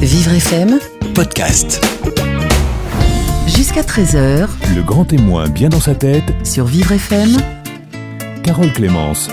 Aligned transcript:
Vivre 0.00 0.32
FM, 0.32 0.78
podcast. 1.14 1.84
jusqu'à 3.46 3.82
13h 3.82 4.48
Le 4.74 4.82
grand 4.82 5.04
témoin 5.04 5.48
bien 5.48 5.68
dans 5.68 5.80
sa 5.80 5.94
tête, 5.94 6.24
sur 6.44 6.66
Vivre 6.66 6.92
FM. 6.92 7.36
Carole 8.42 8.72
Clémence. 8.72 9.28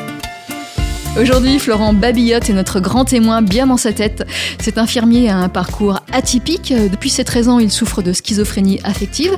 Aujourd'hui, 1.19 1.57
Florent 1.57 1.93
Babillotte 1.93 2.47
est 2.47 2.53
notre 2.53 2.79
grand 2.79 3.03
témoin 3.03 3.41
bien 3.41 3.65
dans 3.65 3.77
sa 3.77 3.91
tête. 3.91 4.23
Cet 4.59 4.77
infirmier 4.77 5.29
a 5.29 5.37
un 5.37 5.49
parcours 5.49 5.99
atypique. 6.13 6.71
Depuis 6.91 7.09
ses 7.09 7.23
13 7.23 7.49
ans, 7.49 7.57
il 7.57 7.71
souffre 7.71 8.03
de 8.03 8.13
schizophrénie 8.13 8.79
affective. 8.83 9.35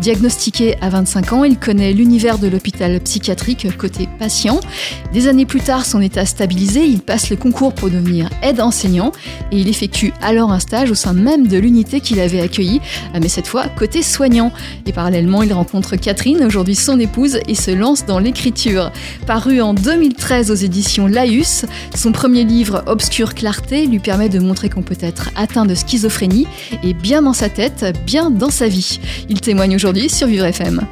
Diagnostiqué 0.00 0.76
à 0.80 0.88
25 0.88 1.32
ans, 1.32 1.42
il 1.42 1.58
connaît 1.58 1.92
l'univers 1.92 2.38
de 2.38 2.46
l'hôpital 2.46 3.00
psychiatrique 3.00 3.66
côté 3.76 4.08
patient. 4.20 4.60
Des 5.12 5.26
années 5.26 5.46
plus 5.46 5.60
tard, 5.60 5.84
son 5.84 6.00
état 6.00 6.24
stabilisé, 6.24 6.84
il 6.84 7.00
passe 7.00 7.28
le 7.28 7.34
concours 7.36 7.74
pour 7.74 7.90
devenir 7.90 8.30
aide 8.42 8.60
enseignant 8.60 9.10
et 9.50 9.58
il 9.58 9.68
effectue 9.68 10.12
alors 10.22 10.52
un 10.52 10.60
stage 10.60 10.92
au 10.92 10.94
sein 10.94 11.12
même 11.12 11.48
de 11.48 11.58
l'unité 11.58 12.00
qu'il 12.00 12.20
avait 12.20 12.40
accueillie, 12.40 12.80
mais 13.20 13.28
cette 13.28 13.48
fois 13.48 13.66
côté 13.66 14.04
soignant. 14.04 14.52
Et 14.86 14.92
parallèlement, 14.92 15.42
il 15.42 15.52
rencontre 15.52 15.96
Catherine, 15.96 16.44
aujourd'hui 16.44 16.76
son 16.76 17.00
épouse, 17.00 17.40
et 17.48 17.56
se 17.56 17.72
lance 17.72 18.06
dans 18.06 18.20
l'écriture. 18.20 18.92
Paru 19.26 19.60
en 19.60 19.74
2013 19.74 20.52
aux 20.52 20.54
éditions 20.54 21.08
Laïus, 21.16 21.64
son 21.94 22.12
premier 22.12 22.44
livre, 22.44 22.84
Obscure 22.84 23.34
Clarté, 23.34 23.86
lui 23.86 24.00
permet 24.00 24.28
de 24.28 24.38
montrer 24.38 24.68
qu'on 24.68 24.82
peut 24.82 24.98
être 25.00 25.30
atteint 25.34 25.64
de 25.64 25.74
schizophrénie 25.74 26.46
et 26.82 26.92
bien 26.92 27.22
dans 27.22 27.32
sa 27.32 27.48
tête, 27.48 27.98
bien 28.04 28.30
dans 28.30 28.50
sa 28.50 28.68
vie. 28.68 29.00
Il 29.30 29.40
témoigne 29.40 29.74
aujourd'hui 29.74 30.10
sur 30.10 30.26
Vivre 30.26 30.44
FM. 30.44 30.82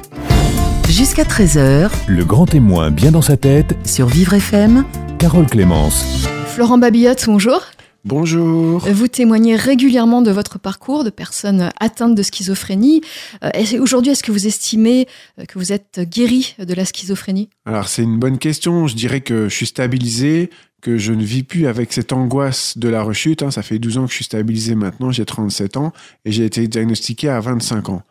Jusqu'à 0.89 1.25
13h 1.25 1.91
Le 2.07 2.25
grand 2.25 2.47
témoin 2.47 2.89
bien 2.89 3.11
dans 3.11 3.21
sa 3.21 3.37
tête, 3.37 3.75
sur 3.85 4.07
Vivre 4.07 4.33
FM. 4.33 4.83
Carole 5.19 5.45
Clémence. 5.45 6.27
Florent 6.47 6.79
Babillotte, 6.79 7.23
bonjour. 7.27 7.61
Bonjour. 8.09 8.81
Vous 8.87 9.07
témoignez 9.07 9.55
régulièrement 9.55 10.21
de 10.21 10.29
votre 10.29 10.59
parcours 10.59 11.03
de 11.03 11.09
personnes 11.09 11.71
atteintes 11.79 12.13
de 12.13 12.21
schizophrénie. 12.21 13.01
Euh, 13.43 13.49
Aujourd'hui, 13.81 14.11
est-ce 14.11 14.21
que 14.21 14.31
vous 14.31 14.45
estimez 14.45 15.07
euh, 15.39 15.45
que 15.45 15.57
vous 15.57 15.73
êtes 15.73 16.01
guéri 16.01 16.55
de 16.59 16.71
la 16.75 16.85
schizophrénie? 16.85 17.49
Alors 17.65 17.87
c'est 17.87 18.03
une 18.03 18.19
bonne 18.19 18.37
question. 18.37 18.85
Je 18.85 18.95
dirais 18.95 19.21
que 19.21 19.49
je 19.49 19.55
suis 19.55 19.65
stabilisé, 19.65 20.51
que 20.81 20.99
je 20.99 21.13
ne 21.13 21.23
vis 21.23 21.41
plus 21.41 21.65
avec 21.65 21.93
cette 21.93 22.13
angoisse 22.13 22.77
de 22.77 22.89
la 22.89 23.01
rechute. 23.01 23.41
hein. 23.41 23.49
Ça 23.49 23.63
fait 23.63 23.79
12 23.79 23.97
ans 23.97 24.03
que 24.05 24.11
je 24.11 24.15
suis 24.17 24.25
stabilisé 24.25 24.75
maintenant, 24.75 25.09
j'ai 25.09 25.25
37 25.25 25.75
ans 25.77 25.91
et 26.25 26.31
j'ai 26.31 26.45
été 26.45 26.67
diagnostiqué 26.67 27.29
à 27.29 27.39
25 27.39 27.89
ans. 27.89 28.03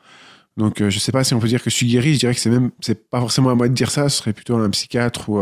Donc 0.57 0.81
euh, 0.81 0.91
je 0.91 0.97
ne 0.97 1.01
sais 1.01 1.13
pas 1.13 1.23
si 1.23 1.35
on 1.35 1.39
peut 1.39 1.47
dire 1.49 1.63
que 1.63 1.71
je 1.71 1.77
suis 1.77 1.87
guéri. 1.87 2.15
Je 2.15 2.19
dirais 2.19 2.35
que 2.35 2.41
c'est 2.41 2.51
même 2.51 2.73
c'est 2.81 3.09
pas 3.09 3.21
forcément 3.21 3.51
à 3.51 3.55
moi 3.55 3.69
de 3.69 3.75
dire 3.75 3.93
ça. 3.93 4.09
Ce 4.09 4.19
serait 4.19 4.33
plutôt 4.33 4.57
un 4.57 4.71
psychiatre 4.71 5.29
ou 5.29 5.39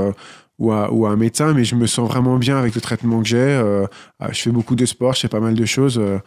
ou, 0.62 0.72
à- 0.72 0.90
ou 0.92 1.06
à 1.06 1.10
un 1.10 1.16
médecin. 1.16 1.52
Mais 1.54 1.64
je 1.64 1.74
me 1.74 1.86
sens 1.86 2.08
vraiment 2.08 2.36
bien 2.38 2.56
avec 2.58 2.74
le 2.74 2.80
traitement 2.80 3.20
que 3.22 3.28
j'ai. 3.28 3.36
Euh, 3.38 3.86
euh, 4.22 4.28
je 4.32 4.40
fais 4.40 4.50
beaucoup 4.50 4.76
de 4.76 4.86
sport, 4.86 5.14
je 5.14 5.20
fais 5.20 5.28
pas 5.28 5.40
mal 5.40 5.54
de 5.54 5.64
choses. 5.66 5.98
euh, 5.98 6.18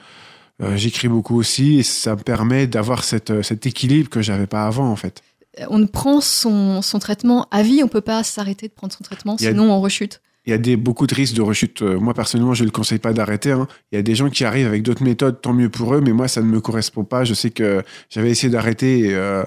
J'écris 0.75 1.09
beaucoup 1.09 1.37
aussi 1.37 1.79
et 1.79 1.83
ça 1.83 2.15
me 2.15 2.21
permet 2.21 2.65
d'avoir 2.65 3.03
cet 3.03 3.65
équilibre 3.65 4.09
que 4.09 4.21
j'avais 4.21 4.47
pas 4.47 4.65
avant 4.65 4.89
en 4.89 4.95
fait. 4.95 5.21
On 5.69 5.79
ne 5.79 5.85
prend 5.85 6.21
son, 6.21 6.81
son 6.81 6.99
traitement 6.99 7.47
à 7.51 7.61
vie, 7.61 7.81
on 7.83 7.89
peut 7.89 7.99
pas 8.01 8.23
s'arrêter 8.23 8.67
de 8.69 8.73
prendre 8.73 8.93
son 8.93 9.03
traitement, 9.03 9.37
sinon 9.37 9.69
on 9.71 9.81
rechute. 9.81 10.21
Il 10.47 10.51
y 10.51 10.53
a 10.53 10.57
des, 10.57 10.75
beaucoup 10.77 11.07
de 11.07 11.15
risques 11.15 11.35
de 11.35 11.41
rechute. 11.41 11.81
Moi, 11.81 12.13
personnellement, 12.13 12.53
je 12.53 12.63
ne 12.63 12.67
le 12.67 12.71
conseille 12.71 12.99
pas 12.99 13.13
d'arrêter. 13.13 13.51
hein. 13.51 13.67
Il 13.91 13.95
y 13.95 13.99
a 13.99 14.03
des 14.03 14.13
gens 14.13 14.29
qui 14.29 14.45
arrivent 14.45 14.67
avec 14.67 14.83
d'autres 14.83 15.03
méthodes, 15.03 15.41
tant 15.41 15.53
mieux 15.53 15.69
pour 15.69 15.95
eux, 15.95 16.01
mais 16.01 16.11
moi, 16.13 16.27
ça 16.27 16.39
ne 16.41 16.45
me 16.45 16.61
correspond 16.61 17.03
pas. 17.03 17.23
Je 17.23 17.33
sais 17.33 17.49
que 17.49 17.81
j'avais 18.11 18.29
essayé 18.29 18.51
d'arrêter 18.53 18.99
et, 19.09 19.15
euh, 19.15 19.43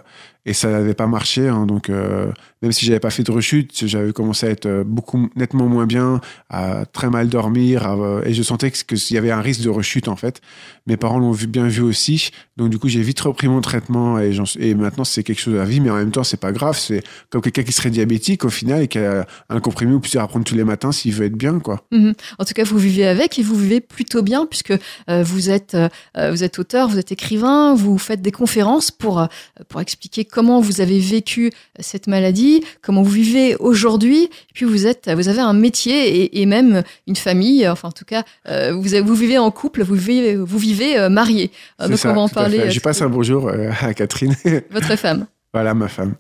et 0.49 0.53
ça 0.55 0.71
n'avait 0.71 0.95
pas 0.95 1.07
marché. 1.07 1.49
hein. 1.49 1.67
Donc, 1.67 1.91
euh, 1.91 2.33
même 2.63 2.73
si 2.73 2.87
j'avais 2.87 2.99
pas 3.01 3.11
fait 3.11 3.23
de 3.23 3.31
rechute, 3.31 3.87
j'avais 3.87 4.13
commencé 4.13 4.47
à 4.47 4.51
être 4.51 4.67
euh, 4.67 4.83
beaucoup 4.85 5.29
nettement 5.37 5.67
moins 5.67 5.87
bien, 5.87 6.21
à 6.51 6.85
très 6.87 7.11
mal 7.11 7.29
dormir, 7.29 7.87
euh, 7.91 8.23
et 8.25 8.33
je 8.35 8.43
sentais 8.43 8.71
que- 8.71 8.77
qu'il 8.95 9.15
y 9.15 9.19
avait 9.19 9.31
un 9.31 9.41
risque 9.41 9.61
de 9.63 9.69
rechute, 9.69 10.09
en 10.09 10.17
fait. 10.17 10.41
Mes 10.87 10.97
parents 10.97 11.19
l'ont 11.19 11.33
vu, 11.33 11.47
bien 11.47 11.69
vu 11.69 11.83
aussi. 11.83 12.31
Donc, 12.57 12.71
du 12.71 12.79
coup, 12.79 12.89
j'ai 12.89 13.03
vite 13.03 13.21
repris 13.21 13.47
mon 13.49 13.61
traitement 13.61 14.19
et, 14.19 14.37
et 14.59 14.75
maintenant, 14.75 15.05
c'est 15.05 15.23
quelque 15.23 15.41
chose 15.41 15.61
à 15.61 15.65
vie, 15.65 15.81
mais 15.81 15.91
en 15.91 15.97
même 15.97 16.11
temps, 16.11 16.25
c'est 16.25 16.41
pas 16.41 16.51
grave. 16.53 16.79
C'est 16.79 17.03
comme 17.31 17.43
quelqu'un 17.43 17.63
qui 17.63 17.73
serait 17.73 17.91
diabétique, 17.91 18.45
au 18.45 18.51
final, 18.51 18.83
et 18.83 18.89
qui 18.89 18.99
a 18.99 19.27
un 19.51 19.61
comprimé 19.61 19.93
ou 19.93 20.01
plusieurs 20.01 20.25
à 20.25 20.29
prendre 20.29 20.45
tous 20.47 20.55
les 20.55 20.65
matins 20.65 20.91
s'il 20.93 21.13
veut 21.13 21.27
être 21.27 21.37
bien, 21.37 21.59
quoi. 21.61 21.85
Mhm. 21.93 22.15
En 22.39 22.45
tout 22.45 22.55
cas, 22.55 22.65
vous 22.65 22.79
vivez 22.79 23.07
avec 23.07 23.39
et 23.39 23.43
vous 23.43 23.57
vivez 23.57 23.81
plutôt 23.81 24.23
bien 24.23 24.47
puisque 24.47 24.73
vous 25.09 25.51
êtes 25.51 25.77
vous 26.17 26.43
êtes 26.43 26.59
auteur, 26.59 26.89
vous 26.89 26.99
êtes 26.99 27.13
écrivain, 27.13 27.75
vous 27.75 27.99
faites 27.99 28.23
des 28.23 28.33
conférences 28.33 28.91
pour 28.91 29.27
pour 29.69 29.81
expliquer 29.81 30.25
comment 30.25 30.38
vous 30.61 30.81
avez 30.81 30.99
vécu 30.99 31.51
cette 31.81 32.07
maladie, 32.07 32.63
comment 32.83 33.03
vous 33.03 33.11
vivez 33.11 33.57
aujourd'hui. 33.57 34.31
Puis 34.55 34.65
vous 34.65 34.87
êtes 34.87 35.11
vous 35.11 35.29
avez 35.29 35.41
un 35.41 35.53
métier 35.53 36.23
et, 36.23 36.41
et 36.41 36.47
même 36.47 36.83
une 37.07 37.17
famille. 37.17 37.69
Enfin, 37.69 37.89
en 37.89 37.93
tout 37.93 38.05
cas, 38.05 38.23
euh, 38.49 38.73
vous 38.73 38.89
vous 39.05 39.15
vivez 39.15 39.39
en 39.39 39.51
couple, 39.51 39.83
vous 39.83 39.95
vivez 39.95 40.37
vous 40.37 40.59
vivez 40.59 40.99
euh, 40.99 41.09
marié. 41.09 41.51
Euh, 41.81 41.89
donc 41.89 41.99
ça, 41.99 42.11
on 42.11 42.15
va 42.15 42.21
en 42.23 42.29
parler. 42.29 42.59
euh, 42.61 42.71
Je 42.71 42.81
passe 42.81 43.03
un 43.03 43.09
bonjour 43.09 43.49
euh, 43.49 43.71
à 43.81 43.93
Catherine. 43.95 44.35
Votre 44.71 44.97
femme. 44.97 45.27
voilà, 45.53 45.75
ma 45.75 45.89
femme. 45.89 46.15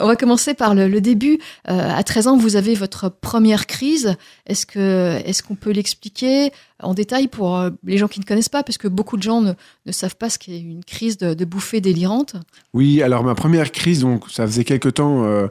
On 0.00 0.06
va 0.06 0.16
commencer 0.16 0.54
par 0.54 0.74
le, 0.74 1.00
début. 1.00 1.38
Euh, 1.70 1.90
à 1.94 2.02
13 2.02 2.28
ans, 2.28 2.36
vous 2.36 2.56
avez 2.56 2.74
votre 2.74 3.08
première 3.08 3.66
crise. 3.66 4.16
Est-ce 4.46 4.66
que 4.66 5.20
est-ce 5.24 5.42
qu'on 5.42 5.54
peut 5.54 5.70
l'expliquer 5.70 6.50
en 6.80 6.94
détail 6.94 7.28
pour 7.28 7.56
euh, 7.56 7.70
les 7.84 7.98
gens 7.98 8.08
qui 8.08 8.20
ne 8.20 8.24
connaissent 8.24 8.48
pas, 8.48 8.62
parce 8.62 8.78
que 8.78 8.88
beaucoup 8.88 9.16
de 9.16 9.22
gens 9.22 9.40
ne, 9.40 9.92
savent 9.92 10.16
pas 10.16 10.30
ce 10.30 10.38
qu'est 10.38 10.58
une 10.58 10.84
crise 10.84 11.18
de, 11.18 11.44
bouffée 11.44 11.80
délirante. 11.80 12.36
Oui, 12.72 13.02
alors 13.02 13.22
ma 13.22 13.34
première 13.34 13.70
crise, 13.72 14.00
donc 14.00 14.30
ça 14.30 14.46
faisait 14.46 14.64
quelque 14.64 14.88
temps 14.88 15.24
euh, 15.24 15.46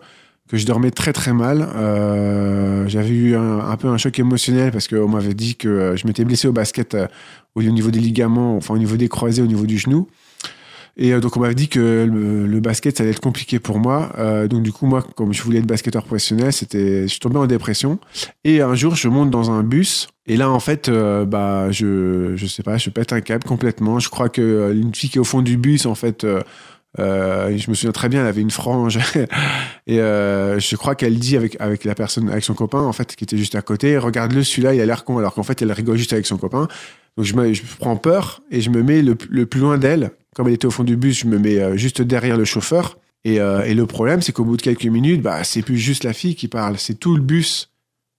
que 0.48 0.58
je 0.58 0.66
dormais 0.66 0.92
très 0.92 1.14
très 1.14 1.34
mal. 1.34 1.68
J'avais 2.88 3.10
eu 3.10 3.36
un, 3.36 3.60
un 3.60 3.78
peu 3.78 3.88
un 3.88 3.98
choc 3.98 4.18
émotionnel 4.20 4.72
parce 4.72 4.88
qu'on 4.88 5.08
m'avait 5.08 5.34
dit 5.34 5.56
que 5.56 5.96
je 5.96 6.08
m'étais 6.08 6.26
blessé 6.26 6.48
au 6.48 6.52
basket 6.52 6.98
au 7.56 7.62
niveau 7.62 7.92
des 7.92 8.00
ligaments, 8.00 8.56
enfin 8.58 8.74
au 8.74 8.78
niveau 8.78 8.98
des 8.98 9.08
croisés, 9.08 9.42
au 9.42 9.48
niveau 9.48 9.66
du 9.66 9.78
genou. 9.78 10.08
Et 10.96 11.14
euh, 11.14 11.20
donc 11.20 11.38
on 11.38 11.40
m'avait 11.40 11.56
dit 11.56 11.68
que 11.68 12.08
le, 12.10 12.60
basket 12.60 12.98
ça 12.98 13.04
allait 13.04 13.12
être 13.12 13.20
compliqué 13.20 13.60
pour 13.60 13.80
moi. 13.80 14.12
Euh, 14.18 14.48
donc 14.48 14.64
du 14.64 14.72
coup 14.72 14.86
moi, 14.86 15.02
comme 15.16 15.34
je 15.34 15.42
voulais 15.42 15.60
être 15.60 15.66
basketteur 15.66 16.04
professionnel, 16.04 16.54
c'était, 16.54 17.04
je 17.04 17.08
suis 17.08 17.20
tombé 17.20 17.38
en 17.38 17.48
dépression. 17.48 18.00
Et 18.44 18.62
un 18.62 18.76
jour 18.76 18.96
je 18.96 19.08
monte 19.08 19.30
dans 19.30 19.52
un 19.52 19.64
bus 19.64 20.08
et 20.26 20.38
là 20.38 20.50
en 20.50 20.60
fait, 20.60 20.88
euh, 20.88 21.26
bah 21.26 21.72
je, 21.72 22.34
je 22.36 22.46
sais 22.46 22.64
pas, 22.64 22.78
je 22.78 22.90
pète 22.90 23.12
un 23.12 23.22
câble 23.22 23.44
complètement. 23.44 24.00
Je 24.00 24.10
crois 24.10 24.30
que 24.30 24.42
euh, 24.42 24.74
une 24.74 24.94
fille 24.94 25.10
qui 25.10 25.18
est 25.18 25.22
au 25.22 25.26
fond 25.26 25.42
du 25.42 25.58
bus 25.58 25.86
en 25.86 25.96
fait. 25.96 26.26
je 26.98 27.70
me 27.70 27.74
souviens 27.74 27.92
très 27.92 28.08
bien, 28.08 28.22
elle 28.22 28.28
avait 28.28 28.42
une 28.42 28.52
frange 28.52 29.00
et 29.88 30.00
euh, 30.00 30.60
je 30.60 30.76
crois 30.76 30.96
qu'elle 30.96 31.18
dit 31.18 31.36
avec 31.36 31.60
avec 31.60 31.84
la 31.86 31.96
personne, 31.96 32.30
avec 32.30 32.44
son 32.44 32.54
copain 32.54 32.82
en 32.82 32.94
fait 32.94 33.16
qui 33.16 33.24
était 33.24 33.38
juste 33.38 33.56
à 33.56 33.62
côté, 33.62 33.98
regarde-le 33.98 34.44
celui-là, 34.44 34.76
il 34.76 34.82
a 34.82 34.86
l'air 34.86 35.04
con, 35.04 35.18
alors 35.18 35.34
qu'en 35.34 35.44
fait 35.44 35.62
elle 35.62 35.72
rigole 35.72 35.98
juste 35.98 36.14
avec 36.14 36.28
son 36.28 36.38
copain. 36.38 36.68
Donc 37.18 37.26
je, 37.26 37.36
me, 37.36 37.54
je 37.54 37.62
prends 37.80 37.96
peur 37.96 38.42
et 38.50 38.62
je 38.62 38.70
me 38.70 38.82
mets 38.82 39.02
le, 39.02 39.16
le 39.30 39.46
plus 39.46 39.60
loin 39.60 39.78
d'elle. 39.78 40.12
Comme 40.34 40.48
elle 40.48 40.54
était 40.54 40.66
au 40.66 40.72
fond 40.72 40.84
du 40.84 40.96
bus, 40.96 41.20
je 41.20 41.28
me 41.28 41.38
mets 41.38 41.60
euh, 41.60 41.78
juste 41.78 42.02
derrière 42.02 42.38
le 42.38 42.46
chauffeur. 42.46 42.98
Et, 43.24 43.40
euh, 43.40 43.64
et 43.64 43.74
le 43.74 43.86
problème, 43.86 44.22
c'est 44.22 44.32
qu'au 44.32 44.44
bout 44.44 44.58
de 44.58 44.62
quelques 44.62 44.86
minutes, 44.86 45.22
bah 45.22 45.44
c'est 45.44 45.62
plus 45.62 45.78
juste 45.78 46.04
la 46.04 46.14
fille 46.14 46.36
qui 46.36 46.48
parle, 46.50 46.78
c'est 46.78 46.96
tout 46.96 47.16
le 47.16 47.22
bus, 47.22 47.70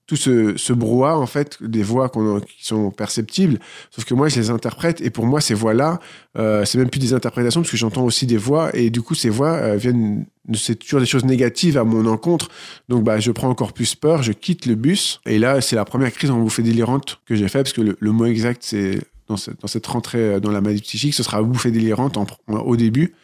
tout 0.06 0.16
ce, 0.16 0.56
ce 0.56 0.72
brouhaha 0.72 1.18
en 1.18 1.26
fait, 1.26 1.62
des 1.62 1.82
voix 1.82 2.08
qui 2.08 2.64
sont 2.64 2.90
perceptibles. 2.90 3.58
Sauf 3.90 4.06
que 4.06 4.14
moi, 4.14 4.28
je 4.28 4.40
les 4.40 4.48
interprète 4.48 5.02
et 5.02 5.10
pour 5.10 5.26
moi, 5.26 5.42
ces 5.42 5.52
voix-là, 5.52 6.00
euh, 6.38 6.64
c'est 6.64 6.78
même 6.78 6.88
plus 6.88 7.00
des 7.00 7.12
interprétations 7.12 7.60
parce 7.60 7.70
que 7.70 7.76
j'entends 7.76 8.04
aussi 8.04 8.26
des 8.26 8.38
voix 8.38 8.74
et 8.74 8.88
du 8.88 9.02
coup, 9.02 9.14
ces 9.14 9.28
voix 9.28 9.76
viennent, 9.76 10.24
c'est 10.54 10.76
toujours 10.76 11.00
des 11.00 11.06
choses 11.06 11.24
négatives 11.26 11.76
à 11.76 11.84
mon 11.84 12.06
encontre. 12.06 12.48
Donc, 12.88 13.04
bah, 13.04 13.20
je 13.20 13.30
prends 13.30 13.50
encore 13.50 13.74
plus 13.74 13.94
peur, 13.94 14.22
je 14.22 14.32
quitte 14.32 14.64
le 14.64 14.74
bus 14.74 15.20
et 15.26 15.38
là, 15.38 15.60
c'est 15.60 15.76
la 15.76 15.84
première 15.84 16.12
crise 16.12 16.30
en 16.30 16.38
bouffée 16.38 16.62
délirante 16.62 17.20
que 17.26 17.34
j'ai 17.34 17.48
fait 17.48 17.62
parce 17.62 17.74
que 17.74 17.96
le 17.98 18.12
mot 18.12 18.24
exact, 18.24 18.62
c'est 18.64 19.00
dans, 19.28 19.36
cette- 19.36 19.60
dans 19.60 19.68
cette 19.68 19.86
rentrée 19.86 20.34
euh, 20.34 20.40
dans 20.40 20.50
la 20.50 20.60
maladie 20.60 20.82
psychique, 20.82 21.14
ce 21.14 21.22
sera 21.22 21.42
bouffée 21.42 21.70
délirante 21.70 22.16
en- 22.16 22.26
en- 22.48 22.56
au 22.58 22.76
début. 22.76 23.14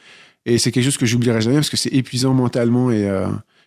Et 0.46 0.58
c'est 0.58 0.72
quelque 0.72 0.84
chose 0.84 0.96
que 0.96 1.06
j'oublierai 1.06 1.40
jamais 1.42 1.56
parce 1.56 1.70
que 1.70 1.76
c'est 1.76 1.90
épuisant 1.92 2.32
mentalement 2.32 2.90
et, 2.90 3.08
euh, 3.08 3.26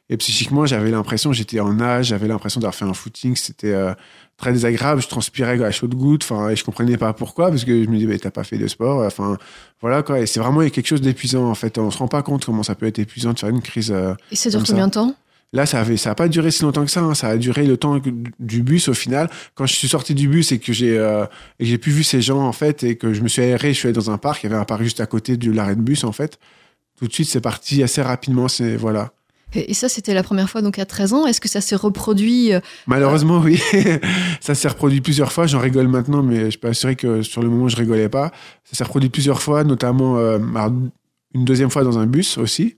et 0.10 0.18
psychiquement. 0.18 0.66
J'avais 0.66 0.90
l'impression, 0.92 1.32
j'étais 1.32 1.60
en 1.60 1.80
âge, 1.80 2.08
j'avais 2.08 2.28
l'impression 2.28 2.60
d'avoir 2.60 2.74
fait 2.76 2.86
un 2.86 2.94
footing. 2.94 3.36
C'était 3.36 3.72
euh, 3.74 3.94
très 4.38 4.52
désagréable. 4.52 5.02
Je 5.02 5.08
transpirais 5.08 5.64
à 5.64 5.72
chaude 5.72 5.94
goutte. 5.94 6.24
Enfin, 6.24 6.50
et 6.50 6.56
je 6.56 6.64
comprenais 6.64 6.98
pas 6.98 7.14
pourquoi 7.14 7.50
parce 7.50 7.64
que 7.64 7.84
je 7.84 7.88
me 7.90 7.96
disais, 7.98 8.08
mais 8.08 8.18
t'as 8.18 8.32
pas 8.32 8.44
fait 8.44 8.58
de 8.58 8.68
sport. 8.68 9.06
Enfin, 9.06 9.38
voilà 9.82 10.02
quoi. 10.02 10.20
Et 10.20 10.26
c'est 10.26 10.40
vraiment 10.40 10.68
quelque 10.68 10.88
chose 10.88 11.02
d'épuisant 11.02 11.48
en 11.48 11.56
fait. 11.56 11.78
On 11.78 11.92
se 11.92 11.98
rend 12.00 12.08
pas 12.08 12.24
compte 12.24 12.44
comment 12.46 12.64
ça 12.64 12.74
peut 12.74 12.88
être 12.88 12.98
épuisant 13.00 13.34
de 13.34 13.40
faire 13.40 13.50
une 13.50 13.62
crise. 13.62 13.92
euh, 13.92 14.16
Et 14.32 14.36
ça 14.36 14.50
dure 14.50 14.64
combien 14.68 14.88
de 14.88 14.94
temps? 14.94 15.16
Là, 15.54 15.68
ça 15.68 15.80
avait, 15.80 15.98
ça 15.98 16.12
a 16.12 16.16
pas 16.16 16.28
duré 16.28 16.50
si 16.50 16.64
longtemps 16.64 16.84
que 16.84 16.90
ça. 16.90 17.02
hein. 17.02 17.14
Ça 17.14 17.28
a 17.30 17.38
duré 17.38 17.68
le 17.68 17.78
temps 17.78 18.02
du 18.40 18.64
bus 18.64 18.88
au 18.88 18.96
final. 18.96 19.30
Quand 19.54 19.68
je 19.68 19.76
suis 19.76 19.88
sorti 19.88 20.16
du 20.16 20.28
bus 20.28 20.52
et 20.52 20.58
que 20.58 20.74
j'ai 20.74 20.98
euh, 20.98 21.26
et 21.60 21.66
j'ai 21.66 21.78
pu 21.78 21.92
vu 21.92 22.04
ces 22.04 22.22
gens 22.22 22.42
en 22.42 22.52
fait 22.52 22.82
et 22.84 22.96
que 22.96 23.14
je 23.14 23.22
me 23.22 23.28
suis 23.28 23.44
aéré, 23.44 23.72
je 23.72 23.78
suis 23.78 23.88
allé 23.88 23.94
dans 23.94 24.10
un 24.10 24.18
parc. 24.18 24.44
Il 24.44 24.50
y 24.50 24.52
avait 24.52 24.60
un 24.60 24.66
parc 24.66 24.82
juste 24.82 25.00
à 25.00 25.06
côté 25.06 25.38
de 25.38 25.52
l'arrêt 25.52 25.76
de 25.76 25.82
bus 25.82 26.04
en 26.04 26.12
fait. 26.12 26.40
Tout 26.98 27.08
de 27.08 27.14
suite, 27.14 27.30
c'est 27.30 27.42
parti 27.42 27.84
assez 27.84 28.02
rapidement. 28.02 28.48
C'est 28.48 28.76
voilà. 28.78 29.12
et, 29.54 29.76
ça, 29.76 29.90
c'était 29.90 30.16
la 30.16 30.24
première 30.24 30.50
fois 30.50 30.64
donc 30.64 30.80
à 30.80 30.86
13 30.86 31.14
ans. 31.14 31.28
Est-ce 31.28 31.40
que 31.40 31.50
ça 31.50 31.62
s'est 31.62 31.76
reproduit 31.76 32.52
euh, 32.52 32.60
Malheureusement, 32.88 33.38
oui. 33.38 33.62
ça 34.42 34.56
s'est 34.56 34.68
reproduit 34.68 35.02
plusieurs 35.02 35.32
fois. 35.32 35.46
J'en 35.46 35.60
rigole 35.60 35.88
maintenant, 35.88 36.24
mais 36.24 36.50
je 36.50 36.58
peux 36.58 36.68
assurer 36.68 36.96
que 36.96 37.22
sur 37.22 37.44
le 37.44 37.50
moment, 37.50 37.68
je 37.68 37.76
rigolais 37.76 38.10
pas. 38.10 38.32
Ça 38.64 38.76
s'est 38.76 38.84
reproduit 38.84 39.10
plusieurs 39.10 39.42
fois, 39.42 39.64
notamment 39.64 40.18
euh, 40.18 40.40
une 41.36 41.46
deuxième 41.46 41.70
fois 41.70 41.84
dans 41.84 42.00
un 42.00 42.08
bus 42.08 42.40
aussi. 42.40 42.78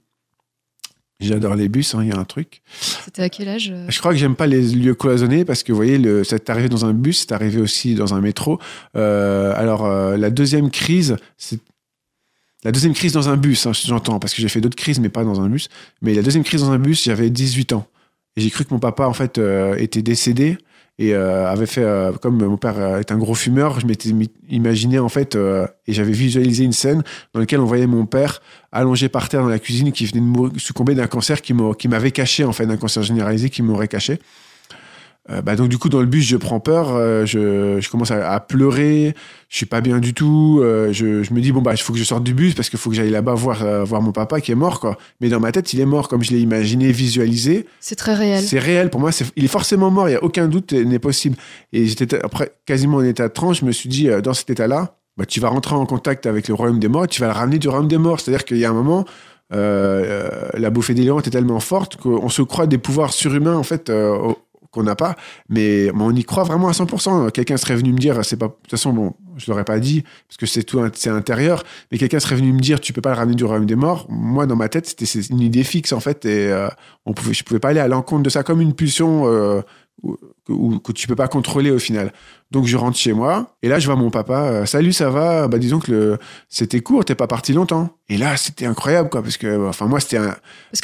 J'adore 1.22 1.56
les 1.56 1.70
bus, 1.70 1.96
hein, 1.96 2.04
il 2.04 2.10
y 2.10 2.12
a 2.12 2.18
un 2.18 2.26
truc. 2.26 2.62
C'était 3.06 3.22
à 3.22 3.30
quel 3.30 3.48
âge 3.48 3.72
euh 3.72 3.86
Je 3.88 4.00
crois 4.00 4.12
que 4.12 4.18
j'aime 4.18 4.36
pas 4.36 4.48
les 4.48 4.62
lieux 4.62 4.96
cloisonnés 4.96 5.46
parce 5.46 5.64
que 5.64 5.72
vous 5.72 5.78
voyez, 5.78 5.98
le, 5.98 6.26
c'est 6.26 6.50
arrivé 6.50 6.68
dans 6.68 6.86
un 6.86 6.94
bus, 6.94 7.22
c'est 7.22 7.32
arrivé 7.32 7.62
aussi 7.62 7.96
dans 7.96 8.14
un 8.14 8.20
métro. 8.20 8.60
Euh, 8.98 9.54
alors 9.56 9.86
euh, 9.86 10.18
la 10.18 10.30
deuxième 10.30 10.70
crise, 10.70 11.16
c'est 11.38 11.60
la 12.66 12.72
deuxième 12.72 12.94
crise 12.94 13.14
dans 13.14 13.30
un 13.30 13.38
bus, 13.38 13.68
hein, 13.68 13.72
j'entends, 13.74 14.20
parce 14.20 14.34
que 14.34 14.42
j'ai 14.42 14.50
fait 14.50 14.60
d'autres 14.60 14.76
crises, 14.76 15.00
mais 15.00 15.10
pas 15.10 15.24
dans 15.24 15.40
un 15.40 15.50
bus. 15.50 15.70
Mais 16.02 16.16
la 16.16 16.24
deuxième 16.24 16.44
crise 16.44 16.62
dans 16.62 16.72
un 16.72 16.80
bus, 16.80 17.04
j'avais 17.04 17.30
18 17.30 17.74
ans. 17.74 17.88
Et 18.36 18.42
j'ai 18.42 18.50
cru 18.50 18.66
que 18.66 18.74
mon 18.74 18.80
papa, 18.80 19.06
en 19.06 19.14
fait, 19.14 19.38
euh, 19.38 19.76
était 19.76 20.02
décédé 20.02 20.58
et 20.98 21.14
euh, 21.14 21.50
avait 21.50 21.66
fait, 21.66 21.84
euh, 21.84 22.14
comme 22.14 22.42
mon 22.42 22.58
père 22.58 22.80
euh, 22.80 23.00
est 23.00 23.12
un 23.12 23.18
gros 23.18 23.36
fumeur, 23.36 23.80
je 23.82 23.86
m'étais 23.86 24.10
imaginé, 24.50 24.98
en 25.00 25.10
fait, 25.10 25.36
euh, 25.36 25.68
et 25.88 25.94
j'avais 25.94 26.14
visualisé 26.14 26.64
une 26.64 26.72
scène 26.72 27.04
dans 27.34 27.42
laquelle 27.42 27.60
on 27.60 27.66
voyait 27.66 27.88
mon 27.88 28.06
père 28.06 28.42
allongé 28.72 29.10
par 29.10 29.28
terre 29.28 29.42
dans 29.42 29.50
la 29.50 29.60
cuisine 29.60 29.92
qui 29.92 30.06
venait 30.06 30.22
de 30.22 30.26
mourir- 30.26 30.54
succomber 30.58 30.96
d'un 30.96 31.08
cancer 31.08 31.42
qui 31.42 31.54
m'avait 31.54 32.12
caché, 32.12 32.46
en 32.46 32.54
fait, 32.54 32.66
d'un 32.66 32.78
cancer 32.78 33.04
généralisé 33.04 33.50
qui 33.50 33.62
m'aurait 33.62 33.90
caché. 33.90 34.20
Euh, 35.32 35.42
bah 35.42 35.56
donc 35.56 35.70
du 35.70 35.80
coup 35.80 35.90
dans 35.90 36.02
le 36.02 36.06
bus 36.06 36.24
je 36.24 36.38
prends 36.38 36.60
peur, 36.60 36.90
euh, 36.94 37.26
je, 37.26 37.80
je 37.82 37.90
commence 37.90 38.12
à, 38.12 38.32
à 38.32 38.40
pleurer, 38.40 39.16
je 39.50 39.58
suis 39.58 39.66
pas 39.66 39.82
bien 39.82 39.98
du 39.98 40.14
tout, 40.14 40.60
euh, 40.62 40.94
je, 40.94 41.24
je 41.24 41.34
me 41.34 41.42
dis 41.42 41.52
bon 41.52 41.64
bah 41.64 41.72
il 41.74 41.80
faut 41.82 41.94
que 41.94 41.98
je 41.98 42.04
sorte 42.04 42.24
du 42.24 42.36
bus 42.36 42.54
parce 42.54 42.70
qu'il 42.70 42.78
faut 42.78 42.92
que 42.92 42.96
j'aille 42.96 43.10
là-bas 43.10 43.34
voir 43.34 43.64
euh, 43.64 43.84
voir 43.84 44.04
mon 44.04 44.12
papa 44.12 44.40
qui 44.40 44.52
est 44.52 44.56
mort 44.56 44.80
quoi. 44.80 44.98
Mais 45.22 45.30
dans 45.30 45.40
ma 45.40 45.52
tête 45.52 45.74
il 45.74 45.80
est 45.80 45.86
mort 45.88 46.10
comme 46.10 46.24
je 46.24 46.30
l'ai 46.30 46.40
imaginé, 46.42 46.92
visualisé. 46.92 47.66
C'est 47.80 47.96
très 47.96 48.14
réel. 48.14 48.44
C'est 48.44 48.60
réel 48.60 48.92
pour 48.92 49.00
moi, 49.00 49.12
c'est- 49.12 49.26
il 49.36 49.44
est 49.46 49.48
forcément 49.48 49.90
mort, 49.90 50.08
il 50.10 50.12
y 50.12 50.16
a 50.16 50.24
aucun 50.24 50.48
doute 50.48 50.74
n'est 50.74 51.00
possible. 51.00 51.38
Et 51.74 51.88
j'étais 51.88 52.24
après 52.24 52.52
quasiment 52.68 52.98
en 52.98 53.04
état 53.04 53.28
de 53.28 53.34
transe, 53.34 53.62
je 53.62 53.66
me 53.66 53.72
suis 53.72 53.90
dit 53.90 54.10
euh, 54.10 54.22
dans 54.22 54.34
cet 54.36 54.52
état-là, 54.52 54.96
bah 55.18 55.26
tu 55.26 55.40
vas 55.40 55.48
rentrer 55.50 55.74
en 55.74 55.88
contact 55.88 56.28
avec 56.28 56.48
le 56.50 56.54
royaume 56.54 56.80
des 56.80 56.88
morts, 56.88 57.08
tu 57.08 57.20
vas 57.22 57.28
le 57.28 57.34
ramener 57.34 57.58
du 57.58 57.68
royaume 57.68 57.88
des 57.88 57.98
morts. 57.98 58.20
C'est-à-dire 58.20 58.46
qu'il 58.46 58.58
y 58.58 58.66
a 58.66 58.70
un 58.70 58.74
moment 58.74 59.06
euh, 59.54 60.28
euh, 60.34 60.50
la 60.60 60.70
bouffée 60.72 60.94
délirante 60.96 61.28
est 61.28 61.32
tellement 61.32 61.60
forte 61.60 61.98
qu'on 61.98 62.30
se 62.30 62.42
croit 62.42 62.66
des 62.68 62.80
pouvoirs 62.80 63.14
surhumains 63.14 63.56
en 63.56 63.62
fait 63.64 63.90
euh, 63.92 64.16
au- 64.16 64.38
qu'on 64.76 64.84
n'a 64.84 64.96
pas, 64.96 65.16
mais, 65.50 65.90
mais 65.96 66.02
on 66.04 66.12
y 66.12 66.24
croit 66.24 66.44
vraiment 66.44 66.68
à 66.68 66.74
100%. 66.74 67.32
Quelqu'un 67.32 67.58
serait 67.58 67.76
venu 67.76 67.92
me 67.94 67.98
dire, 67.98 68.24
c'est 68.24 68.38
pas, 68.38 68.48
de 68.48 68.52
toute 68.52 68.72
façon, 68.72 68.94
bon, 68.94 69.14
je 69.38 69.50
l'aurais 69.50 69.64
pas 69.66 69.80
dit, 69.80 70.04
parce 70.28 70.38
que 70.38 70.46
c'est 70.46 70.64
tout, 70.64 70.80
c'est 70.94 71.10
intérieur, 71.10 71.64
mais 71.92 71.98
quelqu'un 71.98 72.20
serait 72.20 72.36
venu 72.36 72.54
me 72.54 72.60
dire, 72.60 72.80
tu 72.80 72.94
peux 72.94 73.02
pas 73.02 73.12
le 73.12 73.18
ramener 73.18 73.36
du 73.36 73.44
royaume 73.46 73.66
des 73.66 73.76
morts. 73.76 74.06
Moi, 74.10 74.46
dans 74.46 74.56
ma 74.56 74.70
tête, 74.70 74.86
c'était 74.88 75.06
une 75.30 75.40
idée 75.42 75.64
fixe, 75.64 75.92
en 75.94 76.00
fait, 76.00 76.26
et 76.26 76.52
euh, 76.52 76.68
on 77.06 77.14
pouvait, 77.14 77.34
je 77.34 77.44
pouvais 77.44 77.60
pas 77.60 77.70
aller 77.70 77.80
à 77.80 77.88
l'encontre 77.88 78.24
de 78.24 78.30
ça 78.30 78.44
comme 78.44 78.62
une 78.62 78.74
pulsion 78.74 79.24
euh, 79.28 79.62
ou- 80.50 80.80
que 80.80 80.92
tu 80.92 81.08
peux 81.08 81.16
pas 81.16 81.28
contrôler 81.28 81.72
au 81.72 81.80
final. 81.80 82.14
Donc, 82.52 82.66
je 82.68 82.78
rentre 82.78 82.98
chez 82.98 83.14
moi, 83.14 83.56
et 83.64 83.68
là, 83.68 83.80
je 83.80 83.88
vois 83.88 83.96
mon 83.96 84.12
papa, 84.12 84.42
euh, 84.44 84.66
salut, 84.66 84.94
ça 84.94 85.10
va? 85.10 85.48
Bah, 85.48 85.58
disons 85.58 85.80
que 85.80 85.92
le, 85.92 86.18
c'était 86.48 86.80
court, 86.82 87.04
t'es 87.04 87.16
pas 87.16 87.28
parti 87.28 87.54
longtemps. 87.54 87.90
Et 88.10 88.18
là, 88.18 88.38
c'était 88.38 88.66
incroyable, 88.68 89.10
quoi, 89.10 89.24
parce 89.24 89.38
que, 89.38 89.68
enfin, 89.68 89.88
moi, 89.88 90.00
c'était 90.00 90.18
un, 90.18 90.36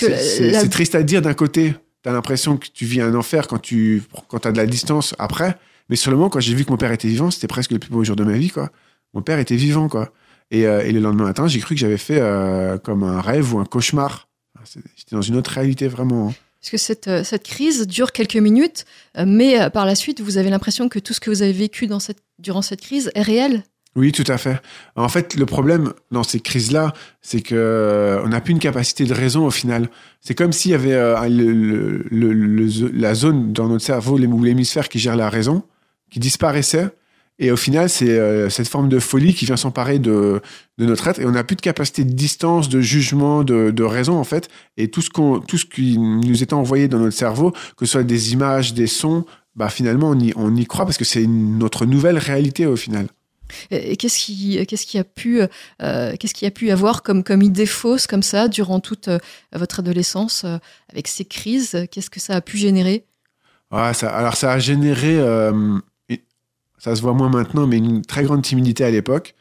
la- 0.08 0.18
c'est 0.62 0.70
triste 0.70 0.96
à 0.96 1.04
dire 1.04 1.22
d'un 1.22 1.34
côté. 1.36 1.76
T'as 2.04 2.12
l'impression 2.12 2.58
que 2.58 2.68
tu 2.74 2.86
vis 2.86 3.02
un 3.02 3.14
enfer 3.16 3.48
quand 3.48 3.60
tu 3.60 4.04
quand 4.28 4.40
t'as 4.40 4.52
de 4.52 4.58
la 4.58 4.66
distance 4.66 5.14
après. 5.20 5.58
Mais 5.90 5.96
sur 5.96 6.10
le 6.12 6.18
moment, 6.18 6.30
quand 6.30 6.40
j'ai 6.40 6.56
vu 6.56 6.66
que 6.66 6.72
mon 6.72 6.78
père 6.78 6.92
était 6.92 7.08
vivant, 7.08 7.32
c'était 7.32 7.48
presque 7.48 7.72
le 7.72 7.80
plus 7.80 7.90
beau 7.92 8.04
jour 8.04 8.16
de 8.16 8.24
ma 8.24 8.34
vie, 8.38 8.50
quoi. 8.50 8.72
Mon 9.14 9.22
père 9.22 9.40
était 9.40 9.56
vivant, 9.58 9.90
quoi. 9.90 10.12
Et, 10.50 10.66
euh, 10.66 10.84
le 10.92 11.00
lendemain 11.00 11.26
matin, 11.26 11.48
j'ai 11.48 11.60
cru 11.60 11.76
que 11.76 11.82
j'avais 11.82 11.98
fait 11.98 12.20
euh, 12.20 12.78
comme 12.78 13.04
un 13.04 13.22
rêve 13.22 13.54
ou 13.54 13.60
un 13.60 13.66
cauchemar. 13.66 14.28
C'est- 14.64 14.80
J'étais 14.96 15.16
dans 15.16 15.22
une 15.22 15.36
autre 15.36 15.52
réalité, 15.52 15.88
vraiment. 15.88 16.30
hein. 16.30 16.34
Parce 16.62 16.72
que 16.72 16.78
cette, 16.78 17.08
euh, 17.08 17.24
cette 17.24 17.44
crise 17.44 17.88
dure 17.88 18.12
quelques 18.12 18.36
minutes, 18.36 18.86
mais 19.26 19.70
par 19.72 19.86
la 19.86 19.96
suite, 19.96 20.22
vous 20.22 20.38
avez 20.38 20.50
l'impression 20.50 20.90
que 20.90 21.00
tout 21.00 21.14
ce 21.14 21.20
que 21.20 21.30
vous 21.32 21.42
avez 21.42 21.54
vécu 21.54 21.88
durant 22.40 22.62
cette 22.62 22.82
crise 22.82 23.12
est 23.16 23.22
réel? 23.22 23.64
Oui, 23.98 24.14
tout 24.14 24.24
à 24.28 24.38
fait. 24.38 24.62
En 24.96 25.10
fait, 25.10 25.36
le 25.36 25.46
problème 25.46 25.92
dans 26.12 26.24
ces 26.24 26.40
crises-là, 26.40 26.94
c'est 27.22 27.42
que 27.42 27.56
euh, 27.56 28.22
on 28.24 28.30
n'a 28.30 28.40
plus 28.40 28.54
une 28.54 28.60
capacité 28.60 29.04
de 29.04 29.14
raison 29.14 29.46
au 29.46 29.52
final. 29.52 29.90
C'est 30.22 30.34
comme 30.34 30.54
s'il 30.54 30.72
y 30.72 30.74
avait 30.74 30.94
euh, 30.94 31.28
le- 31.28 32.06
le- 32.10 32.32
le- 32.34 32.92
la 32.94 33.14
zone 33.16 33.52
dans 33.52 33.68
notre 33.68 33.84
cerveau 33.84 34.18
l'hémisphère 34.18 34.88
qui 34.88 34.98
gère 35.00 35.18
la 35.18 35.30
raison, 35.30 35.64
qui 36.10 36.20
disparaissait. 36.20 36.90
Et 37.38 37.52
au 37.52 37.58
final, 37.58 37.90
c'est 37.90 38.18
euh, 38.18 38.50
cette 38.50 38.70
forme 38.70 38.88
de 38.88 39.00
folie 39.00 39.34
qui 39.34 39.46
vient 39.46 39.58
s'emparer 39.58 40.00
de, 40.00 40.42
de 40.78 40.86
notre 40.86 41.08
être. 41.10 41.20
Et 41.20 41.26
on 41.26 41.32
n'a 41.32 41.44
plus 41.44 41.56
de 41.58 41.62
capacité 41.62 42.06
de 42.06 42.14
distance, 42.14 42.70
de 42.70 42.80
jugement, 42.80 43.44
de, 43.44 43.72
de 43.72 43.84
raison, 43.84 44.18
en 44.18 44.24
fait. 44.24 44.48
Et 44.78 44.90
tout 44.90 45.02
ce, 45.02 45.10
tout 45.10 45.58
ce 45.58 45.66
qui 45.66 45.98
nous 45.98 46.42
est 46.42 46.54
envoyé 46.54 46.88
dans 46.88 47.00
notre 47.00 47.18
cerveau, 47.18 47.52
que 47.76 47.86
ce 47.86 47.94
soit 47.94 48.04
des 48.04 48.32
images, 48.32 48.74
des 48.74 48.88
sons, 48.88 49.26
bah, 49.56 49.68
finalement, 49.70 50.12
on 50.12 50.20
y, 50.20 50.32
on 50.38 50.56
y 50.56 50.66
croit 50.66 50.86
parce 50.86 50.98
que 50.98 51.04
c'est 51.04 51.26
notre 51.28 51.86
nouvelle 51.86 52.18
réalité 52.20 52.66
au 52.68 52.78
final. 52.78 53.08
Et 53.72 53.98
qu'est-ce 53.98 54.20
qui, 54.20 54.66
qu'est-ce 54.66 54.86
qui 54.86 54.98
a 54.98 55.04
pu, 55.04 55.42
euh, 55.82 56.16
qu'est-ce 56.20 56.34
qui 56.34 56.46
a 56.46 56.52
pu 56.52 56.72
avoir 56.72 57.04
comme, 57.04 57.24
comme 57.24 57.42
idée 57.42 57.66
fausse 57.66 58.08
comme 58.08 58.24
ça 58.24 58.48
durant 58.48 58.80
toute 58.80 59.08
euh, 59.08 59.20
votre 59.54 59.80
adolescence 59.80 60.44
euh, 60.46 60.58
avec 60.92 61.08
ces 61.08 61.26
crises? 61.26 61.88
Qu'est-ce 61.92 62.10
que 62.10 62.20
ça 62.20 62.36
a 62.36 62.42
pu 62.42 62.58
générer? 62.58 63.06
Ah, 63.72 63.94
ça, 63.94 64.10
alors 64.10 64.36
ça 64.36 64.52
a 64.52 64.60
généré, 64.60 65.18
euh, 65.18 65.78
ça 66.78 66.96
se 66.96 67.02
voit 67.02 67.14
moins 67.14 67.30
maintenant, 67.30 67.68
mais 67.68 67.78
une 67.78 68.02
très 68.02 68.24
grande 68.24 68.42
timidité 68.42 68.84
à 68.84 68.92
l'époque. 68.92 69.36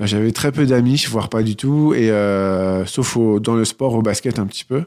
Euh, 0.00 0.06
J'avais 0.06 0.30
très 0.30 0.52
peu 0.52 0.66
d'amis, 0.66 1.04
voire 1.08 1.28
pas 1.28 1.42
du 1.42 1.56
tout, 1.56 1.94
et 1.94 2.10
euh, 2.10 2.84
sauf 2.86 3.16
au- 3.16 3.40
dans 3.40 3.54
le 3.54 3.64
sport, 3.64 3.94
au 3.94 4.02
basket 4.02 4.38
un 4.38 4.46
petit 4.46 4.64
peu. 4.64 4.84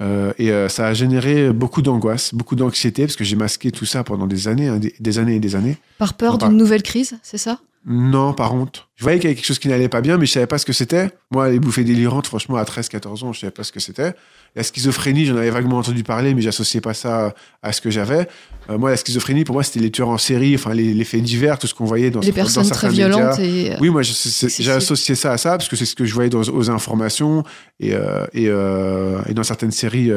Euh, 0.00 0.32
et 0.38 0.50
euh, 0.52 0.68
ça 0.68 0.88
a 0.88 0.92
généré 0.94 1.52
beaucoup 1.54 1.80
d'angoisse, 1.80 2.34
beaucoup 2.34 2.54
d'anxiété, 2.54 3.04
parce 3.06 3.16
que 3.16 3.24
j'ai 3.24 3.34
masqué 3.34 3.70
tout 3.70 3.86
ça 3.86 4.04
pendant 4.04 4.26
des 4.26 4.46
années, 4.46 4.68
hein, 4.68 4.78
des, 4.78 4.94
des 5.00 5.18
années 5.18 5.36
et 5.36 5.40
des 5.40 5.56
années. 5.56 5.78
Par 5.96 6.14
peur 6.14 6.36
d'une 6.36 6.56
nouvelle 6.56 6.82
crise, 6.82 7.18
c'est 7.22 7.38
ça? 7.38 7.60
Non, 7.88 8.32
par 8.32 8.52
honte. 8.52 8.88
Je 8.96 9.04
voyais 9.04 9.20
qu'il 9.20 9.28
y 9.28 9.30
avait 9.30 9.36
quelque 9.36 9.46
chose 9.46 9.60
qui 9.60 9.68
n'allait 9.68 9.88
pas 9.88 10.00
bien, 10.00 10.18
mais 10.18 10.26
je 10.26 10.32
savais 10.32 10.48
pas 10.48 10.58
ce 10.58 10.66
que 10.66 10.72
c'était. 10.72 11.10
Moi, 11.30 11.50
les 11.50 11.60
bouffées 11.60 11.84
délirantes, 11.84 12.26
franchement, 12.26 12.56
à 12.56 12.64
13, 12.64 12.88
14 12.88 13.22
ans, 13.22 13.32
je 13.32 13.38
savais 13.38 13.52
pas 13.52 13.62
ce 13.62 13.70
que 13.70 13.78
c'était. 13.78 14.12
La 14.56 14.64
schizophrénie, 14.64 15.24
j'en 15.24 15.36
avais 15.36 15.50
vaguement 15.50 15.78
entendu 15.78 16.02
parler, 16.02 16.34
mais 16.34 16.42
j'associais 16.42 16.80
pas 16.80 16.94
ça 16.94 17.32
à 17.62 17.72
ce 17.72 17.80
que 17.80 17.90
j'avais. 17.90 18.26
Euh, 18.70 18.78
moi, 18.78 18.90
la 18.90 18.96
schizophrénie, 18.96 19.44
pour 19.44 19.54
moi, 19.54 19.62
c'était 19.62 19.78
les 19.78 19.92
tueurs 19.92 20.08
en 20.08 20.18
série, 20.18 20.56
enfin, 20.56 20.74
les, 20.74 20.94
les 20.94 21.04
faits 21.04 21.22
divers, 21.22 21.60
tout 21.60 21.68
ce 21.68 21.74
qu'on 21.74 21.84
voyait 21.84 22.10
dans 22.10 22.18
Les 22.18 22.28
dans 22.30 22.34
personnes 22.34 22.64
certains 22.64 22.88
très 22.88 22.96
violentes 22.96 23.38
et 23.38 23.74
euh, 23.74 23.76
Oui, 23.80 23.90
moi, 23.90 24.02
j'ai 24.02 24.72
associé 24.72 25.14
ça 25.14 25.30
à 25.30 25.38
ça, 25.38 25.50
parce 25.50 25.68
que 25.68 25.76
c'est 25.76 25.86
ce 25.86 25.94
que 25.94 26.06
je 26.06 26.14
voyais 26.14 26.30
dans, 26.30 26.42
aux 26.42 26.70
informations 26.70 27.44
et, 27.78 27.94
euh, 27.94 28.26
et, 28.32 28.46
euh, 28.48 29.20
et 29.28 29.34
dans 29.34 29.44
certaines 29.44 29.70
séries 29.70 30.10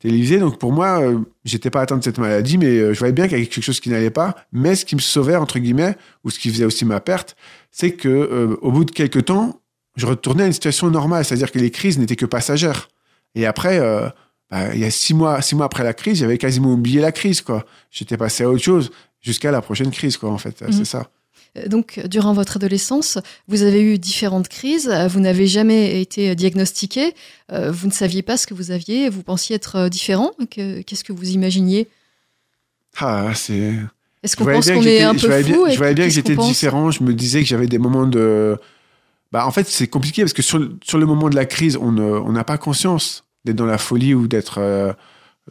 télévisées. 0.00 0.38
Donc, 0.38 0.58
pour 0.58 0.72
moi, 0.72 1.00
euh, 1.00 1.18
j'étais 1.44 1.70
pas 1.70 1.82
atteint 1.82 1.96
de 1.96 2.02
cette 2.02 2.18
maladie, 2.18 2.58
mais 2.58 2.66
euh, 2.66 2.92
je 2.92 2.98
voyais 2.98 3.12
bien 3.12 3.26
qu'il 3.26 3.34
y 3.38 3.40
avait 3.40 3.46
quelque 3.46 3.64
chose 3.64 3.78
qui 3.78 3.90
n'allait 3.90 4.10
pas. 4.10 4.34
Mais 4.52 4.74
ce 4.74 4.84
qui 4.84 4.96
me 4.96 5.00
sauvait, 5.00 5.36
entre 5.36 5.58
guillemets, 5.58 5.96
ou 6.24 6.30
ce 6.30 6.38
qui 6.38 6.50
faisait 6.50 6.64
aussi 6.64 6.84
ma 6.84 7.00
perte, 7.00 7.36
c'est 7.70 7.92
que 7.92 8.08
euh, 8.08 8.56
au 8.62 8.72
bout 8.72 8.84
de 8.84 8.90
quelques 8.90 9.26
temps, 9.26 9.60
je 9.96 10.06
retournais 10.06 10.44
à 10.44 10.46
une 10.46 10.52
situation 10.52 10.90
normale, 10.90 11.24
c'est-à-dire 11.24 11.52
que 11.52 11.58
les 11.58 11.70
crises 11.70 11.98
n'étaient 11.98 12.16
que 12.16 12.26
passagères. 12.26 12.88
Et 13.34 13.46
après, 13.46 13.78
euh, 13.78 14.08
bah, 14.50 14.74
il 14.74 14.80
y 14.80 14.84
a 14.84 14.90
six 14.90 15.14
mois, 15.14 15.40
six 15.42 15.54
mois 15.54 15.66
après 15.66 15.84
la 15.84 15.94
crise, 15.94 16.18
j'avais 16.18 16.38
quasiment 16.38 16.72
oublié 16.72 17.00
la 17.00 17.12
crise, 17.12 17.42
quoi. 17.42 17.64
J'étais 17.90 18.16
passé 18.16 18.44
à 18.44 18.50
autre 18.50 18.62
chose 18.62 18.90
jusqu'à 19.20 19.50
la 19.50 19.60
prochaine 19.60 19.90
crise, 19.90 20.16
quoi, 20.16 20.30
en 20.30 20.38
fait. 20.38 20.60
Mhm. 20.62 20.72
C'est 20.72 20.84
ça. 20.84 21.10
Euh, 21.56 21.66
Donc, 21.66 22.00
durant 22.08 22.32
votre 22.32 22.56
adolescence, 22.56 23.18
vous 23.48 23.62
avez 23.62 23.82
eu 23.82 23.98
différentes 23.98 24.48
crises, 24.48 24.88
euh, 24.88 25.08
vous 25.08 25.20
n'avez 25.20 25.46
jamais 25.46 26.00
été 26.00 26.34
diagnostiqué, 26.34 27.14
euh, 27.52 27.70
vous 27.72 27.86
ne 27.88 27.92
saviez 27.92 28.22
pas 28.22 28.36
ce 28.36 28.46
que 28.46 28.54
vous 28.54 28.70
aviez, 28.70 29.08
vous 29.08 29.22
pensiez 29.22 29.56
être 29.56 29.88
différent. 29.88 30.30
Que- 30.50 30.82
Qu'est-ce 30.82 31.04
que 31.04 31.12
vous 31.12 31.30
imaginiez? 31.30 31.88
Ah, 32.98 33.32
c'est. 33.34 33.74
Est-ce 34.22 34.34
Je 34.34 34.36
qu'on 34.36 34.44
pense 34.44 34.70
qu'on 34.70 34.82
est 34.82 35.02
un 35.02 35.14
je 35.16 35.26
peu 35.26 35.42
bien- 35.42 35.54
fou 35.54 35.66
Je 35.70 35.76
voyais 35.78 35.94
bien 35.94 36.04
que 36.04 36.10
j'étais 36.12 36.36
différent. 36.36 36.90
Je 36.90 37.02
me 37.02 37.14
disais 37.14 37.40
que 37.40 37.46
j'avais 37.48 37.66
des 37.66 37.78
moments 37.78 38.06
de. 38.06 38.58
Bah, 39.32 39.46
en 39.46 39.50
fait, 39.52 39.66
c'est 39.68 39.86
compliqué 39.86 40.22
parce 40.22 40.32
que 40.32 40.42
sur, 40.42 40.58
le- 40.58 40.76
sur 40.84 40.98
le 40.98 41.06
moment 41.06 41.30
de 41.30 41.36
la 41.36 41.46
crise, 41.46 41.76
on 41.80 41.92
n'a 42.32 42.44
pas 42.44 42.58
conscience 42.58 43.24
d'être 43.44 43.56
dans 43.56 43.64
la 43.66 43.78
folie 43.78 44.12
ou 44.12 44.26
d'être 44.28 44.58
euh, 44.58 44.92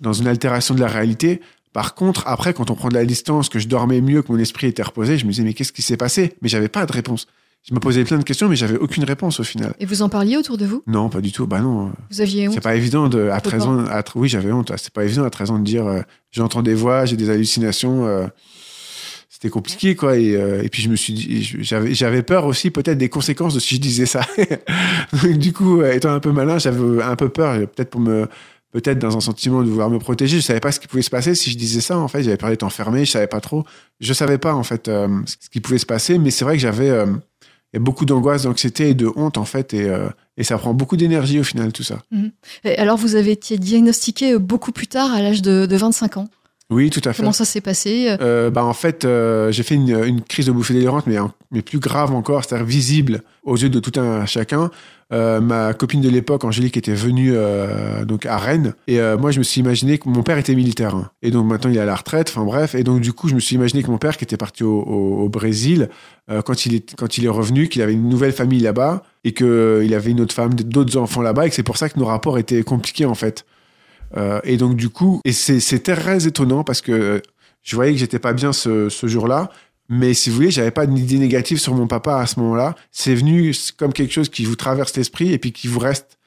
dans 0.01 0.13
une 0.13 0.27
altération 0.27 0.75
de 0.75 0.79
la 0.81 0.87
réalité. 0.87 1.41
Par 1.73 1.93
contre, 1.95 2.23
après, 2.27 2.53
quand 2.53 2.71
on 2.71 2.75
prend 2.75 2.89
de 2.89 2.95
la 2.95 3.05
distance, 3.05 3.49
que 3.49 3.59
je 3.59 3.67
dormais 3.67 4.01
mieux, 4.01 4.21
que 4.21 4.31
mon 4.31 4.39
esprit 4.39 4.67
était 4.67 4.83
reposé, 4.83 5.17
je 5.17 5.25
me 5.25 5.31
disais, 5.31 5.43
mais 5.43 5.53
qu'est-ce 5.53 5.71
qui 5.71 5.81
s'est 5.81 5.97
passé? 5.97 6.33
Mais 6.41 6.49
j'avais 6.49 6.67
pas 6.69 6.85
de 6.85 6.91
réponse. 6.91 7.27
Je 7.67 7.73
me 7.73 7.79
posais 7.79 8.03
plein 8.05 8.17
de 8.17 8.23
questions, 8.23 8.47
mais 8.47 8.55
j'avais 8.55 8.77
aucune 8.77 9.03
réponse 9.03 9.39
au 9.39 9.43
final. 9.43 9.73
Et 9.79 9.85
vous 9.85 10.01
en 10.01 10.09
parliez 10.09 10.37
autour 10.37 10.57
de 10.57 10.65
vous? 10.65 10.81
Non, 10.87 11.09
pas 11.09 11.21
du 11.21 11.31
tout. 11.31 11.45
Bah 11.45 11.59
non. 11.59 11.91
Vous 12.09 12.21
aviez 12.21 12.47
honte? 12.47 12.53
C'est 12.55 12.61
pas 12.61 12.75
évident 12.75 13.09
de, 13.09 13.27
à 13.29 13.41
peut 13.41 13.49
13 13.49 13.63
pas. 13.63 13.69
ans, 13.69 13.85
à, 13.85 14.03
oui, 14.15 14.29
j'avais 14.29 14.51
honte. 14.51 14.71
C'est 14.77 14.93
pas 14.93 15.03
évident 15.03 15.23
à 15.25 15.29
13 15.29 15.51
ans 15.51 15.59
de 15.59 15.63
dire, 15.65 15.85
euh, 15.85 16.01
j'entends 16.31 16.61
des 16.61 16.73
voix, 16.73 17.05
j'ai 17.05 17.17
des 17.17 17.29
hallucinations. 17.29 18.07
euh, 18.07 18.27
c'était 19.29 19.49
compliqué, 19.49 19.95
quoi. 19.95 20.17
Et, 20.17 20.35
euh, 20.35 20.63
et 20.63 20.69
puis, 20.69 20.81
je 20.81 20.89
me 20.89 20.95
suis 20.95 21.13
dit, 21.13 21.43
j'avais, 21.61 22.23
peur 22.23 22.45
aussi, 22.45 22.71
peut-être, 22.71 22.97
des 22.97 23.09
conséquences 23.09 23.53
de 23.53 23.59
si 23.59 23.75
je 23.75 23.81
disais 23.81 24.05
ça. 24.05 24.21
Donc, 25.23 25.37
du 25.37 25.53
coup, 25.53 25.83
étant 25.83 26.11
un 26.11 26.19
peu 26.19 26.31
malin, 26.31 26.57
j'avais 26.59 27.03
un 27.03 27.15
peu 27.15 27.29
peur, 27.29 27.55
peut-être 27.69 27.89
pour 27.89 28.01
me, 28.01 28.27
peut-être 28.71 28.99
dans 28.99 29.17
un 29.17 29.21
sentiment 29.21 29.63
de 29.63 29.69
vouloir 29.69 29.89
me 29.89 29.99
protéger. 29.99 30.37
Je 30.37 30.43
savais 30.43 30.59
pas 30.59 30.71
ce 30.71 30.79
qui 30.79 30.87
pouvait 30.87 31.01
se 31.01 31.09
passer 31.09 31.35
si 31.35 31.51
je 31.51 31.57
disais 31.57 31.81
ça, 31.81 31.97
en 31.97 32.07
fait. 32.07 32.23
J'avais 32.23 32.37
peur 32.37 32.49
d'être 32.49 32.63
enfermé, 32.63 33.05
je 33.05 33.11
savais 33.11 33.27
pas 33.27 33.41
trop. 33.41 33.65
Je 33.99 34.13
savais 34.13 34.37
pas, 34.37 34.53
en 34.53 34.63
fait, 34.63 34.87
euh, 34.87 35.07
ce 35.25 35.49
qui 35.49 35.59
pouvait 35.59 35.77
se 35.79 35.85
passer, 35.85 36.17
mais 36.17 36.31
c'est 36.31 36.45
vrai 36.45 36.55
que 36.55 36.61
j'avais, 36.61 36.89
euh, 36.89 37.05
beaucoup 37.73 38.05
d'angoisse, 38.05 38.43
d'anxiété 38.43 38.89
et 38.89 38.93
de 38.93 39.09
honte, 39.15 39.37
en 39.37 39.45
fait, 39.45 39.73
et, 39.73 39.89
euh, 39.89 40.09
ça 40.41 40.57
prend 40.57 40.73
beaucoup 40.73 40.97
d'énergie, 40.97 41.39
au 41.39 41.43
final, 41.43 41.73
tout 41.73 41.83
ça. 41.83 41.99
Et 42.63 42.77
alors, 42.77 42.97
vous 42.97 43.15
avez 43.15 43.31
été 43.31 43.57
diagnostiqué 43.57 44.37
beaucoup 44.37 44.71
plus 44.71 44.87
tard, 44.87 45.13
à 45.13 45.21
l'âge 45.21 45.41
de, 45.41 45.65
de 45.65 45.75
25 45.75 46.17
ans. 46.17 46.29
Oui, 46.71 46.91
tout 46.91 47.01
à 47.05 47.13
fait. 47.13 47.23
Comment 47.23 47.31
ça 47.31 47.45
s'est 47.45 47.61
passé 47.61 48.15
Euh, 48.21 48.51
bah, 48.51 48.63
en 48.63 48.73
fait, 48.73 49.03
euh, 49.03 49.51
j'ai 49.51 49.63
fait 49.63 49.73
une, 49.75 49.89
une 50.05 50.21
crise 50.21 50.45
de 50.45 50.51
bouffée 50.51 50.75
délirante, 50.75 51.07
mais, 51.07 51.15
mais 51.51 51.63
plus 51.63 51.79
grave 51.79 52.13
encore, 52.13 52.43
c'est-à-dire 52.45 52.65
visible 52.67 53.21
aux 53.43 53.57
yeux 53.57 53.69
de 53.69 53.79
tout 53.79 53.99
un 53.99 54.25
chacun. 54.27 54.69
Euh, 55.11 55.41
ma 55.41 55.73
copine 55.73 56.01
de 56.01 56.09
l'époque, 56.09 56.43
Angélique, 56.43 56.77
était 56.77 56.93
venue 56.93 57.31
euh, 57.33 58.05
donc 58.05 58.27
à 58.27 58.37
Rennes. 58.37 58.75
Et 58.87 58.99
euh, 58.99 59.17
moi, 59.17 59.31
je 59.31 59.39
me 59.39 59.43
suis 59.43 59.61
imaginé 59.61 59.97
que 59.97 60.07
mon 60.07 60.21
père 60.21 60.37
était 60.37 60.53
militaire. 60.53 60.93
hein. 60.93 61.09
Et 61.23 61.31
donc 61.31 61.47
maintenant, 61.47 61.71
il 61.71 61.77
est 61.77 61.81
à 61.81 61.85
la 61.85 61.95
retraite. 61.95 62.29
Enfin 62.29 62.45
bref. 62.45 62.75
Et 62.75 62.83
donc, 62.83 63.01
du 63.01 63.13
coup, 63.13 63.27
je 63.27 63.33
me 63.33 63.39
suis 63.39 63.55
imaginé 63.55 63.81
que 63.81 63.89
mon 63.89 63.97
père, 63.97 64.15
qui 64.17 64.23
était 64.23 64.37
parti 64.37 64.63
au, 64.63 64.79
au- 64.83 65.23
au 65.23 65.29
Brésil, 65.29 65.89
euh, 66.29 66.43
quand, 66.43 66.67
il 66.67 66.75
est, 66.75 66.93
quand 66.95 67.17
il 67.17 67.25
est 67.25 67.29
revenu, 67.29 67.67
qu'il 67.69 67.81
avait 67.81 67.93
une 67.93 68.07
nouvelle 68.07 68.33
famille 68.33 68.59
là-bas 68.59 69.01
et 69.23 69.33
qu'il 69.33 69.91
avait 69.95 70.11
une 70.11 70.21
autre 70.21 70.35
femme, 70.35 70.53
d'autres 70.53 70.95
enfants 70.97 71.23
là-bas, 71.23 71.47
et 71.47 71.49
que 71.49 71.55
c'est 71.55 71.63
pour 71.63 71.77
ça 71.77 71.89
que 71.89 71.97
nos 71.97 72.05
rapports 72.05 72.37
étaient 72.37 72.61
compliqués, 72.61 73.05
en 73.05 73.15
fait. 73.15 73.43
Euh, 74.17 74.39
et 74.43 74.57
donc, 74.57 74.75
du 74.75 74.89
coup, 74.89 75.21
et 75.25 75.31
c'est- 75.33 75.79
très 75.83 76.27
étonnant 76.27 76.63
parce 76.63 76.81
que 76.81 76.91
euh, 76.91 77.19
je 77.63 77.75
voyais 77.75 77.93
que 77.93 77.99
j'étais 77.99 78.19
pas 78.19 78.33
bien 78.33 78.53
ce, 78.53 78.89
ce 78.89 79.07
jour-là. 79.07 79.49
Mais 79.89 80.13
si 80.13 80.29
vous 80.29 80.35
voulez, 80.35 80.51
j'avais 80.51 80.71
pas 80.71 80.85
d'idée 80.85 81.17
négative 81.17 81.59
sur 81.59 81.73
mon 81.73 81.87
papa 81.87 82.17
à 82.17 82.27
ce 82.27 82.39
moment-là. 82.39 82.75
C'est 82.91 83.15
venu 83.15 83.55
comme 83.77 83.91
quelque 83.91 84.13
chose 84.13 84.29
qui 84.29 84.45
vous 84.45 84.55
traverse 84.55 84.95
l'esprit 84.95 85.33
et 85.33 85.39
puis 85.39 85.51
qui 85.51 85.67
vous 85.67 85.79
reste. 85.79 86.19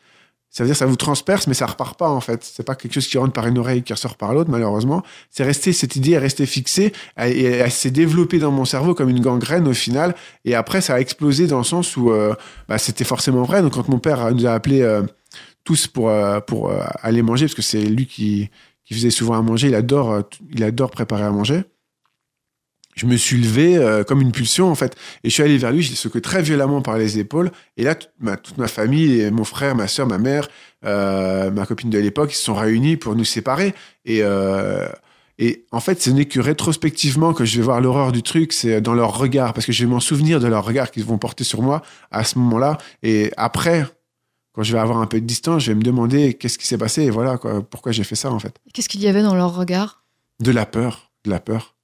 Ça 0.51 0.65
veut 0.65 0.69
dire 0.69 0.77
ça 0.77 0.85
vous 0.85 0.97
transperce, 0.97 1.47
mais 1.47 1.55
ça 1.55 1.65
repart 1.65 1.97
pas 1.97 2.11
en 2.11 2.21
fait. 2.21 2.45
C'est 2.45 2.65
pas 2.65 2.75
quelque 2.75 2.93
chose 2.93 3.07
qui 3.07 3.17
rentre 3.17 3.33
par 3.33 3.47
une 3.47 3.57
oreille 3.57 3.79
et 3.79 3.83
qui 3.83 3.93
ressort 3.93 4.17
par 4.17 4.35
l'autre, 4.35 4.51
malheureusement. 4.51 5.03
C'est 5.31 5.45
resté 5.45 5.73
cette 5.73 5.97
idée 5.97 6.11
est 6.11 6.19
restée 6.19 6.45
fixée 6.45 6.93
et 7.25 7.45
elle, 7.45 7.71
s'est 7.71 7.91
développée 7.91 8.39
dans 8.39 8.51
mon 8.51 8.67
cerveau 8.67 8.95
comme 8.95 9.09
une 9.09 9.21
gangrène 9.21 9.67
au 9.67 9.73
final. 9.73 10.15
Et 10.45 10.55
après, 10.55 10.83
ça 10.83 10.95
a 10.97 11.01
explosé 11.01 11.47
dans 11.47 11.59
le 11.59 11.65
sens 11.65 11.97
où 11.97 12.11
euh, 12.11 12.35
bah, 12.69 12.77
c'était 12.77 13.05
forcément 13.05 13.45
vrai. 13.45 13.63
Donc 13.63 13.75
quand 13.75 13.89
mon 13.89 13.99
père 13.99 14.31
nous 14.35 14.45
a 14.45 14.53
appelés 14.53 14.83
euh, 14.83 15.03
tous 15.65 15.87
pour 15.87 16.11
euh, 16.11 16.41
pour 16.41 16.71
euh, 16.71 16.81
aller 17.03 17.23
manger, 17.23 17.47
parce 17.47 17.55
que 17.55 17.63
c'est 17.63 17.83
lui 17.83 18.07
qui 18.07 18.51
qui 18.85 18.95
faisait 18.95 19.11
souvent 19.11 19.35
à 19.35 19.43
manger. 19.43 19.69
Il 19.69 19.75
adore 19.75 20.13
euh, 20.13 20.23
il 20.51 20.65
adore 20.65 20.91
préparer 20.91 21.25
à 21.25 21.31
manger. 21.31 21.63
Je 22.95 23.07
me 23.07 23.17
suis 23.17 23.39
levé 23.39 23.81
comme 24.07 24.21
une 24.21 24.33
pulsion 24.33 24.71
en 24.71 24.75
fait. 24.75 24.97
Et 25.25 25.31
je 25.31 25.33
suis 25.35 25.43
allé 25.43 25.57
vers 25.57 25.73
lui 25.73 25.83
je 25.83 25.89
l'ai 25.89 25.97
secoué 25.97 26.21
très 26.21 26.43
violemment 26.43 26.83
par 26.83 26.99
les 26.99 27.19
épaules. 27.19 27.51
Et 27.79 27.85
là 27.85 27.95
toute 27.95 28.11
ma, 28.21 28.37
toute 28.37 28.59
ma 28.59 28.69
famille 28.69 29.31
mon 29.31 29.45
frère 29.45 29.75
ma 29.75 29.89
soeur 29.89 30.07
ma 30.07 30.19
mère 30.19 30.51
ma 30.83 31.65
copine 31.67 31.89
de 31.89 31.99
l'époque 31.99 32.35
ils 32.35 32.37
se 32.37 32.43
sont 32.43 32.55
réunis 32.55 32.99
pour 32.99 33.17
nous 33.17 33.25
séparer. 33.25 33.73
Et 34.05 34.21
et 35.39 35.65
en 35.73 35.81
fait 35.81 36.03
ce 36.03 36.11
n'est 36.11 36.27
que 36.27 36.39
rétrospectivement 36.39 37.33
que 37.33 37.47
je 37.47 37.57
vais 37.57 37.63
voir 37.63 37.81
l'horreur 37.81 38.13
du 38.13 38.23
truc. 38.23 38.53
C'est 38.53 38.83
dans 38.83 38.93
leur 38.93 39.17
regard 39.17 39.55
parce 39.55 39.65
que 39.65 39.73
je 39.73 39.85
vais 39.87 39.91
m'en 39.91 40.01
souvenir 40.01 40.39
de 40.39 40.47
leur 40.47 40.63
regard 40.63 40.91
qu'ils 40.91 41.07
vont 41.07 41.17
porter 41.17 41.45
sur 41.45 41.63
moi 41.63 41.81
à 42.11 42.25
ce 42.25 42.39
moment-là. 42.39 42.77
Et 43.03 43.33
après 43.39 43.87
quand 44.53 44.63
je 44.63 44.73
vais 44.73 44.79
avoir 44.79 44.99
un 44.99 45.07
peu 45.07 45.21
de 45.21 45.27
distance 45.27 45.63
je 45.65 45.73
vais 45.73 45.75
me 45.77 45.83
demander 45.83 46.35
qu'est-ce 46.35 46.59
qui 46.59 46.67
s'est 46.67 46.79
passé 46.79 47.03
et 47.03 47.11
voilà 47.11 47.39
quoi, 47.39 47.63
pourquoi 47.63 47.93
j'ai 47.93 48.05
fait 48.05 48.15
ça 48.17 48.31
en 48.31 48.39
fait 48.39 48.55
Qu'est-ce 48.75 48.89
qu'il 48.89 49.01
y 49.03 49.09
avait 49.09 49.23
dans 49.23 49.35
leur 49.35 49.55
regard? 49.57 50.03
De 50.41 50.51
la 50.53 50.67
peur, 50.67 51.11
de 51.25 51.31
la 51.31 51.39
peur, 51.41 51.75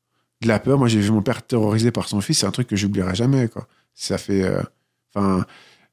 de 0.42 0.48
la 0.48 0.58
peur. 0.58 0.78
Moi, 0.78 0.88
j'ai 0.88 0.98
vu 1.00 1.10
mon 1.10 1.22
père 1.22 1.42
terrorisé 1.46 1.90
par 1.92 2.08
son 2.08 2.20
fils. 2.20 2.38
C'est 2.40 2.46
un 2.46 2.50
truc 2.50 2.66
que 2.66 2.74
j'oublierai 2.76 3.14
jamais. 3.14 3.46
Quoi. 3.48 3.66
Ça 3.94 4.18
fait, 4.18 4.42
euh, 4.42 4.60
enfin, 5.14 5.44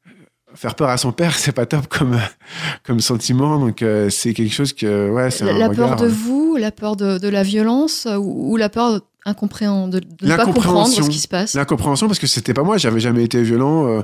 euh, 0.07 0.11
faire 0.55 0.75
peur 0.75 0.89
à 0.89 0.97
son 0.97 1.11
père, 1.11 1.33
c'est 1.37 1.51
pas 1.51 1.65
top 1.65 1.87
comme 1.87 2.19
comme 2.83 2.99
sentiment. 2.99 3.59
Donc, 3.59 3.81
euh, 3.81 4.09
c'est 4.09 4.33
quelque 4.33 4.53
chose 4.53 4.73
que, 4.73 5.09
ouais, 5.11 5.29
c'est 5.31 5.45
La, 5.45 5.53
un 5.53 5.57
la 5.59 5.67
regard, 5.67 5.89
peur 5.89 5.97
de 5.97 6.05
euh, 6.05 6.09
vous, 6.09 6.55
la 6.55 6.71
peur 6.71 6.95
de, 6.95 7.17
de 7.19 7.27
la 7.29 7.43
violence 7.43 8.07
ou, 8.19 8.53
ou 8.53 8.57
la 8.57 8.69
peur 8.69 9.01
incompréhen- 9.25 9.89
de, 9.89 9.99
de 9.99 10.27
ne 10.27 10.35
pas 10.35 10.45
comprendre 10.45 10.87
ce 10.91 11.09
qui 11.09 11.19
se 11.19 11.27
passe? 11.27 11.53
L'incompréhension 11.55 12.07
parce 12.07 12.19
que 12.19 12.27
c'était 12.27 12.53
pas 12.53 12.63
moi. 12.63 12.77
J'avais 12.77 12.99
jamais 12.99 13.23
été 13.23 13.41
violent. 13.43 13.87
euh, 13.87 14.01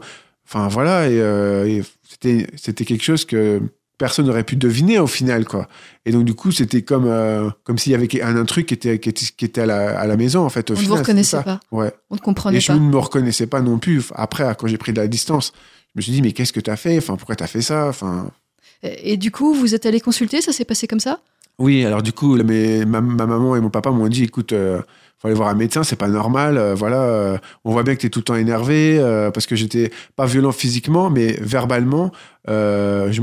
Enfin, 0.47 0.67
voilà. 0.67 1.07
Et, 1.09 1.19
euh, 1.19 1.65
et 1.67 1.83
c'était 2.07 2.47
c'était 2.55 2.85
quelque 2.85 3.03
chose 3.03 3.25
que 3.25 3.61
personne 3.97 4.25
n'aurait 4.25 4.43
pu 4.43 4.55
deviner 4.55 4.97
au 4.99 5.07
final, 5.07 5.45
quoi. 5.45 5.67
Et 6.05 6.11
donc, 6.11 6.25
du 6.25 6.33
coup, 6.33 6.51
c'était 6.51 6.81
comme 6.81 7.05
euh, 7.07 7.49
comme 7.63 7.77
s'il 7.77 7.91
y 7.91 7.95
avait 7.95 8.09
un, 8.21 8.35
un 8.35 8.45
truc 8.45 8.65
qui 8.67 8.73
était 8.73 8.99
qui 8.99 9.09
était, 9.09 9.25
qui 9.37 9.45
était 9.45 9.61
à, 9.61 9.65
la, 9.65 9.99
à 9.99 10.07
la 10.07 10.17
maison, 10.17 10.43
en 10.43 10.49
fait. 10.49 10.71
Au 10.71 10.75
On 10.75 10.81
ne 10.81 10.85
vous 10.85 10.95
reconnaissait 10.95 11.43
pas, 11.43 11.59
Ouais. 11.71 11.91
on 12.09 12.15
ne 12.15 12.19
comprenait 12.19 12.57
Et 12.57 12.61
je 12.61 12.67
pas. 12.67 12.73
ne 12.75 12.79
me 12.79 12.97
reconnaissais 12.97 13.47
pas 13.47 13.61
non 13.61 13.77
plus. 13.77 14.03
Après, 14.15 14.43
quand 14.57 14.67
j'ai 14.67 14.77
pris 14.77 14.91
de 14.93 14.99
la 14.99 15.07
distance, 15.07 15.53
je 15.93 15.99
me 15.99 16.01
suis 16.01 16.11
dit, 16.11 16.21
mais 16.21 16.31
qu'est-ce 16.31 16.53
que 16.53 16.59
tu 16.59 16.71
as 16.71 16.77
fait? 16.77 16.97
Enfin, 16.97 17.15
pourquoi 17.15 17.35
tu 17.35 17.43
as 17.43 17.47
fait 17.47 17.61
ça? 17.61 17.87
Enfin... 17.89 18.31
Et, 18.83 19.13
et 19.13 19.17
du 19.17 19.29
coup, 19.29 19.53
vous 19.53 19.75
êtes 19.75 19.85
allé 19.85 19.99
consulter, 19.99 20.41
ça 20.41 20.51
s'est 20.51 20.65
passé 20.65 20.87
comme 20.87 20.99
ça? 20.99 21.19
Oui, 21.59 21.85
alors 21.85 22.01
du 22.01 22.11
coup, 22.13 22.35
mes- 22.37 22.85
ma, 22.85 23.01
ma 23.01 23.27
maman 23.27 23.55
et 23.55 23.61
mon 23.61 23.69
papa 23.69 23.91
m'ont 23.91 24.07
dit, 24.07 24.23
écoute, 24.23 24.53
euh, 24.53 24.81
faut 25.21 25.27
aller 25.27 25.37
voir 25.37 25.49
un 25.49 25.53
médecin, 25.55 25.83
c'est 25.83 25.95
pas 25.95 26.07
normal. 26.07 26.57
euh, 26.57 26.73
voilà, 26.73 27.01
euh, 27.01 27.37
on 27.63 27.71
voit 27.71 27.83
bien 27.83 27.93
que 27.95 28.01
tu 28.01 28.07
es 28.07 28.09
tout 28.09 28.19
le 28.19 28.23
temps 28.23 28.35
énervé 28.35 28.97
euh, 28.99 29.29
parce 29.29 29.45
que 29.45 29.55
j'étais 29.55 29.91
pas 30.15 30.25
violent 30.25 30.51
physiquement, 30.51 31.11
mais 31.11 31.37
verbalement, 31.41 32.11
je, 32.47 33.21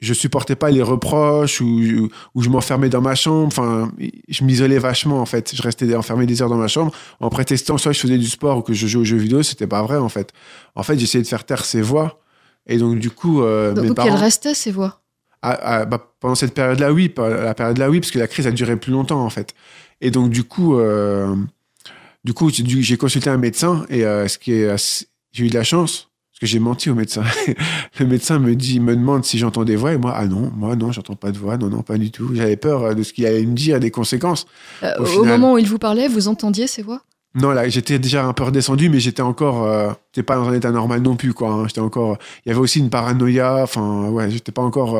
je 0.00 0.14
supportais 0.14 0.56
pas 0.56 0.70
les 0.70 0.82
reproches 0.82 1.60
ou, 1.60 2.08
ou 2.34 2.42
je 2.42 2.48
m'enfermais 2.48 2.88
dans 2.88 3.00
ma 3.00 3.14
chambre. 3.14 3.46
Enfin, 3.46 3.92
je 4.28 4.44
m'isolais 4.44 4.78
vachement 4.78 5.20
en 5.20 5.26
fait. 5.26 5.54
Je 5.54 5.62
restais 5.62 5.94
enfermé 5.94 6.26
des 6.26 6.42
heures 6.42 6.48
dans 6.48 6.56
ma 6.56 6.68
chambre 6.68 6.92
en 7.20 7.28
prétextant 7.28 7.78
soit 7.78 7.92
je 7.92 8.00
faisais 8.00 8.18
du 8.18 8.26
sport 8.26 8.58
ou 8.58 8.62
que 8.62 8.72
je 8.72 8.88
jouais 8.88 9.02
aux 9.02 9.04
jeux 9.04 9.18
vidéo. 9.18 9.42
C'était 9.44 9.68
pas 9.68 9.82
vrai 9.82 9.98
en 9.98 10.08
fait. 10.08 10.32
En 10.74 10.82
fait, 10.82 10.98
j'essayais 10.98 11.22
de 11.22 11.28
faire 11.28 11.44
taire 11.44 11.64
ces 11.64 11.80
voix. 11.82 12.18
Et 12.66 12.78
donc 12.78 12.98
du 12.98 13.10
coup, 13.10 13.40
Donc, 13.42 13.78
mes 13.82 13.88
donc 13.88 13.96
parents. 13.96 14.16
restait, 14.16 14.54
ces 14.54 14.72
voix? 14.72 15.00
Ah, 15.42 15.58
ah, 15.62 15.84
bah, 15.86 16.12
pendant 16.20 16.34
cette 16.34 16.54
période-là, 16.54 16.92
oui. 16.92 17.12
La 17.16 17.54
période-là, 17.54 17.88
oui, 17.88 18.00
parce 18.00 18.10
que 18.10 18.18
la 18.18 18.26
crise 18.26 18.46
a 18.46 18.50
duré 18.50 18.76
plus 18.76 18.92
longtemps, 18.92 19.24
en 19.24 19.30
fait. 19.30 19.54
Et 20.00 20.10
donc, 20.10 20.30
du 20.30 20.44
coup, 20.44 20.78
euh, 20.78 21.34
du 22.24 22.32
coup, 22.32 22.50
j'ai 22.50 22.96
consulté 22.96 23.30
un 23.30 23.36
médecin 23.36 23.84
et 23.88 24.04
euh, 24.04 24.28
ce 24.28 24.38
qui 24.38 24.52
est, 24.52 25.06
j'ai 25.32 25.44
eu 25.44 25.48
de 25.48 25.54
la 25.54 25.64
chance 25.64 26.08
parce 26.32 26.40
que 26.40 26.46
j'ai 26.46 26.58
menti 26.58 26.90
au 26.90 26.94
médecin. 26.94 27.22
le 27.98 28.06
médecin 28.06 28.38
me 28.38 28.54
dit, 28.54 28.80
me 28.80 28.94
demande 28.96 29.24
si 29.24 29.38
j'entends 29.38 29.64
des 29.64 29.76
voix 29.76 29.92
et 29.92 29.98
moi, 29.98 30.12
ah 30.16 30.26
non, 30.26 30.50
moi 30.54 30.76
non, 30.76 30.92
j'entends 30.92 31.16
pas 31.16 31.32
de 31.32 31.38
voix, 31.38 31.56
non, 31.58 31.68
non, 31.68 31.82
pas 31.82 31.98
du 31.98 32.10
tout. 32.10 32.34
J'avais 32.34 32.56
peur 32.56 32.82
euh, 32.82 32.94
de 32.94 33.02
ce 33.02 33.12
qu'il 33.12 33.26
allait 33.26 33.44
me 33.44 33.54
dire, 33.54 33.80
des 33.80 33.90
conséquences. 33.90 34.46
Euh, 34.82 34.94
Au 35.16 35.24
moment 35.24 35.54
où 35.54 35.58
il 35.58 35.66
vous 35.66 35.78
parlait, 35.78 36.08
vous 36.08 36.28
entendiez 36.28 36.66
ces 36.66 36.82
voix? 36.82 37.02
Non, 37.34 37.50
là, 37.50 37.68
j'étais 37.68 37.98
déjà 38.00 38.24
un 38.24 38.32
peu 38.32 38.42
redescendu, 38.44 38.88
mais 38.88 38.98
j'étais 38.98 39.22
encore, 39.22 39.64
euh, 39.64 39.90
j'étais 40.12 40.24
pas 40.24 40.34
dans 40.36 40.48
un 40.48 40.54
état 40.54 40.72
normal 40.72 41.00
non 41.00 41.14
plus, 41.14 41.32
quoi. 41.32 41.50
hein. 41.52 41.68
J'étais 41.68 41.80
encore, 41.80 42.18
il 42.44 42.48
y 42.48 42.52
avait 42.52 42.60
aussi 42.60 42.80
une 42.80 42.90
paranoïa. 42.90 43.62
Enfin, 43.62 44.08
ouais, 44.08 44.30
j'étais 44.30 44.50
pas 44.50 44.62
encore 44.62 44.98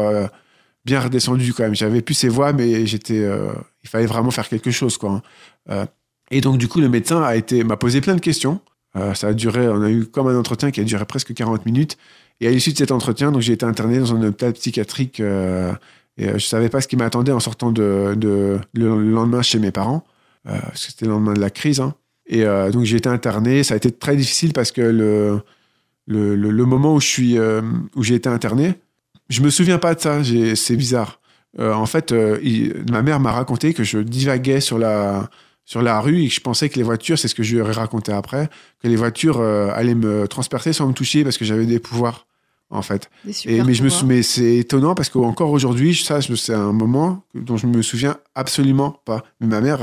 bien 0.85 1.01
redescendu 1.01 1.53
quand 1.53 1.63
même. 1.65 1.75
J'avais 1.75 2.01
plus 2.03 2.15
ces 2.15 2.29
voix, 2.29 2.53
mais 2.53 2.87
j'étais, 2.87 3.19
euh, 3.23 3.53
il 3.83 3.89
fallait 3.89 4.07
vraiment 4.07 4.31
faire 4.31 4.49
quelque 4.49 4.71
chose, 4.71 4.97
quoi. 4.99 5.11
hein. 5.11 5.23
Euh, 5.71 5.87
et 6.31 6.41
donc, 6.41 6.59
du 6.59 6.69
coup, 6.69 6.81
le 6.81 6.89
médecin 6.89 7.23
a 7.23 7.35
été, 7.37 7.65
m'a 7.65 7.77
posé 7.77 8.01
plein 8.01 8.15
de 8.15 8.21
questions. 8.21 8.61
Euh, 8.97 9.15
ça 9.15 9.29
a 9.29 9.33
duré, 9.35 9.69
on 9.69 9.83
a 9.83 9.91
eu 9.91 10.07
comme 10.07 10.29
un 10.29 10.37
entretien 10.39 10.71
qui 10.71 10.81
a 10.81 10.85
duré 10.85 11.05
presque 11.05 11.35
40 11.35 11.67
minutes. 11.67 11.97
Et 12.41 12.47
à 12.49 12.51
l'issue 12.51 12.73
de 12.73 12.79
cet 12.79 12.93
entretien, 12.93 13.33
j'ai 13.41 13.53
été 13.53 13.67
interné 13.67 13.99
dans 13.99 14.15
un 14.15 14.23
hôpital 14.23 14.53
psychiatrique. 14.55 15.21
et 15.21 15.73
je 16.19 16.39
savais 16.39 16.69
pas 16.69 16.81
ce 16.81 16.89
qui 16.89 16.97
m'attendait 16.97 17.33
en 17.33 17.41
sortant 17.41 17.71
de, 17.73 18.15
de- 18.17 18.59
le 18.75 19.11
lendemain 19.11 19.43
chez 19.43 19.59
mes 19.59 19.71
parents, 19.73 20.05
parce 20.45 20.87
que 20.87 20.93
c'était 20.93 21.05
le 21.07 21.13
lendemain 21.13 21.35
de 21.35 21.41
la 21.41 21.51
crise. 21.51 21.81
hein. 21.81 21.95
Et 22.27 22.45
donc 22.73 22.85
j'ai 22.85 22.97
été 22.97 23.09
interné. 23.09 23.63
Ça 23.65 23.75
a 23.75 23.77
été 23.77 23.91
très 23.91 24.17
difficile 24.17 24.53
parce 24.53 24.71
que 24.73 24.81
le, 24.81 25.41
le, 26.07 26.35
le- 26.37 26.51
le 26.51 26.65
moment 26.65 26.95
où 26.95 27.01
je 27.01 27.07
suis, 27.07 27.39
où 27.39 28.03
j'ai 28.03 28.15
été 28.15 28.29
interné, 28.29 28.75
je 29.31 29.41
me 29.41 29.49
souviens 29.51 29.79
pas 29.79 29.95
de 29.95 30.01
ça. 30.01 30.19
C'est 30.55 30.77
bizarre. 30.77 31.21
Euh, 31.59 31.73
en 31.73 31.87
fait, 31.87 32.13
euh, 32.13 32.39
il- 32.43 32.85
ma 32.91 33.01
mère 33.03 33.19
m'a 33.21 33.33
raconté 33.33 33.73
que 33.75 33.83
je 33.85 33.99
divaguais 33.99 34.61
sur 34.61 34.79
la 34.79 35.31
sur 35.65 35.83
la 35.83 36.01
rue 36.01 36.23
et 36.25 36.29
que 36.29 36.35
je 36.35 36.41
pensais 36.41 36.69
que 36.69 36.77
les 36.77 36.83
voitures, 36.83 37.17
c'est 37.19 37.29
ce 37.29 37.35
que 37.35 37.45
je 37.45 37.55
lui 37.55 37.61
aurais 37.63 37.73
raconté 37.73 38.11
après, 38.13 38.49
que 38.83 38.89
les 38.89 38.97
voitures 38.97 39.39
euh, 39.41 39.71
allaient 39.73 39.95
me 39.95 40.27
transpercer 40.27 40.73
sans 40.73 40.89
me 40.89 40.93
toucher 40.93 41.23
parce 41.23 41.39
que 41.39 41.45
j'avais 41.45 41.65
des 41.67 41.79
pouvoirs, 41.79 42.27
en 42.71 42.83
fait. 42.83 43.09
Des 43.25 43.31
Et, 43.31 43.33
super 43.35 43.65
mais 43.67 43.75
je 43.75 43.83
pouvoirs. 43.85 44.05
mais 44.05 44.23
c'est 44.25 44.57
étonnant 44.57 44.95
parce 44.97 45.11
qu'encore 45.11 45.51
aujourd'hui, 45.53 45.95
ça, 45.95 46.21
c'est 46.23 46.55
un 46.55 46.73
moment 46.73 47.23
dont 47.37 47.57
je 47.57 47.69
me 47.69 47.83
souviens 47.83 48.17
absolument 48.35 49.01
pas. 49.05 49.23
Mais 49.41 49.47
ma 49.47 49.61
mère 49.61 49.81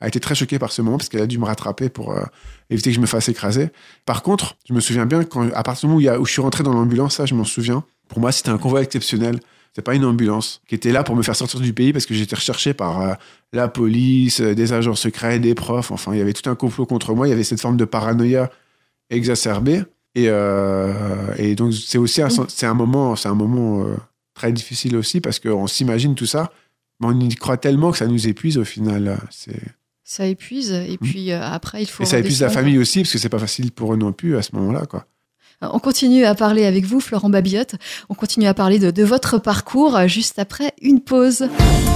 a 0.00 0.06
été 0.06 0.20
très 0.20 0.36
choquée 0.36 0.60
par 0.60 0.70
ce 0.70 0.80
moment 0.82 0.96
parce 0.98 1.08
qu'elle 1.08 1.22
a 1.22 1.26
dû 1.26 1.38
me 1.38 1.44
rattraper 1.46 1.88
pour 1.88 2.12
euh, 2.12 2.22
éviter 2.70 2.90
que 2.90 2.96
je 2.96 3.00
me 3.00 3.06
fasse 3.06 3.28
écraser. 3.28 3.70
Par 4.04 4.22
contre, 4.22 4.56
je 4.68 4.74
me 4.74 4.80
souviens 4.80 5.06
bien 5.06 5.24
quand, 5.24 5.48
à 5.54 5.62
partir 5.64 5.82
du 5.82 5.86
moment 5.88 5.96
où, 5.96 6.00
il 6.02 6.04
y 6.04 6.08
a- 6.08 6.20
où 6.20 6.24
je 6.26 6.30
suis 6.32 6.42
rentré 6.42 6.62
dans 6.62 6.72
l'ambulance, 6.72 7.16
ça, 7.16 7.26
je 7.26 7.34
m'en 7.34 7.44
souviens. 7.44 7.82
Pour 8.08 8.20
moi, 8.20 8.32
c'était 8.32 8.50
un 8.50 8.58
convoi 8.58 8.82
exceptionnel. 8.82 9.40
C'était 9.68 9.82
pas 9.82 9.94
une 9.94 10.04
ambulance 10.04 10.62
qui 10.68 10.74
était 10.74 10.92
là 10.92 11.04
pour 11.04 11.16
me 11.16 11.22
faire 11.22 11.36
sortir 11.36 11.60
du 11.60 11.72
pays 11.72 11.92
parce 11.92 12.06
que 12.06 12.14
j'étais 12.14 12.36
recherché 12.36 12.72
par 12.72 13.02
euh, 13.02 13.14
la 13.52 13.68
police, 13.68 14.40
euh, 14.40 14.54
des 14.54 14.72
agents 14.72 14.94
secrets, 14.94 15.38
des 15.38 15.54
profs. 15.54 15.90
Enfin, 15.90 16.12
il 16.14 16.18
y 16.18 16.22
avait 16.22 16.32
tout 16.32 16.48
un 16.48 16.54
complot 16.54 16.86
contre 16.86 17.14
moi. 17.14 17.26
Il 17.26 17.30
y 17.30 17.34
avait 17.34 17.44
cette 17.44 17.60
forme 17.60 17.76
de 17.76 17.84
paranoïa 17.84 18.50
exacerbée. 19.10 19.82
Et, 20.16 20.28
euh, 20.28 21.34
et 21.36 21.54
donc, 21.54 21.74
c'est 21.74 21.98
aussi 21.98 22.22
un, 22.22 22.28
c'est 22.48 22.66
un 22.66 22.72
moment, 22.74 23.16
c'est 23.16 23.28
un 23.28 23.34
moment 23.34 23.84
euh, 23.84 23.96
très 24.34 24.50
difficile 24.50 24.96
aussi 24.96 25.20
parce 25.20 25.38
qu'on 25.38 25.66
s'imagine 25.66 26.14
tout 26.14 26.24
ça, 26.24 26.52
mais 27.00 27.08
on 27.08 27.20
y 27.20 27.34
croit 27.34 27.58
tellement 27.58 27.92
que 27.92 27.98
ça 27.98 28.06
nous 28.06 28.26
épuise 28.26 28.56
au 28.56 28.64
final. 28.64 29.18
C'est, 29.30 29.60
Ça 30.04 30.24
épuise, 30.24 30.72
et 30.72 30.96
puis 30.96 31.32
euh, 31.32 31.42
après, 31.42 31.82
il 31.82 31.86
faut. 31.86 32.02
et 32.02 32.06
ça 32.06 32.18
épuise 32.18 32.40
la 32.40 32.48
famille 32.48 32.78
aussi 32.78 33.00
parce 33.00 33.12
que 33.12 33.18
c'est 33.18 33.28
pas 33.28 33.38
facile 33.38 33.72
pour 33.72 33.92
eux 33.92 33.98
non 33.98 34.12
plus 34.12 34.38
à 34.38 34.42
ce 34.42 34.56
moment-là, 34.56 34.86
quoi. 34.86 35.06
On 35.62 35.78
continue 35.78 36.24
à 36.24 36.34
parler 36.34 36.66
avec 36.66 36.84
vous, 36.84 37.00
Florent 37.00 37.30
Babillotte. 37.30 37.76
On 38.08 38.14
continue 38.14 38.46
à 38.46 38.54
parler 38.54 38.78
de, 38.78 38.90
de 38.90 39.04
votre 39.04 39.38
parcours 39.38 39.96
euh, 39.96 40.06
juste 40.06 40.38
après 40.38 40.72
une 40.82 41.00
pause. 41.00 41.48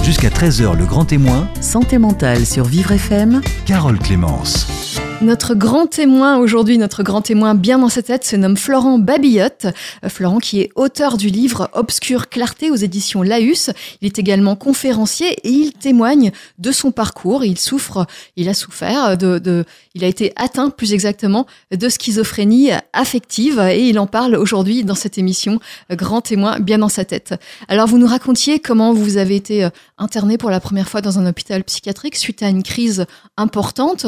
Jusqu'à 0.03 0.29
13h, 0.29 0.77
le 0.77 0.85
grand 0.85 1.05
témoin, 1.05 1.47
Santé 1.61 1.99
mentale 1.99 2.45
sur 2.45 2.65
Vivre 2.65 2.91
FM. 2.91 3.41
Carole 3.65 3.99
Clémence. 3.99 4.90
Notre 5.21 5.53
grand 5.53 5.85
témoin 5.85 6.37
aujourd'hui, 6.37 6.79
notre 6.79 7.03
grand 7.03 7.21
témoin 7.21 7.53
bien 7.53 7.77
dans 7.77 7.89
sa 7.89 8.01
tête, 8.01 8.25
se 8.25 8.35
nomme 8.35 8.57
Florent 8.57 8.97
Babillotte. 8.97 9.67
Euh, 10.03 10.09
Florent 10.09 10.39
qui 10.39 10.61
est 10.61 10.71
auteur 10.73 11.15
du 11.15 11.27
livre 11.27 11.69
Obscure 11.73 12.27
Clarté 12.27 12.71
aux 12.71 12.75
éditions 12.75 13.21
Laus. 13.21 13.69
Il 14.01 14.07
est 14.07 14.17
également 14.17 14.55
conférencier 14.55 15.33
et 15.43 15.51
il 15.51 15.73
témoigne 15.73 16.31
de 16.57 16.71
son 16.71 16.91
parcours. 16.91 17.45
Il 17.45 17.59
souffre, 17.59 18.07
il 18.35 18.49
a 18.49 18.55
souffert 18.55 19.15
de, 19.15 19.37
de 19.37 19.63
il 19.93 20.03
a 20.03 20.07
été 20.07 20.33
atteint 20.37 20.71
plus 20.71 20.91
exactement 20.91 21.45
de 21.69 21.87
schizophrénie 21.87 22.71
affective 22.91 23.59
et 23.59 23.89
il 23.89 23.99
en 23.99 24.07
parle 24.07 24.35
aujourd'hui 24.35 24.83
dans 24.83 24.95
cette 24.95 25.19
émission 25.19 25.59
euh, 25.91 25.95
Grand 25.95 26.21
témoin 26.21 26.59
bien 26.59 26.79
dans 26.79 26.89
sa 26.89 27.05
tête. 27.05 27.35
Alors 27.67 27.85
vous 27.85 27.99
nous 27.99 28.07
racontiez 28.07 28.57
comment 28.57 28.91
vous 28.91 29.17
avez 29.17 29.35
été 29.35 29.65
euh, 29.65 29.69
interné 29.99 30.39
pour 30.39 30.49
la 30.49 30.59
première 30.59 30.89
fois 30.89 31.01
dans 31.01 31.19
un 31.19 31.27
hôpital 31.27 31.63
psychiatrique 31.63 32.15
suite 32.15 32.41
à 32.41 32.49
une 32.49 32.63
crise 32.63 33.05
importante. 33.37 34.07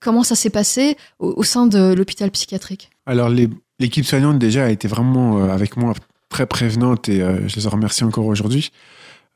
Comment 0.00 0.24
ça 0.24 0.31
s'est 0.34 0.50
passé 0.50 0.96
au, 1.18 1.34
au, 1.36 1.42
sein 1.42 1.66
de 1.66 1.92
l'hôpital 1.94 2.30
psychiatrique 2.30 2.90
Alors, 3.06 3.30
l'équipe 3.78 4.04
soignante, 4.04 4.38
déjà, 4.38 4.64
a 4.64 4.70
été 4.70 4.88
vraiment 4.88 5.38
euh, 5.38 5.48
avec 5.48 5.76
moi 5.76 5.94
très 6.32 6.46
prévenante 6.46 7.08
et 7.08 7.22
euh, 7.22 7.46
je 7.46 7.56
les 7.56 7.66
en 7.66 7.70
remercie 7.70 8.02
encore 8.02 8.26
aujourd'hui. 8.26 8.72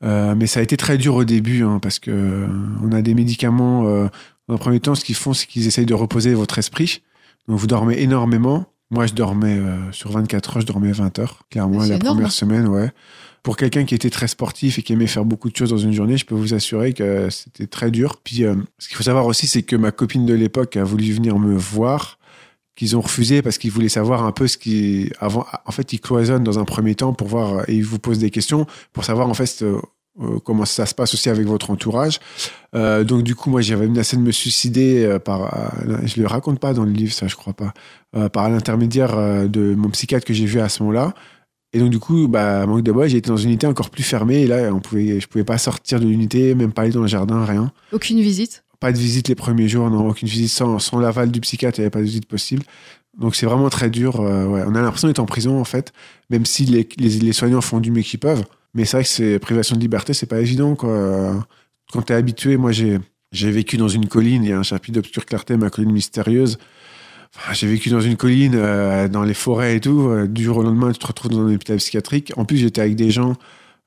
Euh, 0.03 0.35
mais 0.35 0.47
ça 0.47 0.59
a 0.59 0.63
été 0.63 0.77
très 0.77 0.97
dur 0.97 1.15
au 1.15 1.23
début 1.23 1.63
hein, 1.63 1.79
parce 1.81 1.97
que 1.99 2.11
euh, 2.11 2.47
on 2.83 2.91
a 2.91 3.01
des 3.01 3.13
médicaments. 3.13 3.83
dans 3.83 4.55
un 4.55 4.57
premier 4.57 4.79
temps, 4.79 4.95
ce 4.95 5.05
qu'ils 5.05 5.15
font, 5.15 5.33
c'est 5.33 5.47
qu'ils 5.47 5.67
essayent 5.67 5.85
de 5.85 5.93
reposer 5.93 6.33
votre 6.33 6.57
esprit. 6.59 7.01
Donc, 7.47 7.59
vous 7.59 7.67
dormez 7.67 8.01
énormément. 8.01 8.65
Moi, 8.89 9.05
je 9.05 9.13
dormais 9.13 9.59
sur 9.91 10.11
24 10.11 10.57
heures, 10.57 10.61
je 10.61 10.67
dormais 10.67 10.91
20 10.91 11.19
heures, 11.19 11.41
clairement, 11.49 11.79
la 11.79 11.95
énorme. 11.95 12.15
première 12.15 12.31
semaine, 12.31 12.67
ouais. 12.67 12.89
Pour 13.47 13.55
quelqu'un 13.55 13.85
qui 13.85 13.95
était 13.95 14.09
très 14.09 14.27
sportif 14.27 14.77
et 14.77 14.81
qui 14.81 14.91
aimait 14.91 15.07
faire 15.07 15.23
beaucoup 15.23 15.49
de 15.49 15.55
choses 15.55 15.69
dans 15.69 15.77
une 15.77 15.93
journée, 15.93 16.17
je 16.17 16.25
peux 16.25 16.35
vous 16.35 16.53
assurer 16.53 16.91
que 16.91 17.29
c'était 17.29 17.65
très 17.65 17.91
dur. 17.91 18.17
Puis, 18.21 18.43
euh, 18.43 18.55
ce 18.77 18.89
qu'il 18.89 18.97
faut 18.97 19.03
savoir 19.03 19.25
aussi, 19.25 19.47
c'est 19.47 19.63
que 19.63 19.77
ma 19.77 19.93
copine 19.93 20.25
de 20.25 20.33
l'époque 20.33 20.75
a 20.75 20.83
voulu 20.83 21.13
venir 21.13 21.39
me 21.39 21.55
voir, 21.55 22.19
qu'ils 22.75 22.97
ont 22.97 22.99
refusé 22.99 23.41
parce 23.41 23.57
qu'ils 23.57 23.71
voulaient 23.71 23.87
savoir 23.87 24.25
un 24.25 24.33
peu 24.33 24.47
ce 24.47 24.57
qui, 24.57 25.13
en 25.21 25.71
fait, 25.71 25.93
ils 25.93 26.01
cloisonnent 26.01 26.43
dans 26.43 26.59
un 26.59 26.65
premier 26.65 26.93
temps 26.93 27.13
pour 27.13 27.29
voir 27.29 27.69
et 27.69 27.75
ils 27.75 27.85
vous 27.85 27.99
posent 27.99 28.19
des 28.19 28.31
questions 28.31 28.67
pour 28.91 29.05
savoir 29.05 29.29
en 29.29 29.33
fait 29.33 29.63
euh, 30.21 30.39
comment 30.43 30.65
ça 30.65 30.85
se 30.85 30.93
passe 30.93 31.13
aussi 31.13 31.29
avec 31.29 31.45
votre 31.45 31.69
entourage. 31.69 32.19
Euh, 32.75 33.03
donc 33.03 33.23
du 33.23 33.35
coup, 33.35 33.49
moi, 33.49 33.61
j'avais 33.61 33.87
menacé 33.87 34.17
de 34.17 34.21
me 34.21 34.31
suicider 34.31 35.05
euh, 35.05 35.19
par, 35.19 35.53
euh, 35.87 35.97
je 36.05 36.19
le 36.19 36.27
raconte 36.27 36.59
pas 36.59 36.73
dans 36.73 36.83
le 36.83 36.91
livre, 36.91 37.13
ça, 37.13 37.27
je 37.27 37.35
crois 37.35 37.53
pas, 37.53 37.73
euh, 38.15 38.29
par 38.29 38.49
l'intermédiaire 38.49 39.47
de 39.47 39.75
mon 39.75 39.89
psychiatre 39.89 40.25
que 40.25 40.33
j'ai 40.33 40.45
vu 40.45 40.59
à 40.59 40.69
ce 40.69 40.83
moment-là. 40.83 41.13
Et 41.73 41.79
donc 41.79 41.89
du 41.89 41.99
coup, 41.99 42.27
bah, 42.27 42.65
manque 42.65 42.83
de 42.83 42.91
bol, 42.91 43.07
j'ai 43.09 43.17
été 43.17 43.29
dans 43.29 43.37
une 43.37 43.49
unité 43.49 43.67
encore 43.67 43.89
plus 43.89 44.03
fermée. 44.03 44.43
Et 44.43 44.47
là, 44.47 44.71
on 44.73 44.79
pouvait, 44.79 45.19
je 45.19 45.27
pouvais 45.27 45.43
pas 45.43 45.57
sortir 45.57 45.99
de 45.99 46.05
l'unité, 46.05 46.55
même 46.55 46.71
pas 46.71 46.83
aller 46.83 46.91
dans 46.91 47.01
le 47.01 47.07
jardin, 47.07 47.43
rien. 47.45 47.71
Aucune 47.91 48.19
visite? 48.21 48.63
Pas 48.79 48.91
de 48.91 48.97
visite 48.97 49.27
les 49.27 49.35
premiers 49.35 49.67
jours, 49.67 49.89
non, 49.89 50.07
aucune 50.09 50.27
visite 50.27 50.49
sans, 50.51 50.79
sans 50.79 50.99
l'aval 50.99 51.31
du 51.31 51.39
psychiatre, 51.41 51.79
il 51.79 51.81
n'y 51.81 51.85
avait 51.85 51.91
pas 51.91 51.99
de 51.99 52.05
visite 52.05 52.27
possible. 52.27 52.63
Donc 53.19 53.35
c'est 53.35 53.47
vraiment 53.47 53.69
très 53.69 53.89
dur. 53.89 54.21
euh, 54.21 54.45
ouais. 54.45 54.63
On 54.67 54.75
a 54.75 54.81
l'impression 54.81 55.07
d'être 55.07 55.19
en 55.19 55.25
prison 55.25 55.59
en 55.59 55.63
fait, 55.63 55.91
même 56.29 56.45
si 56.45 56.65
les, 56.65 56.87
les, 56.97 57.09
les 57.09 57.33
soignants 57.33 57.61
font 57.61 57.79
du 57.79 57.91
mieux 57.91 58.03
qu'ils 58.03 58.19
peuvent. 58.19 58.43
Mais 58.75 58.85
c'est 58.85 58.97
vrai 58.97 59.03
que 59.03 59.09
c'est 59.09 59.39
privation 59.39 59.75
de 59.75 59.81
liberté, 59.81 60.13
c'est 60.13 60.27
pas 60.27 60.39
évident 60.39 60.75
quoi. 60.75 61.43
Quand 61.91 62.03
t'es 62.03 62.13
habitué, 62.13 62.57
moi 62.57 62.71
j'ai 62.71 62.99
j'ai 63.31 63.49
vécu 63.51 63.77
dans 63.77 63.87
une 63.89 64.07
colline. 64.07 64.43
Il 64.43 64.49
y 64.49 64.53
a 64.53 64.59
un 64.59 64.63
chapitre 64.63 64.95
d'obscure 64.95 65.25
clarté, 65.25 65.57
ma 65.57 65.69
colline 65.69 65.91
mystérieuse. 65.91 66.59
Enfin, 67.35 67.53
j'ai 67.53 67.67
vécu 67.67 67.89
dans 67.89 68.01
une 68.01 68.15
colline, 68.15 68.53
euh, 68.55 69.07
dans 69.07 69.23
les 69.23 69.33
forêts 69.33 69.75
et 69.75 69.79
tout. 69.79 70.07
Euh, 70.09 70.27
du 70.27 70.43
jour 70.43 70.57
au 70.57 70.63
lendemain, 70.63 70.91
tu 70.91 70.99
te 70.99 71.07
retrouves 71.07 71.31
dans 71.31 71.39
un 71.41 71.53
hôpital 71.53 71.77
psychiatrique. 71.77 72.31
En 72.37 72.45
plus, 72.45 72.57
j'étais 72.57 72.81
avec 72.81 72.95
des 72.95 73.11
gens. 73.11 73.35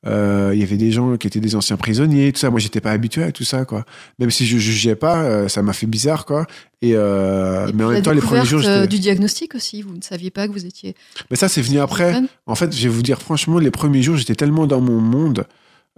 euh, 0.07 0.53
Il 0.55 0.61
y 0.61 0.63
avait 0.63 0.77
des 0.77 0.93
gens 0.93 1.17
qui 1.17 1.27
étaient 1.27 1.41
des 1.41 1.57
anciens 1.57 1.77
prisonniers, 1.77 2.33
tout 2.33 2.39
ça. 2.39 2.51
Moi, 2.51 2.61
j'étais 2.61 2.81
pas 2.81 2.93
habitué 2.93 3.23
à 3.23 3.33
tout 3.33 3.45
ça, 3.45 3.65
quoi. 3.65 3.85
Même 4.19 4.31
si 4.31 4.47
je 4.47 4.57
jugeais 4.59 4.95
pas, 4.95 5.49
ça 5.49 5.63
m'a 5.63 5.73
fait 5.73 5.87
bizarre, 5.87 6.25
quoi. 6.27 6.47
Et, 6.83 6.93
euh, 6.95 7.69
Et 7.69 7.73
mais 7.73 7.85
en 7.85 7.91
même 7.91 8.03
temps, 8.03 8.13
les 8.13 8.21
premiers 8.21 8.45
jours, 8.47 8.63
du 8.89 8.99
diagnostic 8.99 9.55
aussi. 9.55 9.83
Vous 9.83 9.95
ne 9.95 10.03
saviez 10.03 10.31
pas 10.31 10.47
que 10.49 10.53
vous 10.53 10.65
étiez. 10.65 10.95
Mais 11.31 11.37
ça, 11.37 11.49
c'est 11.49 11.61
venu 11.63 11.81
après. 11.81 12.23
En 12.47 12.55
fait, 12.55 12.75
je 12.75 12.83
vais 12.85 12.89
vous 12.89 13.03
dire 13.03 13.21
franchement, 13.21 13.59
les 13.59 13.71
premiers 13.71 14.03
jours, 14.03 14.17
j'étais 14.17 14.35
tellement 14.37 14.67
dans 14.67 14.81
mon 14.81 15.01
monde. 15.01 15.45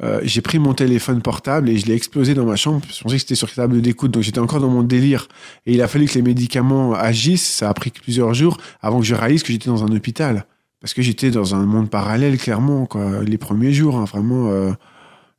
Euh, 0.03 0.21
j'ai 0.23 0.41
pris 0.41 0.59
mon 0.59 0.75
téléphone 0.75 1.21
portable 1.21 1.69
et 1.69 1.79
je 1.79 1.87
l'ai 1.87 1.95
explosé 1.95 2.35
dans 2.35 2.47
ma 2.47 2.57
chambre. 2.57 2.81
Je 2.89 3.03
pensais 3.03 3.17
que 3.17 3.21
c'était 3.21 3.35
sur 3.35 3.49
la 3.49 3.55
table 3.55 3.81
d'écoute, 3.83 4.11
donc 4.11 4.23
j'étais 4.23 4.39
encore 4.39 4.61
dans 4.61 4.71
mon 4.71 4.83
délire. 4.83 5.29
Et 5.67 5.75
il 5.75 5.83
a 5.83 5.89
fallu 5.89 6.07
que 6.07 6.15
les 6.15 6.23
médicaments 6.23 6.95
agissent. 6.95 7.49
Ça 7.49 7.69
a 7.69 7.75
pris 7.75 7.91
plusieurs 7.91 8.35
jours 8.35 8.57
avant 8.81 9.01
que 9.01 9.07
je 9.07 9.15
réalise 9.15 9.43
que 9.43 9.53
j'étais 9.53 9.69
dans 9.69 9.85
un 9.85 9.95
hôpital. 9.95 10.47
Parce 10.81 10.95
que 10.95 11.03
j'étais 11.03 11.31
dans 11.31 11.55
un 11.55 11.65
monde 11.65 11.91
parallèle, 11.91 12.39
clairement, 12.39 12.87
quoi. 12.87 13.23
Les 13.23 13.39
premiers 13.39 13.73
jours, 13.73 13.97
hein, 13.97 14.05
vraiment. 14.05 14.51
euh. 14.51 14.73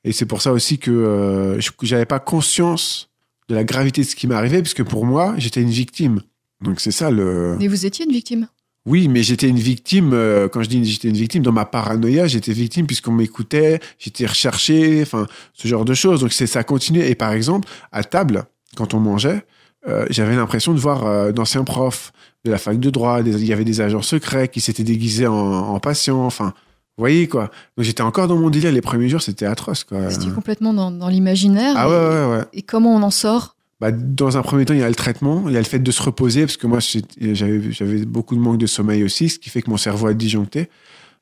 Et 0.05 0.12
c'est 0.12 0.25
pour 0.25 0.41
ça 0.41 0.53
aussi 0.53 0.77
que 0.79 0.91
euh, 0.91 1.60
j'avais 1.81 2.05
pas 2.05 2.19
conscience 2.19 3.10
de 3.50 3.55
la 3.55 3.63
gravité 3.63 4.01
de 4.01 4.07
ce 4.07 4.15
qui 4.15 4.27
m'arrivait, 4.27 4.62
puisque 4.62 4.83
pour 4.83 5.05
moi, 5.05 5.33
j'étais 5.38 5.62
une 5.62 5.69
victime. 5.69 6.22
Donc 6.62 6.79
c'est 6.79 6.91
ça 6.91 7.12
le. 7.12 7.57
Mais 7.60 7.67
vous 7.67 7.86
étiez 7.86 8.05
une 8.05 8.12
victime. 8.12 8.48
Oui, 8.85 9.07
mais 9.07 9.23
j'étais 9.23 9.47
une 9.47 9.59
victime. 9.59 10.11
euh, 10.13 10.49
quand 10.49 10.61
je 10.61 10.67
dis 10.69 10.83
j'étais 10.83 11.07
une 11.07 11.15
victime, 11.15 11.41
dans 11.41 11.53
ma 11.53 11.63
paranoïa, 11.65 12.27
j'étais 12.27 12.51
victime 12.51 12.86
puisqu'on 12.86 13.13
m'écoutait, 13.13 13.79
j'étais 13.97 14.25
recherché, 14.25 15.01
enfin, 15.01 15.25
ce 15.53 15.67
genre 15.67 15.86
de 15.86 15.93
choses. 15.93 16.19
Donc 16.19 16.34
c'est 16.34 16.47
ça 16.47 16.63
continuait. 16.65 17.10
Et 17.10 17.15
par 17.15 17.31
exemple, 17.31 17.67
à 17.93 18.03
table, 18.03 18.43
quand 18.75 18.93
on 18.93 18.99
mangeait, 18.99 19.45
euh, 19.88 20.05
j'avais 20.10 20.36
l'impression 20.36 20.73
de 20.73 20.79
voir 20.79 21.05
euh, 21.05 21.31
d'anciens 21.31 21.63
profs 21.63 22.12
de 22.43 22.51
la 22.51 22.58
fac 22.58 22.77
de 22.79 22.89
droit. 22.89 23.21
il 23.21 23.45
y 23.45 23.53
avait 23.53 23.63
des 23.63 23.79
agents 23.79 24.01
secrets 24.01 24.49
qui 24.49 24.60
s'étaient 24.60 24.84
déguisés 24.84 25.27
en, 25.27 25.34
en 25.36 25.79
patients. 25.79 26.25
Enfin, 26.25 26.53
vous 26.97 27.01
voyez 27.03 27.27
quoi. 27.29 27.43
Donc 27.77 27.86
j'étais 27.86 28.01
encore 28.03 28.27
dans 28.27 28.36
mon 28.36 28.49
délire. 28.49 28.73
Les 28.73 28.81
premiers 28.81 29.08
jours, 29.08 29.21
c'était 29.21 29.45
atroce 29.45 29.86
quoi. 29.86 30.12
Étiez 30.12 30.29
complètement 30.31 30.73
dans, 30.73 30.91
dans 30.91 31.08
l'imaginaire. 31.08 31.73
Ah 31.77 31.86
et, 31.86 31.89
ouais, 31.89 31.95
ouais, 31.95 32.38
ouais. 32.38 32.43
et 32.51 32.62
comment 32.63 32.93
on 32.95 33.01
en 33.01 33.12
sort? 33.12 33.55
Bah, 33.84 33.91
dans 33.91 34.38
un 34.38 34.43
premier 34.43 34.63
temps, 34.63 34.74
il 34.74 34.80
y 34.80 34.84
a 34.84 34.88
le 34.88 34.96
traitement, 34.96 35.43
il 35.48 35.54
y 35.54 35.58
a 35.58 35.60
le 35.60 35.65
fait 35.65 35.80
de 35.80 35.91
se 35.91 36.02
reposer, 36.02 36.46
parce 36.46 36.56
que 36.56 36.67
moi, 36.67 36.80
j'avais 37.19 38.06
beaucoup 38.06 38.34
de 38.34 38.39
manque 38.39 38.58
de 38.58 38.65
sommeil 38.65 39.04
aussi, 39.04 39.28
ce 39.28 39.38
qui 39.38 39.50
fait 39.50 39.62
que 39.62 39.69
mon 39.69 39.76
cerveau 39.76 40.08
a 40.08 40.13
disjoncté. 40.13 40.69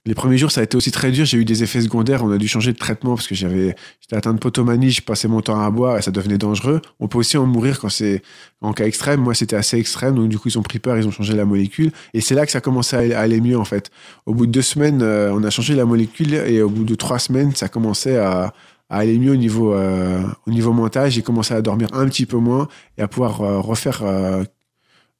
Les 0.06 0.14
premiers 0.14 0.38
jours, 0.38 0.52
ça 0.52 0.62
a 0.62 0.64
été 0.64 0.78
aussi 0.78 0.92
très 0.92 1.10
dur. 1.10 1.26
J'ai 1.26 1.40
eu 1.40 1.46
des 1.46 1.64
effets 1.64 1.82
secondaires. 1.82 2.24
On 2.24 2.32
a 2.32 2.38
dû 2.38 2.48
changer 2.48 2.72
de 2.72 2.78
traitement 2.78 3.16
parce 3.16 3.28
que 3.28 3.34
j'avais, 3.34 3.76
j'étais 4.00 4.16
atteint 4.16 4.34
de 4.34 4.40
potomanie. 4.40 4.92
Je 4.92 5.02
passais 5.02 5.28
mon 5.28 5.42
temps 5.42 5.60
à 5.60 5.72
boire 5.72 5.98
et 5.98 6.04
ça 6.04 6.12
devenait 6.12 6.38
dangereux. 6.38 6.82
On 7.00 7.08
peut 7.08 7.18
aussi 7.18 7.38
en 7.38 7.48
mourir 7.48 7.80
quand 7.80 7.90
c'est 7.90 8.22
en 8.62 8.74
cas 8.74 8.86
extrême. 8.86 9.22
Moi, 9.22 9.34
c'était 9.34 9.56
assez 9.56 9.78
extrême. 9.78 10.16
Donc, 10.16 10.30
du 10.30 10.38
coup, 10.38 10.50
ils 10.50 10.58
ont 10.60 10.64
pris 10.64 10.78
peur. 10.78 10.98
Ils 10.98 11.08
ont 11.08 11.12
changé 11.12 11.34
la 11.34 11.46
molécule. 11.46 11.92
Et 12.16 12.22
c'est 12.22 12.36
là 12.36 12.46
que 12.46 12.52
ça 12.52 12.62
commençait 12.62 13.14
à 13.14 13.22
aller 13.22 13.42
mieux, 13.42 13.58
en 13.58 13.66
fait. 13.66 13.90
Au 14.28 14.36
bout 14.36 14.46
de 14.46 14.52
deux 14.52 14.64
semaines, 14.64 15.02
euh, 15.02 15.32
on 15.34 15.44
a 15.44 15.50
changé 15.50 15.76
la 15.76 15.86
molécule 15.86 16.34
et 16.34 16.62
au 16.62 16.70
bout 16.70 16.84
de 16.84 16.96
trois 16.96 17.20
semaines, 17.20 17.56
ça 17.56 17.70
commençait 17.70 18.18
à, 18.18 18.54
à 18.92 18.98
aller 18.98 19.18
mieux 19.18 19.32
au 19.32 19.38
niveau, 19.38 19.74
euh, 19.74 20.22
au 20.46 20.52
niveau 20.52 20.74
mental. 20.74 21.10
J'ai 21.10 21.22
commencé 21.22 21.54
à 21.54 21.62
dormir 21.62 21.88
un 21.94 22.06
petit 22.08 22.26
peu 22.26 22.38
moins 22.38 22.68
et 22.98 23.02
à 23.02 23.08
pouvoir 23.08 23.42
euh, 23.42 23.60
refaire, 23.62 24.02
euh, 24.04 24.44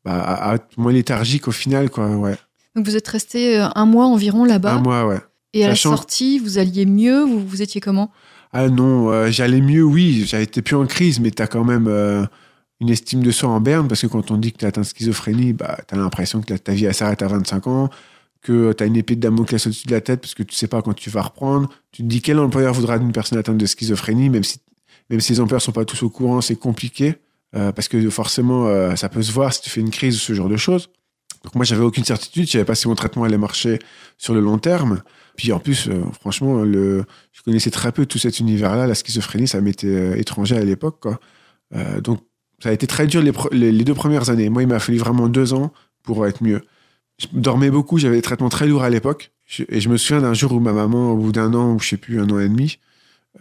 bah, 0.04 0.20
à, 0.20 0.52
à 0.52 0.56
être 0.56 0.78
moins 0.78 0.92
léthargique 0.92 1.48
au 1.48 1.52
final, 1.52 1.90
quoi. 1.90 2.10
Ouais. 2.10 2.36
Donc 2.76 2.86
vous 2.86 2.98
êtes 2.98 3.08
resté 3.08 3.58
un 3.58 3.86
mois 3.86 4.06
environ 4.06 4.44
là-bas. 4.44 4.74
Un 4.74 4.82
mois, 4.82 5.08
ouais. 5.08 5.20
Et 5.54 5.66
à 5.66 5.70
la 5.70 5.76
sortie, 5.76 6.38
vous 6.38 6.58
alliez 6.58 6.86
mieux 6.86 7.24
Vous, 7.24 7.46
vous 7.46 7.62
étiez 7.62 7.82
comment? 7.82 8.12
Ah 8.54 8.68
non, 8.68 9.30
j'allais 9.32 9.62
mieux, 9.62 9.84
oui. 9.84 10.30
Été 10.34 10.62
plus 10.62 10.76
en 10.76 10.86
crise, 10.86 11.22
mais 11.22 11.32
t'as 11.32 11.48
quand 11.48 11.64
même 11.64 11.88
une 12.82 12.90
estime 12.90 13.22
de 13.22 13.32
soi 13.32 13.50
en 13.50 13.62
berne 13.62 13.88
parce 13.88 14.02
que 14.02 14.08
quand 14.08 14.32
on 14.32 14.38
dit 14.38 14.52
que 14.52 14.58
t'as 14.58 14.68
atteint 14.68 14.84
schizophrénie, 14.84 15.54
bah, 15.54 15.78
t'as 15.88 15.98
l'impression 15.98 16.42
que 16.42 16.54
ta 16.54 16.74
vie 16.74 16.94
s'arrête 16.94 17.22
à 17.22 17.28
25 17.28 17.68
ans, 17.68 17.90
que 18.42 18.74
t'as 18.74 18.88
une 18.88 18.98
épée 18.98 19.16
de 19.16 19.22
Damoclès 19.22 19.66
au-dessus 19.68 19.88
de 19.88 19.92
la 19.92 20.02
tête 20.02 20.22
parce 20.22 20.34
que 20.34 20.44
tu 20.44 20.56
sais 20.56 20.68
pas 20.68 20.82
quand 20.82 20.94
tu 20.94 21.10
vas 21.10 21.22
reprendre. 21.22 21.70
Tu 21.92 22.02
te 22.04 22.08
dis 22.08 22.22
quel 22.22 22.40
employeur 22.40 22.74
voudra 22.74 22.98
une 22.98 23.12
personne 23.12 23.38
atteinte 23.38 23.58
de 23.58 23.66
schizophrénie, 23.66 24.30
même 24.30 24.44
si, 24.44 24.60
même 25.10 25.20
si 25.20 25.34
les 25.34 25.40
employeurs 25.40 25.62
sont 25.62 25.72
pas 25.72 25.86
tous 25.86 26.04
au 26.04 26.10
courant, 26.10 26.42
c'est 26.42 26.56
compliqué 26.56 27.16
euh, 27.56 27.72
parce 27.72 27.88
que 27.88 28.10
forcément 28.10 28.68
euh, 28.68 28.96
ça 28.96 29.10
peut 29.10 29.22
se 29.22 29.32
voir 29.32 29.54
si 29.54 29.62
tu 29.62 29.70
fais 29.70 29.82
une 29.82 29.92
crise 29.92 30.16
ou 30.16 30.20
ce 30.20 30.34
genre 30.34 30.50
de 30.50 30.58
choses. 30.58 30.90
Donc 31.44 31.56
moi 31.56 31.66
j'avais 31.66 31.84
aucune 31.84 32.06
certitude, 32.06 32.46
je 32.48 32.52
savais 32.52 32.66
pas 32.66 32.76
si 32.76 32.88
mon 32.88 32.96
traitement 32.96 33.24
allait 33.24 33.38
marcher 33.38 33.80
sur 34.18 34.34
le 34.34 34.40
long 34.40 34.58
terme. 34.58 35.02
Puis 35.36 35.52
en 35.52 35.60
plus, 35.60 35.88
euh, 35.88 36.04
franchement, 36.20 36.64
le, 36.64 37.04
je 37.32 37.42
connaissais 37.42 37.72
très 37.72 37.92
peu 37.92 38.06
tout 38.06 38.18
cet 38.18 38.40
univers-là. 38.40 38.88
La 38.88 38.96
schizophrénie, 38.96 39.48
ça 39.48 39.62
m'était 39.62 39.88
euh, 39.88 40.16
étranger 40.16 40.58
à 40.58 40.64
l'époque. 40.64 41.08
Euh, 41.74 42.02
donc, 42.02 42.20
ça 42.60 42.70
a 42.70 42.72
été 42.74 42.86
très 42.86 43.08
dur 43.08 43.22
les, 43.22 43.32
les, 43.52 43.72
les 43.72 43.84
deux 43.84 43.94
premières 43.94 44.30
années. 44.30 44.50
Moi, 44.50 44.64
il 44.64 44.68
m'a 44.68 44.80
fallu 44.80 44.98
vraiment 44.98 45.28
deux 45.28 45.54
ans 45.54 45.74
pour 46.04 46.28
être 46.28 46.44
mieux. 46.44 46.62
Je 47.22 47.28
dormais 47.34 47.70
beaucoup, 47.70 47.98
j'avais 47.98 48.16
des 48.16 48.22
traitements 48.22 48.50
très 48.50 48.68
lourds 48.68 48.84
à 48.84 48.90
l'époque. 48.90 49.32
Et 49.70 49.80
je 49.80 49.90
me 49.90 49.98
souviens 49.98 50.22
d'un 50.22 50.34
jour 50.34 50.54
où 50.54 50.60
ma 50.60 50.74
maman, 50.74 51.12
au 51.12 51.18
bout 51.18 51.32
d'un 51.32 51.54
an, 51.54 51.74
ou 51.74 51.80
je 51.80 51.90
sais 51.90 51.98
plus, 51.98 52.20
un 52.20 52.30
an 52.30 52.40
et 52.40 52.48
demi, 52.48 52.80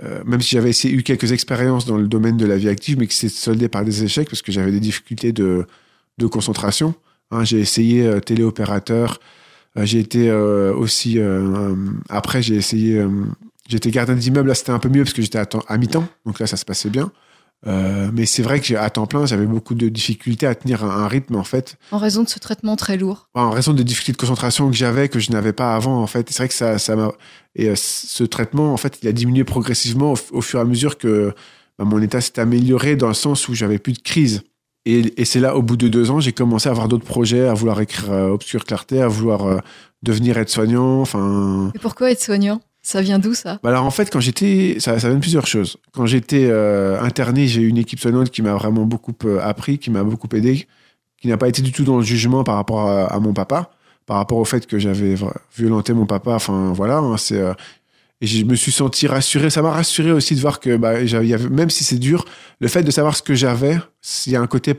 euh, 0.03 0.23
même 0.25 0.41
si 0.41 0.51
j'avais 0.57 0.73
eu 0.85 1.03
quelques 1.03 1.33
expériences 1.33 1.87
dans 1.87 1.97
le 1.97 2.09
domaine 2.09 2.37
de 2.37 2.47
la 2.47 2.57
vie 2.57 2.69
active, 2.69 2.99
mais 2.99 3.07
qui 3.07 3.17
s'est 3.17 3.29
soldé 3.29 3.69
par 3.69 3.85
des 3.85 4.05
échecs 4.05 4.29
parce 4.29 4.43
que 4.43 4.53
j'avais 4.53 4.73
des 4.73 4.81
difficultés 4.81 5.33
de, 5.33 5.67
concentration. 6.31 6.95
Hein, 7.31 7.45
j'ai 7.45 7.61
essayé 7.61 8.07
euh, 8.07 8.21
téléopérateur, 8.21 9.21
euh, 9.79 9.87
j'ai 9.87 10.01
été 10.01 10.31
aussi 10.33 11.19
après 12.09 12.43
j'ai 12.43 12.57
essayé 12.57 13.03
j'étais 13.69 13.91
gardien 13.93 14.17
d'immeuble 14.17 14.49
là 14.49 14.55
c'était 14.55 14.73
un 14.73 14.81
peu 14.81 14.89
mieux 14.89 15.05
parce 15.05 15.15
que 15.15 15.23
j'étais 15.23 15.39
à 15.39 15.79
mi-temps 15.79 16.09
donc 16.27 16.41
là 16.41 16.49
ça 16.49 16.57
se 16.57 16.65
passait 16.65 16.91
bien 16.91 17.13
Euh, 17.67 18.11
mais 18.15 18.25
c'est 18.25 18.43
vrai 18.43 18.59
que 18.61 18.75
à 18.75 18.89
temps 18.89 19.07
plein 19.07 19.27
j'avais 19.27 19.45
beaucoup 19.45 19.75
de 19.75 19.91
difficultés 19.91 20.47
à 20.47 20.55
tenir 20.55 20.83
un, 20.83 20.89
un 21.05 21.09
rythme 21.09 21.37
en 21.37 21.45
fait 21.45 21.77
En 21.93 21.99
raison 21.99 22.23
de 22.23 22.29
ce 22.31 22.39
traitement 22.39 22.75
très 22.75 22.97
lourd. 22.97 23.29
en 23.35 23.51
raison 23.51 23.75
des 23.75 23.85
difficultés 23.85 24.13
de 24.13 24.17
concentration 24.17 24.71
que 24.71 24.77
j'avais 24.77 25.11
que 25.11 25.19
je 25.19 25.31
n'avais 25.31 25.53
pas 25.53 25.77
avant 25.77 26.01
en 26.03 26.07
fait 26.07 26.31
Et 26.31 26.33
c'est 26.33 26.39
vrai 26.39 26.49
que 26.49 26.55
ça 26.55 26.79
ça 26.79 26.97
m'a 26.97 27.13
et 27.55 27.69
euh, 27.69 27.75
ce 27.77 28.25
traitement 28.25 28.73
en 28.73 28.79
fait 28.79 28.99
il 29.03 29.09
a 29.09 29.13
diminué 29.13 29.45
progressivement 29.45 30.13
au, 30.15 30.17
au 30.33 30.41
fur 30.41 30.59
et 30.59 30.63
à 30.63 30.65
mesure 30.65 30.97
que 30.97 31.35
bah, 31.79 31.85
mon 31.85 32.01
état 32.01 32.23
s'est 32.23 32.41
amélioré 32.41 32.97
dans 32.97 33.09
le 33.09 33.15
sens 33.15 33.47
où 33.49 33.55
j'avais 33.55 33.79
plus 33.79 33.93
de 33.93 34.01
crise 34.03 34.41
Et, 34.87 35.21
et 35.21 35.27
c'est 35.27 35.41
là, 35.41 35.55
au 35.55 35.61
bout 35.63 35.77
de 35.77 35.89
deux 35.89 36.11
ans, 36.11 36.21
j'ai 36.21 36.33
commencé 36.33 36.67
à 36.71 36.73
avoir 36.73 36.89
d'autres 36.89 37.05
projets, 37.05 37.47
à 37.47 37.53
vouloir 37.53 37.79
écrire 37.83 38.11
euh, 38.11 38.29
Obscure 38.31 38.65
Clarté, 38.65 39.03
à 39.03 39.09
vouloir 39.09 39.61
devenir 40.03 40.39
aide-soignant. 40.39 41.03
Enfin, 41.03 41.71
Et 41.75 41.79
pourquoi 41.79 42.11
être 42.11 42.23
soignant 42.23 42.63
Ça 42.91 43.03
vient 43.03 43.21
d'où 43.21 43.35
ça? 43.35 43.61
Bah 43.63 43.69
alors 43.69 43.85
en 43.85 43.93
fait, 43.93 44.11
quand 44.11 44.19
j'étais, 44.19 44.79
ça, 44.81 44.99
ça 44.99 45.07
vient 45.07 45.15
de 45.15 45.21
plusieurs 45.21 45.47
choses. 45.47 45.77
Quand 45.93 46.07
j'étais 46.07 46.49
euh, 46.51 47.01
interné, 47.01 47.47
j'ai 47.47 47.61
eu 47.61 47.69
une 47.69 47.79
équipe 47.79 48.01
soignante 48.01 48.31
qui 48.31 48.43
m'a 48.43 48.55
vraiment 48.55 48.85
beaucoup 48.85 49.15
euh, 49.27 49.39
appris, 49.41 49.79
qui 49.79 49.93
m'a 49.93 50.03
beaucoup 50.03 50.27
aidé, 50.35 50.67
qui 51.17 51.29
n'a 51.29 51.37
pas 51.37 51.47
été 51.47 51.63
du 51.63 51.71
tout 51.71 51.85
dans 51.85 51.99
le 51.99 52.03
jugement 52.03 52.43
par 52.43 52.57
rapport 52.57 52.91
à, 52.91 53.21
mon 53.21 53.33
papa, 53.33 53.71
par 54.07 54.17
rapport 54.17 54.39
au 54.39 54.45
fait 54.45 54.67
que 54.67 54.81
j'avais 54.81 55.15
violenté 55.57 55.93
mon 55.93 56.05
papa. 56.05 56.33
Enfin 56.33 56.73
voilà, 56.75 56.97
hein, 56.97 57.17
c'est 57.17 57.39
euh, 57.39 57.55
et 58.21 58.27
je 58.27 58.45
me 58.45 58.57
suis 58.57 58.73
senti 58.73 59.07
rassuré. 59.07 59.51
Ça 59.51 59.63
m'a 59.63 59.71
rassuré 59.71 60.11
aussi 60.11 60.35
de 60.35 60.41
voir 60.41 60.59
que 60.59 60.77
bah, 60.77 60.95
même 61.49 61.71
si 61.71 61.85
c'est 61.85 61.99
dur, 61.99 62.25
le 62.59 62.67
fait 62.67 62.83
de 62.83 62.91
savoir 62.91 63.15
ce 63.15 63.23
que 63.23 63.37
j'avais, 63.37 63.79
il 64.27 64.33
y 64.33 64.37
a 64.37 64.41
un 64.41 64.49
côté 64.49 64.75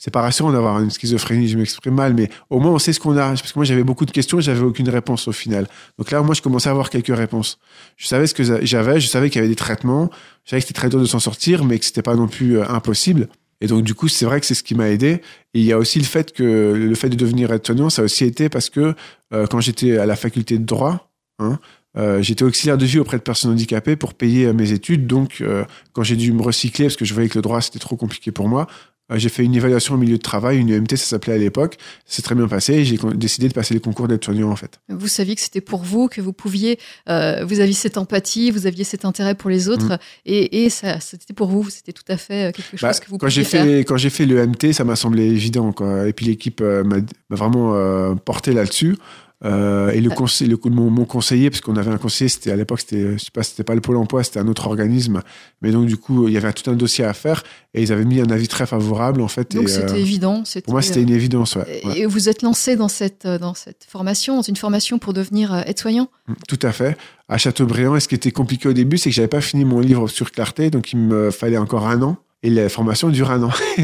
c'est 0.00 0.10
pas 0.10 0.22
rassurant 0.22 0.50
d'avoir 0.50 0.80
une 0.80 0.90
schizophrénie, 0.90 1.46
je 1.46 1.58
m'exprime 1.58 1.94
mal, 1.94 2.14
mais 2.14 2.30
au 2.48 2.58
moins 2.58 2.72
on 2.72 2.78
sait 2.78 2.94
ce 2.94 2.98
qu'on 2.98 3.18
a. 3.18 3.28
Parce 3.28 3.52
que 3.52 3.58
moi 3.58 3.66
j'avais 3.66 3.84
beaucoup 3.84 4.06
de 4.06 4.10
questions 4.10 4.38
et 4.38 4.42
j'avais 4.42 4.62
aucune 4.62 4.88
réponse 4.88 5.28
au 5.28 5.32
final. 5.32 5.68
Donc 5.98 6.10
là, 6.10 6.22
moi 6.22 6.34
je 6.34 6.40
commençais 6.40 6.70
à 6.70 6.72
avoir 6.72 6.88
quelques 6.88 7.14
réponses. 7.14 7.58
Je 7.98 8.06
savais 8.06 8.26
ce 8.26 8.32
que 8.32 8.42
j'avais, 8.42 8.98
je 8.98 9.06
savais 9.06 9.28
qu'il 9.28 9.40
y 9.40 9.44
avait 9.44 9.50
des 9.50 9.56
traitements, 9.56 10.08
je 10.46 10.50
savais 10.50 10.62
que 10.62 10.68
c'était 10.68 10.78
très 10.78 10.88
dur 10.88 11.00
de 11.00 11.04
s'en 11.04 11.18
sortir, 11.18 11.66
mais 11.66 11.78
que 11.78 11.84
c'était 11.84 12.00
pas 12.00 12.14
non 12.14 12.28
plus 12.28 12.58
euh, 12.58 12.68
impossible. 12.70 13.28
Et 13.60 13.66
donc 13.66 13.84
du 13.84 13.94
coup, 13.94 14.08
c'est 14.08 14.24
vrai 14.24 14.40
que 14.40 14.46
c'est 14.46 14.54
ce 14.54 14.62
qui 14.62 14.74
m'a 14.74 14.88
aidé. 14.88 15.20
Et 15.52 15.60
il 15.60 15.64
y 15.64 15.72
a 15.72 15.76
aussi 15.76 15.98
le 15.98 16.06
fait 16.06 16.32
que 16.32 16.72
le 16.74 16.94
fait 16.94 17.10
de 17.10 17.16
devenir 17.16 17.52
aide-soignant, 17.52 17.90
ça 17.90 18.00
a 18.00 18.06
aussi 18.06 18.24
été 18.24 18.48
parce 18.48 18.70
que 18.70 18.94
euh, 19.34 19.46
quand 19.46 19.60
j'étais 19.60 19.98
à 19.98 20.06
la 20.06 20.16
faculté 20.16 20.56
de 20.56 20.64
droit, 20.64 21.10
hein, 21.40 21.58
euh, 21.98 22.22
j'étais 22.22 22.44
auxiliaire 22.44 22.78
de 22.78 22.86
vie 22.86 23.00
auprès 23.00 23.18
de 23.18 23.22
personnes 23.22 23.50
handicapées 23.50 23.96
pour 23.96 24.14
payer 24.14 24.50
mes 24.54 24.72
études. 24.72 25.06
Donc, 25.06 25.44
quand 25.92 26.04
j'ai 26.04 26.16
dû 26.16 26.32
me 26.32 26.40
recycler 26.40 26.86
parce 26.86 26.96
que 26.96 27.04
je 27.04 27.12
voyais 27.12 27.28
que 27.28 27.36
le 27.36 27.42
droit 27.42 27.60
c'était 27.60 27.78
trop 27.78 27.96
compliqué 27.96 28.30
pour 28.32 28.48
moi, 28.48 28.66
j'ai 29.18 29.28
fait 29.28 29.44
une 29.44 29.54
évaluation 29.54 29.94
au 29.94 29.98
milieu 29.98 30.16
de 30.16 30.22
travail, 30.22 30.58
une 30.58 30.70
EMT, 30.70 30.90
ça 30.92 30.96
s'appelait 30.96 31.34
à 31.34 31.38
l'époque. 31.38 31.76
C'est 32.06 32.22
très 32.22 32.34
bien 32.34 32.46
passé 32.48 32.74
et 32.74 32.84
j'ai 32.84 32.98
décidé 33.14 33.48
de 33.48 33.52
passer 33.52 33.74
les 33.74 33.80
concours 33.80 34.08
d'aide-soignant 34.08 34.50
en 34.50 34.56
fait. 34.56 34.80
Vous 34.88 35.08
saviez 35.08 35.34
que 35.34 35.40
c'était 35.40 35.60
pour 35.60 35.82
vous, 35.82 36.08
que 36.08 36.20
vous 36.20 36.32
pouviez, 36.32 36.78
euh, 37.08 37.44
vous 37.44 37.60
aviez 37.60 37.74
cette 37.74 37.98
empathie, 37.98 38.50
vous 38.50 38.66
aviez 38.66 38.84
cet 38.84 39.04
intérêt 39.04 39.34
pour 39.34 39.50
les 39.50 39.68
autres, 39.68 39.98
et, 40.26 40.64
et 40.64 40.70
ça, 40.70 41.00
c'était 41.00 41.34
pour 41.34 41.48
vous, 41.48 41.68
c'était 41.70 41.92
tout 41.92 42.04
à 42.08 42.16
fait 42.16 42.48
euh, 42.48 42.52
quelque 42.52 42.70
chose 42.76 42.80
Bah, 42.82 42.92
que 42.94 43.06
vous 43.08 43.18
quand 43.18 43.26
pouviez 43.26 43.42
j'ai 43.42 43.44
faire. 43.44 43.64
fait 43.64 43.78
quand 43.80 43.96
j'ai 43.96 44.10
fait 44.10 44.26
le 44.26 44.46
MT, 44.46 44.72
ça 44.72 44.84
m'a 44.84 44.96
semblé 44.96 45.24
évident 45.24 45.72
quoi. 45.72 46.06
Et 46.08 46.12
puis 46.12 46.26
l'équipe 46.26 46.60
euh, 46.60 46.84
m'a 46.84 46.96
m'a 47.30 47.36
vraiment 47.36 47.74
euh, 47.74 48.14
porté 48.14 48.52
là-dessus. 48.52 48.96
Euh, 49.44 49.90
et 49.92 50.00
le 50.02 50.10
Ah. 50.12 50.14
conseil, 50.14 50.48
le, 50.48 50.58
mon, 50.66 50.90
mon 50.90 51.06
conseiller, 51.06 51.48
parce 51.48 51.62
qu'on 51.62 51.76
avait 51.76 51.90
un 51.90 51.96
conseiller, 51.96 52.28
c'était 52.28 52.50
à 52.50 52.56
l'époque, 52.56 52.80
c'était, 52.80 53.12
je 53.14 53.24
sais 53.24 53.30
pas, 53.32 53.42
c'était 53.42 53.64
pas 53.64 53.74
le 53.74 53.80
pôle 53.80 53.96
emploi, 53.96 54.22
c'était 54.22 54.38
un 54.38 54.48
autre 54.48 54.66
organisme. 54.66 55.22
Mais 55.62 55.70
donc 55.70 55.86
du 55.86 55.96
coup, 55.96 56.28
il 56.28 56.34
y 56.34 56.36
avait 56.36 56.52
tout 56.52 56.70
un 56.70 56.74
dossier 56.74 57.04
à 57.04 57.14
faire, 57.14 57.42
et 57.72 57.82
ils 57.82 57.90
avaient 57.90 58.04
mis 58.04 58.20
un 58.20 58.28
avis 58.30 58.48
très 58.48 58.66
favorable 58.66 59.22
en 59.22 59.28
fait. 59.28 59.54
Donc 59.54 59.68
et, 59.68 59.72
euh, 59.72 59.88
c'était 59.88 60.00
évident. 60.00 60.42
c'était, 60.44 60.64
pour 60.66 60.74
moi, 60.74 60.82
c'était 60.82 60.98
euh, 61.00 61.04
une 61.04 61.10
évidence. 61.14 61.56
Ouais. 61.56 61.80
Et 61.82 61.86
Ouais. 61.86 61.98
et 62.00 62.06
vous 62.06 62.28
êtes 62.28 62.42
lancé 62.42 62.76
dans 62.76 62.88
cette, 62.88 63.24
euh, 63.24 63.38
dans 63.38 63.54
cette 63.54 63.86
formation, 63.88 64.36
dans 64.36 64.42
une 64.42 64.56
formation 64.56 64.98
pour 64.98 65.14
devenir 65.14 65.54
euh, 65.54 65.62
aide-soignant? 65.64 66.08
Tout 66.46 66.58
à 66.62 66.72
fait. 66.72 66.98
À 67.30 67.38
Châteaubriand, 67.38 67.96
et 67.96 68.00
ce 68.00 68.08
qui 68.08 68.14
était 68.16 68.32
compliqué 68.32 68.68
au 68.68 68.72
début, 68.74 68.98
c'est 68.98 69.08
que 69.08 69.14
j'avais 69.16 69.28
pas 69.28 69.40
fini 69.40 69.64
mon 69.64 69.80
livre 69.80 70.06
sur 70.08 70.32
Clarté, 70.32 70.68
donc 70.68 70.92
il 70.92 70.98
me 70.98 71.30
fallait 71.30 71.56
encore 71.58 71.88
un 71.88 72.02
an. 72.02 72.16
Et 72.42 72.48
la 72.50 72.68
formation 72.70 73.08
dure 73.10 73.30
un 73.30 73.42
an. 73.42 73.50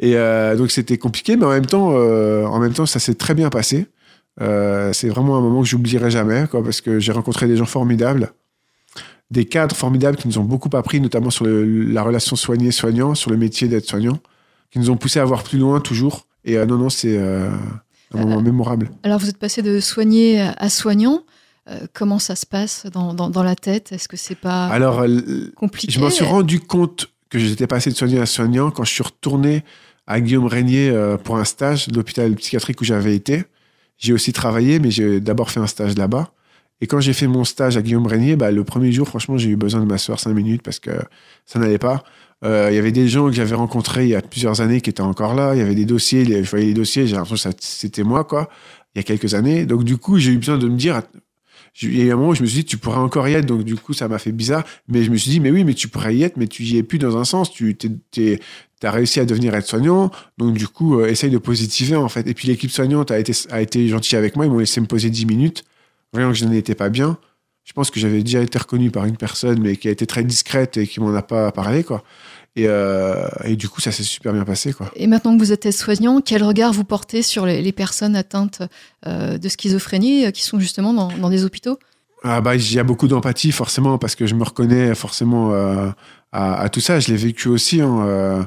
et 0.00 0.16
euh, 0.16 0.56
donc 0.56 0.70
c'était 0.72 0.98
compliqué, 0.98 1.36
mais 1.36 1.46
en 1.46 1.50
même 1.50 1.66
temps, 1.66 1.92
euh, 1.94 2.44
en 2.44 2.58
même 2.58 2.72
temps, 2.72 2.86
ça 2.86 2.98
s'est 2.98 3.14
très 3.14 3.34
bien 3.34 3.50
passé. 3.50 3.86
Euh, 4.40 4.92
c'est 4.92 5.08
vraiment 5.08 5.36
un 5.36 5.40
moment 5.40 5.62
que 5.62 5.68
j'oublierai 5.68 6.10
jamais, 6.10 6.46
quoi, 6.50 6.62
parce 6.62 6.80
que 6.80 6.98
j'ai 6.98 7.12
rencontré 7.12 7.46
des 7.46 7.56
gens 7.56 7.66
formidables, 7.66 8.32
des 9.30 9.44
cadres 9.44 9.76
formidables 9.76 10.16
qui 10.16 10.26
nous 10.28 10.38
ont 10.38 10.44
beaucoup 10.44 10.70
appris, 10.76 11.00
notamment 11.00 11.30
sur 11.30 11.44
le- 11.44 11.84
la 11.84 12.02
relation 12.02 12.36
soigné-soignant, 12.36 13.14
sur 13.14 13.30
le 13.30 13.36
métier 13.36 13.68
d'être 13.68 13.88
soignant, 13.88 14.18
qui 14.70 14.78
nous 14.80 14.90
ont 14.90 14.96
poussé 14.96 15.20
à 15.20 15.24
voir 15.24 15.42
plus 15.44 15.58
loin 15.58 15.80
toujours. 15.80 16.26
Et 16.44 16.58
euh, 16.58 16.66
non, 16.66 16.78
non, 16.78 16.88
c'est 16.90 17.16
euh, 17.16 17.48
un 18.12 18.18
moment 18.20 18.42
mémorable. 18.42 18.90
Alors 19.02 19.18
vous 19.18 19.28
êtes 19.28 19.38
passé 19.38 19.62
de 19.62 19.80
soigné 19.80 20.40
à 20.40 20.68
soignant. 20.68 21.22
Comment 21.94 22.18
ça 22.18 22.36
se 22.36 22.44
passe 22.44 22.84
dans, 22.92 23.14
dans, 23.14 23.30
dans 23.30 23.42
la 23.42 23.54
tête? 23.56 23.90
Est-ce 23.92 24.06
que 24.06 24.18
c'est 24.18 24.34
pas 24.34 24.66
Alors, 24.66 25.02
compliqué? 25.56 25.90
Je 25.90 25.98
m'en 25.98 26.10
suis 26.10 26.24
rendu 26.24 26.60
compte 26.60 27.08
que 27.30 27.38
j'étais 27.38 27.66
passé 27.66 27.88
de 27.90 27.94
soignant 27.96 28.20
à 28.20 28.26
soignant 28.26 28.70
quand 28.70 28.84
je 28.84 28.92
suis 28.92 29.02
retourné 29.02 29.64
à 30.06 30.20
Guillaume 30.20 30.44
Régnier 30.44 30.92
pour 31.24 31.38
un 31.38 31.44
stage 31.44 31.88
de 31.88 31.96
l'hôpital 31.96 32.34
psychiatrique 32.34 32.82
où 32.82 32.84
j'avais 32.84 33.16
été. 33.16 33.44
J'ai 33.98 34.12
aussi 34.12 34.32
travaillé, 34.32 34.78
mais 34.78 34.90
j'ai 34.90 35.20
d'abord 35.20 35.50
fait 35.50 35.60
un 35.60 35.66
stage 35.66 35.96
là-bas. 35.96 36.32
Et 36.80 36.86
quand 36.86 37.00
j'ai 37.00 37.12
fait 37.12 37.28
mon 37.28 37.44
stage 37.44 37.76
à 37.76 37.82
Guillaume 37.82 38.06
Régnier, 38.06 38.36
bah, 38.36 38.50
le 38.50 38.64
premier 38.64 38.92
jour, 38.92 39.06
franchement, 39.08 39.38
j'ai 39.38 39.50
eu 39.50 39.56
besoin 39.56 39.80
de 39.80 39.86
m'asseoir 39.86 40.18
cinq 40.18 40.32
minutes 40.34 40.62
parce 40.62 40.80
que 40.80 40.90
ça 41.46 41.58
n'allait 41.58 41.78
pas. 41.78 42.04
Euh, 42.44 42.68
Il 42.70 42.74
y 42.74 42.78
avait 42.78 42.92
des 42.92 43.08
gens 43.08 43.26
que 43.26 43.32
j'avais 43.32 43.54
rencontrés 43.54 44.04
il 44.04 44.10
y 44.10 44.14
a 44.14 44.20
plusieurs 44.20 44.60
années 44.60 44.80
qui 44.80 44.90
étaient 44.90 45.00
encore 45.00 45.34
là. 45.34 45.54
Il 45.54 45.58
y 45.58 45.62
avait 45.62 45.76
des 45.76 45.86
dossiers, 45.86 46.24
je 46.24 46.50
voyais 46.50 46.66
les 46.66 46.74
dossiers, 46.74 47.06
j'ai 47.06 47.16
l'impression 47.16 47.50
que 47.50 47.56
c'était 47.60 48.02
moi, 48.02 48.24
quoi, 48.24 48.50
il 48.94 48.98
y 48.98 49.00
a 49.00 49.02
quelques 49.04 49.34
années. 49.34 49.64
Donc, 49.66 49.84
du 49.84 49.96
coup, 49.96 50.18
j'ai 50.18 50.32
eu 50.32 50.38
besoin 50.38 50.58
de 50.58 50.68
me 50.68 50.76
dire, 50.76 51.02
il 51.80 51.96
y 51.96 52.02
a 52.02 52.04
eu 52.04 52.12
un 52.12 52.16
moment 52.16 52.30
où 52.30 52.34
je 52.34 52.42
me 52.42 52.46
suis 52.46 52.58
dit, 52.58 52.64
tu 52.64 52.76
pourrais 52.76 52.98
encore 52.98 53.28
y 53.28 53.34
être. 53.34 53.46
Donc, 53.46 53.62
du 53.62 53.76
coup, 53.76 53.94
ça 53.94 54.08
m'a 54.08 54.18
fait 54.18 54.32
bizarre. 54.32 54.64
Mais 54.88 55.04
je 55.04 55.10
me 55.10 55.16
suis 55.16 55.30
dit, 55.30 55.40
mais 55.40 55.50
oui, 55.50 55.64
mais 55.64 55.74
tu 55.74 55.88
pourrais 55.88 56.14
y 56.14 56.22
être, 56.22 56.36
mais 56.36 56.48
tu 56.48 56.64
y 56.64 56.76
es 56.76 56.82
plus 56.82 56.98
dans 56.98 57.16
un 57.16 57.24
sens. 57.24 57.50
Tu 57.50 57.76
as 58.86 58.90
réussi 58.90 59.20
à 59.20 59.24
devenir 59.24 59.54
aide-soignant. 59.54 60.10
Donc, 60.38 60.54
du 60.54 60.68
coup, 60.68 60.98
euh, 61.00 61.06
essaye 61.08 61.30
de 61.30 61.38
positiver, 61.38 61.96
en 61.96 62.08
fait. 62.08 62.26
Et 62.26 62.34
puis, 62.34 62.48
l'équipe 62.48 62.70
soignante 62.70 63.10
a 63.10 63.18
été, 63.18 63.32
a 63.50 63.60
été 63.60 63.88
gentille 63.88 64.16
avec 64.16 64.36
moi. 64.36 64.46
Ils 64.46 64.50
m'ont 64.52 64.58
laissé 64.58 64.80
me 64.80 64.86
poser 64.86 65.10
10 65.10 65.26
minutes. 65.26 65.64
Voyant 66.12 66.28
que 66.30 66.34
je 66.36 66.44
n'étais 66.44 66.74
pas 66.74 66.88
bien. 66.88 67.18
Je 67.64 67.72
pense 67.72 67.90
que 67.90 67.98
j'avais 67.98 68.22
déjà 68.22 68.40
été 68.40 68.58
reconnu 68.58 68.90
par 68.90 69.04
une 69.06 69.16
personne, 69.16 69.58
mais 69.60 69.76
qui 69.76 69.88
a 69.88 69.90
été 69.90 70.06
très 70.06 70.22
discrète 70.22 70.76
et 70.76 70.86
qui 70.86 71.00
m'en 71.00 71.14
a 71.14 71.22
pas 71.22 71.50
parlé, 71.50 71.82
quoi. 71.82 72.04
Et, 72.56 72.66
euh, 72.68 73.26
et 73.42 73.56
du 73.56 73.68
coup, 73.68 73.80
ça 73.80 73.90
s'est 73.90 74.02
super 74.04 74.32
bien 74.32 74.44
passé, 74.44 74.72
quoi. 74.72 74.90
Et 74.94 75.06
maintenant 75.06 75.34
que 75.34 75.40
vous 75.40 75.50
êtes 75.50 75.64
aide-soignant, 75.66 76.20
quel 76.20 76.44
regard 76.44 76.72
vous 76.72 76.84
portez 76.84 77.22
sur 77.22 77.46
les, 77.46 77.62
les 77.62 77.72
personnes 77.72 78.14
atteintes 78.16 78.62
euh, 79.06 79.38
de 79.38 79.48
schizophrénie 79.48 80.30
qui 80.32 80.42
sont 80.42 80.60
justement 80.60 80.92
dans, 80.92 81.08
dans 81.08 81.30
des 81.30 81.44
hôpitaux? 81.44 81.78
Ah 82.22 82.40
bah, 82.40 82.54
il 82.54 82.72
y 82.72 82.78
a 82.78 82.84
beaucoup 82.84 83.08
d'empathie, 83.08 83.50
forcément, 83.50 83.98
parce 83.98 84.14
que 84.14 84.26
je 84.26 84.34
me 84.34 84.44
reconnais 84.44 84.94
forcément 84.94 85.52
euh, 85.52 85.88
à, 86.32 86.60
à 86.60 86.68
tout 86.68 86.80
ça. 86.80 87.00
Je 87.00 87.08
l'ai 87.08 87.16
vécu 87.16 87.48
aussi. 87.48 87.80
hein, 87.80 88.04
euh, 88.06 88.42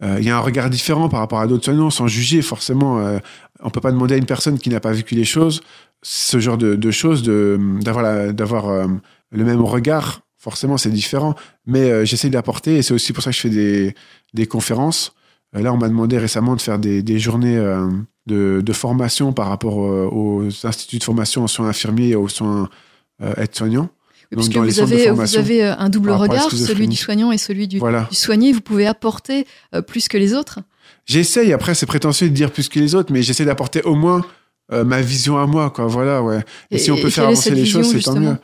Il 0.00 0.22
y 0.22 0.30
a 0.30 0.36
un 0.36 0.40
regard 0.40 0.70
différent 0.70 1.08
par 1.08 1.18
rapport 1.20 1.40
à 1.40 1.46
d'autres 1.48 1.64
soignants, 1.64 1.90
sans 1.90 2.06
juger, 2.06 2.40
forcément. 2.40 3.00
euh, 3.00 3.18
on 3.60 3.70
peut 3.70 3.80
pas 3.80 3.90
demander 3.90 4.14
à 4.14 4.18
une 4.18 4.26
personne 4.26 4.56
qui 4.58 4.70
n'a 4.70 4.78
pas 4.78 4.92
vécu 4.92 5.16
les 5.16 5.24
choses, 5.24 5.60
ce 6.02 6.38
genre 6.38 6.56
de, 6.56 6.76
de 6.76 6.90
choses, 6.92 7.24
d'avoir 7.24 8.32
d'avoir 8.32 8.68
euh, 8.68 8.86
le 9.32 9.44
même 9.44 9.60
regard. 9.60 10.20
Forcément, 10.36 10.76
c'est 10.78 10.90
différent. 10.90 11.34
Mais 11.66 11.90
euh, 11.90 12.04
j'essaie 12.04 12.30
d'apporter, 12.30 12.76
et 12.76 12.82
c'est 12.82 12.94
aussi 12.94 13.12
pour 13.12 13.24
ça 13.24 13.30
que 13.30 13.36
je 13.36 13.40
fais 13.40 13.50
des, 13.50 13.94
des 14.34 14.46
conférences. 14.46 15.14
Euh, 15.56 15.62
là, 15.62 15.72
on 15.72 15.76
m'a 15.78 15.88
demandé 15.88 16.16
récemment 16.16 16.54
de 16.54 16.60
faire 16.60 16.78
des, 16.78 17.02
des 17.02 17.18
journées 17.18 17.56
euh, 17.56 17.88
de, 18.26 18.62
de 18.64 18.72
formation 18.72 19.32
par 19.32 19.48
rapport 19.48 19.82
euh, 19.84 20.08
aux 20.12 20.46
instituts 20.64 20.98
de 20.98 21.04
formation 21.04 21.42
en 21.42 21.48
soins 21.48 21.68
infirmiers 21.68 22.10
et 22.10 22.14
aux 22.14 22.28
soins 22.28 22.68
euh, 23.20 23.34
aides-soignants. 23.36 23.88
Donc, 24.30 24.40
Parce 24.44 24.48
que 24.50 24.58
vous 24.58 24.80
avez, 24.80 25.10
vous 25.10 25.36
avez 25.36 25.64
euh, 25.64 25.74
un 25.78 25.88
double 25.88 26.10
regard, 26.10 26.50
celui 26.50 26.86
du 26.86 26.96
soignant 26.96 27.32
et 27.32 27.38
celui 27.38 27.66
du, 27.66 27.78
Voilà. 27.78 28.06
du 28.10 28.16
soigné. 28.16 28.52
Vous 28.52 28.60
pouvez 28.60 28.86
apporter 28.86 29.46
euh, 29.74 29.80
plus 29.80 30.06
que 30.08 30.18
les 30.18 30.34
autres? 30.34 30.58
J'essaye, 31.06 31.52
après, 31.54 31.74
c'est 31.74 31.86
prétentieux 31.86 32.28
de 32.28 32.34
dire 32.34 32.50
plus 32.50 32.68
que 32.68 32.78
les 32.78 32.94
autres, 32.94 33.10
mais 33.12 33.22
j'essaie 33.22 33.46
d'apporter 33.46 33.82
au 33.82 33.94
moins 33.94 34.22
euh, 34.72 34.84
ma 34.84 35.00
vision 35.00 35.38
à 35.38 35.46
moi, 35.46 35.70
quoi. 35.70 35.86
Voilà, 35.86 36.22
ouais. 36.22 36.40
Et, 36.70 36.76
Et- 36.76 36.78
si 36.78 36.90
on 36.90 36.96
peut 36.96 37.08
faire 37.08 37.24
avancer 37.24 37.50
les 37.50 37.62
vision, 37.62 37.82
choses, 37.82 37.92
c'est 37.92 38.00
tant 38.02 38.20
mieux. 38.20 38.36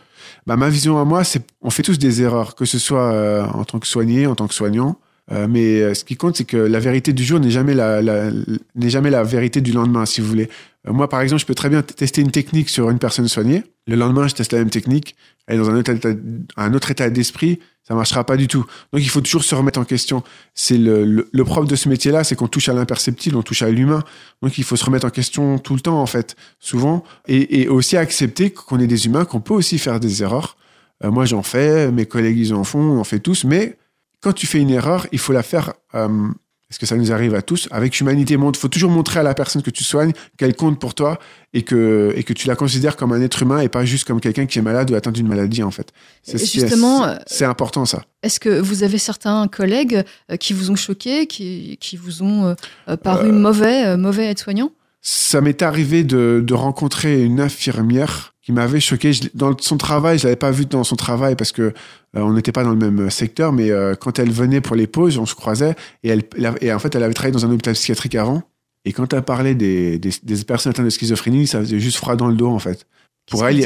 Bah, 0.47 0.57
ma 0.57 0.69
vision 0.71 0.99
à 0.99 1.05
moi, 1.05 1.23
c'est 1.25 1.43
on 1.61 1.69
fait 1.71 1.83
tous 1.83 1.99
des 1.99 2.23
erreurs, 2.23 2.55
que 2.55 2.65
ce 2.65 2.79
soit 2.79 3.13
euh, 3.13 3.45
en 3.45 3.65
tant 3.65 3.79
que 3.79 3.87
soigné, 3.87 4.27
en 4.27 4.35
tant 4.35 4.47
que 4.47 4.55
soignant. 4.55 4.99
Euh, 5.33 5.47
mais 5.49 5.81
euh, 5.81 5.95
ce 5.95 6.05
qui 6.05 6.17
compte, 6.17 6.37
c'est 6.37 6.45
que 6.45 6.57
la 6.57 6.81
vérité 6.81 7.13
du 7.15 7.25
jour 7.25 7.41
n'est 7.41 7.51
jamais 7.51 7.75
la, 7.75 8.01
la- 8.03 8.31
n'est 8.75 8.91
jamais 8.91 9.11
la 9.11 9.23
vérité 9.23 9.61
du 9.63 9.73
lendemain, 9.73 10.05
si 10.07 10.21
vous 10.23 10.27
voulez. 10.27 10.49
Euh, 10.87 10.93
moi, 10.93 11.09
par 11.09 11.21
exemple, 11.21 11.41
je 11.41 11.47
peux 11.47 11.55
très 11.55 11.69
bien 11.69 11.83
tester 11.83 12.21
une 12.21 12.31
technique 12.31 12.69
sur 12.69 12.91
une 12.91 12.99
personne 12.99 13.29
soignée. 13.29 13.63
Le 13.87 13.97
lendemain, 13.97 14.29
je 14.29 14.35
teste 14.35 14.53
la 14.53 14.59
même 14.59 14.71
technique. 14.71 15.17
Elle 15.47 15.57
est 15.57 15.59
dans 15.59 15.71
un 15.71 16.75
autre 16.75 16.91
état, 16.91 17.11
d'esprit, 17.11 17.59
ça 17.87 17.95
marchera 17.95 18.25
pas 18.25 18.37
du 18.37 18.49
tout. 18.49 18.65
Donc, 18.93 19.03
il 19.03 19.09
faut 19.09 19.21
toujours 19.21 19.45
se 19.45 19.55
remettre 19.55 19.79
en 19.79 19.85
question. 19.85 20.23
C'est 20.55 20.79
le, 20.79 21.05
le, 21.05 21.29
le 21.31 21.67
de 21.67 21.77
ce 21.77 21.89
métier-là, 21.89 22.25
c'est 22.25 22.35
qu'on 22.35 22.49
touche 22.49 22.69
à 22.69 22.75
l'imperceptible, 22.75 23.37
on 23.37 23.43
touche 23.43 23.63
à 23.63 23.71
l'humain. 23.71 24.03
Donc, 24.43 24.57
il 24.57 24.65
faut 24.65 24.77
se 24.77 24.85
remettre 24.85 25.07
en 25.07 25.11
question 25.11 25.59
tout 25.59 25.75
le 25.75 25.81
temps, 25.81 26.01
en 26.01 26.07
fait, 26.07 26.37
souvent, 26.61 27.05
et, 27.29 27.61
et 27.63 27.69
aussi 27.69 27.97
accepter 27.97 28.51
qu'on 28.51 28.79
est 28.79 28.87
des 28.87 29.07
humains, 29.07 29.25
qu'on 29.27 29.41
peut 29.41 29.55
aussi 29.55 29.79
faire 29.79 30.01
des 30.01 30.23
erreurs. 30.23 30.57
Euh, 31.05 31.11
moi, 31.11 31.27
j'en 31.27 31.43
fais, 31.43 31.91
mes 31.91 32.07
collègues, 32.07 32.39
ils 32.39 32.55
en 32.55 32.65
font, 32.65 32.81
on 32.81 33.01
en 33.01 33.05
fait 33.05 33.21
tous, 33.21 33.45
mais 33.45 33.77
quand 34.23 34.33
tu 34.33 34.47
fais 34.47 34.59
une 34.59 34.71
erreur, 34.71 35.07
il 35.13 35.19
faut 35.19 35.35
la 35.35 35.43
faire, 35.43 35.75
euh, 35.95 36.29
parce 36.69 36.79
que 36.79 36.87
ça 36.87 36.97
nous 36.97 37.13
arrive 37.13 37.35
à 37.35 37.43
tous, 37.43 37.69
avec 37.71 38.01
humanité. 38.01 38.35
Il 38.35 38.57
faut 38.57 38.69
toujours 38.69 38.91
montrer 38.91 39.21
à 39.21 39.23
la 39.23 39.35
personne 39.35 39.63
que 39.63 39.71
tu 39.71 39.85
soignes 39.85 40.13
qu'elle 40.39 40.57
compte 40.57 40.81
pour 40.81 40.95
toi 40.95 41.19
et 41.53 41.63
que, 41.63 42.13
et 42.17 42.25
que 42.25 42.33
tu 42.33 42.49
la 42.49 42.57
considères 42.57 42.97
comme 42.97 43.13
un 43.13 43.21
être 43.21 43.43
humain 43.43 43.61
et 43.61 43.69
pas 43.69 43.85
juste 43.85 44.05
comme 44.07 44.21
quelqu'un 44.21 44.47
qui 44.47 44.59
est 44.59 44.63
malade 44.63 44.91
ou 44.91 44.95
atteint 44.95 45.13
d'une 45.13 45.29
maladie, 45.29 45.63
en 45.63 45.71
fait. 45.71 45.93
C'est- 46.23 46.39
justement, 46.39 47.15
c'est 47.27 47.45
important, 47.45 47.85
ça. 47.85 48.03
Est-ce 48.23 48.41
que 48.41 48.59
vous 48.59 48.83
avez 48.83 48.99
certains 48.99 49.47
collègues 49.47 50.03
euh, 50.33 50.37
qui 50.37 50.53
vous 50.53 50.71
ont 50.71 50.77
choqué, 50.77 51.27
qui, 51.27 51.77
qui 51.81 51.97
vous 51.97 52.23
ont 52.23 52.47
euh, 52.47 52.55
euh, 52.89 52.97
paru 52.97 53.31
mauvais, 53.31 53.87
euh, 53.87 53.97
mauvais 53.97 54.27
aide-soignant? 54.31 54.73
Ça 55.03 55.41
m'est 55.43 55.63
arrivé 55.63 56.03
de, 56.03 56.43
de 56.45 56.55
rencontrer 56.55 57.23
une 57.23 57.39
infirmière 57.41 58.34
qui 58.45 58.53
m'avait 58.53 58.81
choqué. 58.81 59.13
Je- 59.13 59.25
dans 59.35 59.57
son 59.59 59.77
travail, 59.79 60.19
je 60.19 60.25
l'avais 60.25 60.37
pas 60.37 60.51
vu 60.51 60.67
dans 60.67 60.85
son 60.85 60.97
travail 60.97 61.35
parce 61.35 61.51
que 61.53 61.63
euh, 61.63 61.73
on 62.15 62.33
n'était 62.35 62.53
pas 62.53 62.63
dans 62.63 62.71
le 62.75 62.77
même 62.91 63.11
secteur, 63.11 63.53
mais 63.53 63.71
euh, 63.71 63.95
quand 63.95 64.19
elle 64.19 64.31
venait 64.31 64.61
pour 64.61 64.77
les 64.77 64.87
pauses, 64.87 65.19
on 65.19 65.27
se 65.27 65.35
croisait 65.35 65.75
et, 66.03 66.11
elle, 66.11 66.23
et 66.61 66.73
en 66.73 66.79
fait, 66.79 66.95
elle 66.95 67.03
avait 67.03 67.15
travaillé 67.15 67.33
dans 67.33 67.47
un 67.47 67.51
hôpital 67.51 67.75
psychiatrique 67.75 68.15
avant. 68.15 68.43
Et 68.85 68.93
quand 68.93 69.13
elle 69.15 69.23
parlait 69.23 69.55
des, 69.55 69.99
des, 69.99 70.11
des 70.23 70.45
personnes 70.45 70.71
atteintes 70.71 70.85
de 70.85 70.91
schizophrénie, 70.91 71.47
ça 71.47 71.61
faisait 71.61 71.81
juste 71.81 71.97
froid 71.97 72.17
dans 72.17 72.29
le 72.29 72.35
dos 72.35 72.49
en 72.51 72.59
fait. 72.59 72.87
Pour 73.31 73.47
elle, 73.47 73.57
il 73.61 73.65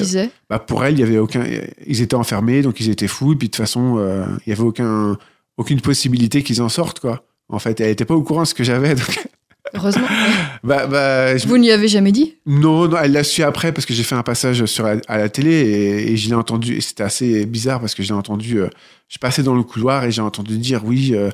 bah 0.49 0.61
pour 0.61 0.85
elle, 0.85 0.95
il 0.95 1.01
y 1.01 1.03
avait 1.03 1.19
aucun, 1.19 1.45
ils 1.85 2.01
étaient 2.01 2.14
enfermés, 2.14 2.62
donc 2.62 2.79
ils 2.79 2.88
étaient 2.91 3.09
fous, 3.09 3.33
et 3.33 3.37
puis 3.37 3.49
de 3.49 3.51
toute 3.53 3.57
façon, 3.61 3.97
euh, 3.99 4.25
il 4.47 4.51
y 4.51 4.53
avait 4.53 4.62
aucun, 4.62 5.19
aucune 5.57 5.81
possibilité 5.81 6.45
qu'ils 6.45 6.62
en 6.62 6.69
sortent 6.69 7.01
quoi. 7.01 7.25
En 7.49 7.59
fait, 7.59 7.81
elle 7.81 7.91
était 7.91 8.05
pas 8.05 8.14
au 8.14 8.23
courant 8.23 8.43
de 8.43 8.47
ce 8.47 8.55
que 8.55 8.62
j'avais. 8.62 8.95
Donc, 8.95 9.28
Heureusement. 9.75 10.07
bah, 10.65 10.87
bah, 10.87 11.37
je- 11.37 11.47
Vous 11.47 11.59
n'y 11.59 11.71
avez 11.71 11.89
jamais 11.89 12.13
dit 12.13 12.37
non, 12.47 12.89
non, 12.89 12.97
elle 13.03 13.13
l'a 13.13 13.25
su 13.25 13.43
après 13.43 13.73
parce 13.73 13.87
que 13.87 13.95
j'ai 13.95 14.03
fait 14.03 14.15
un 14.15 14.23
passage 14.23 14.65
sur 14.67 14.87
à 14.87 15.19
la 15.19 15.29
télé 15.29 15.53
et, 15.53 16.13
et 16.13 16.17
je 16.17 16.29
l'ai 16.29 16.35
entendu. 16.35 16.77
Et 16.77 16.81
c'était 16.81 17.03
assez 17.05 17.47
bizarre 17.47 17.81
parce 17.81 17.95
que 17.95 18.03
je 18.03 18.09
l'ai 18.09 18.15
entendu. 18.15 18.61
euh, 18.61 18.69
je 19.09 19.19
passais 19.19 19.43
dans 19.43 19.55
le 19.55 19.63
couloir 19.63 20.05
et 20.05 20.11
j'ai 20.11 20.23
entendu 20.23 20.59
dire 20.59 20.83
oui. 20.85 21.13
euh, 21.15 21.31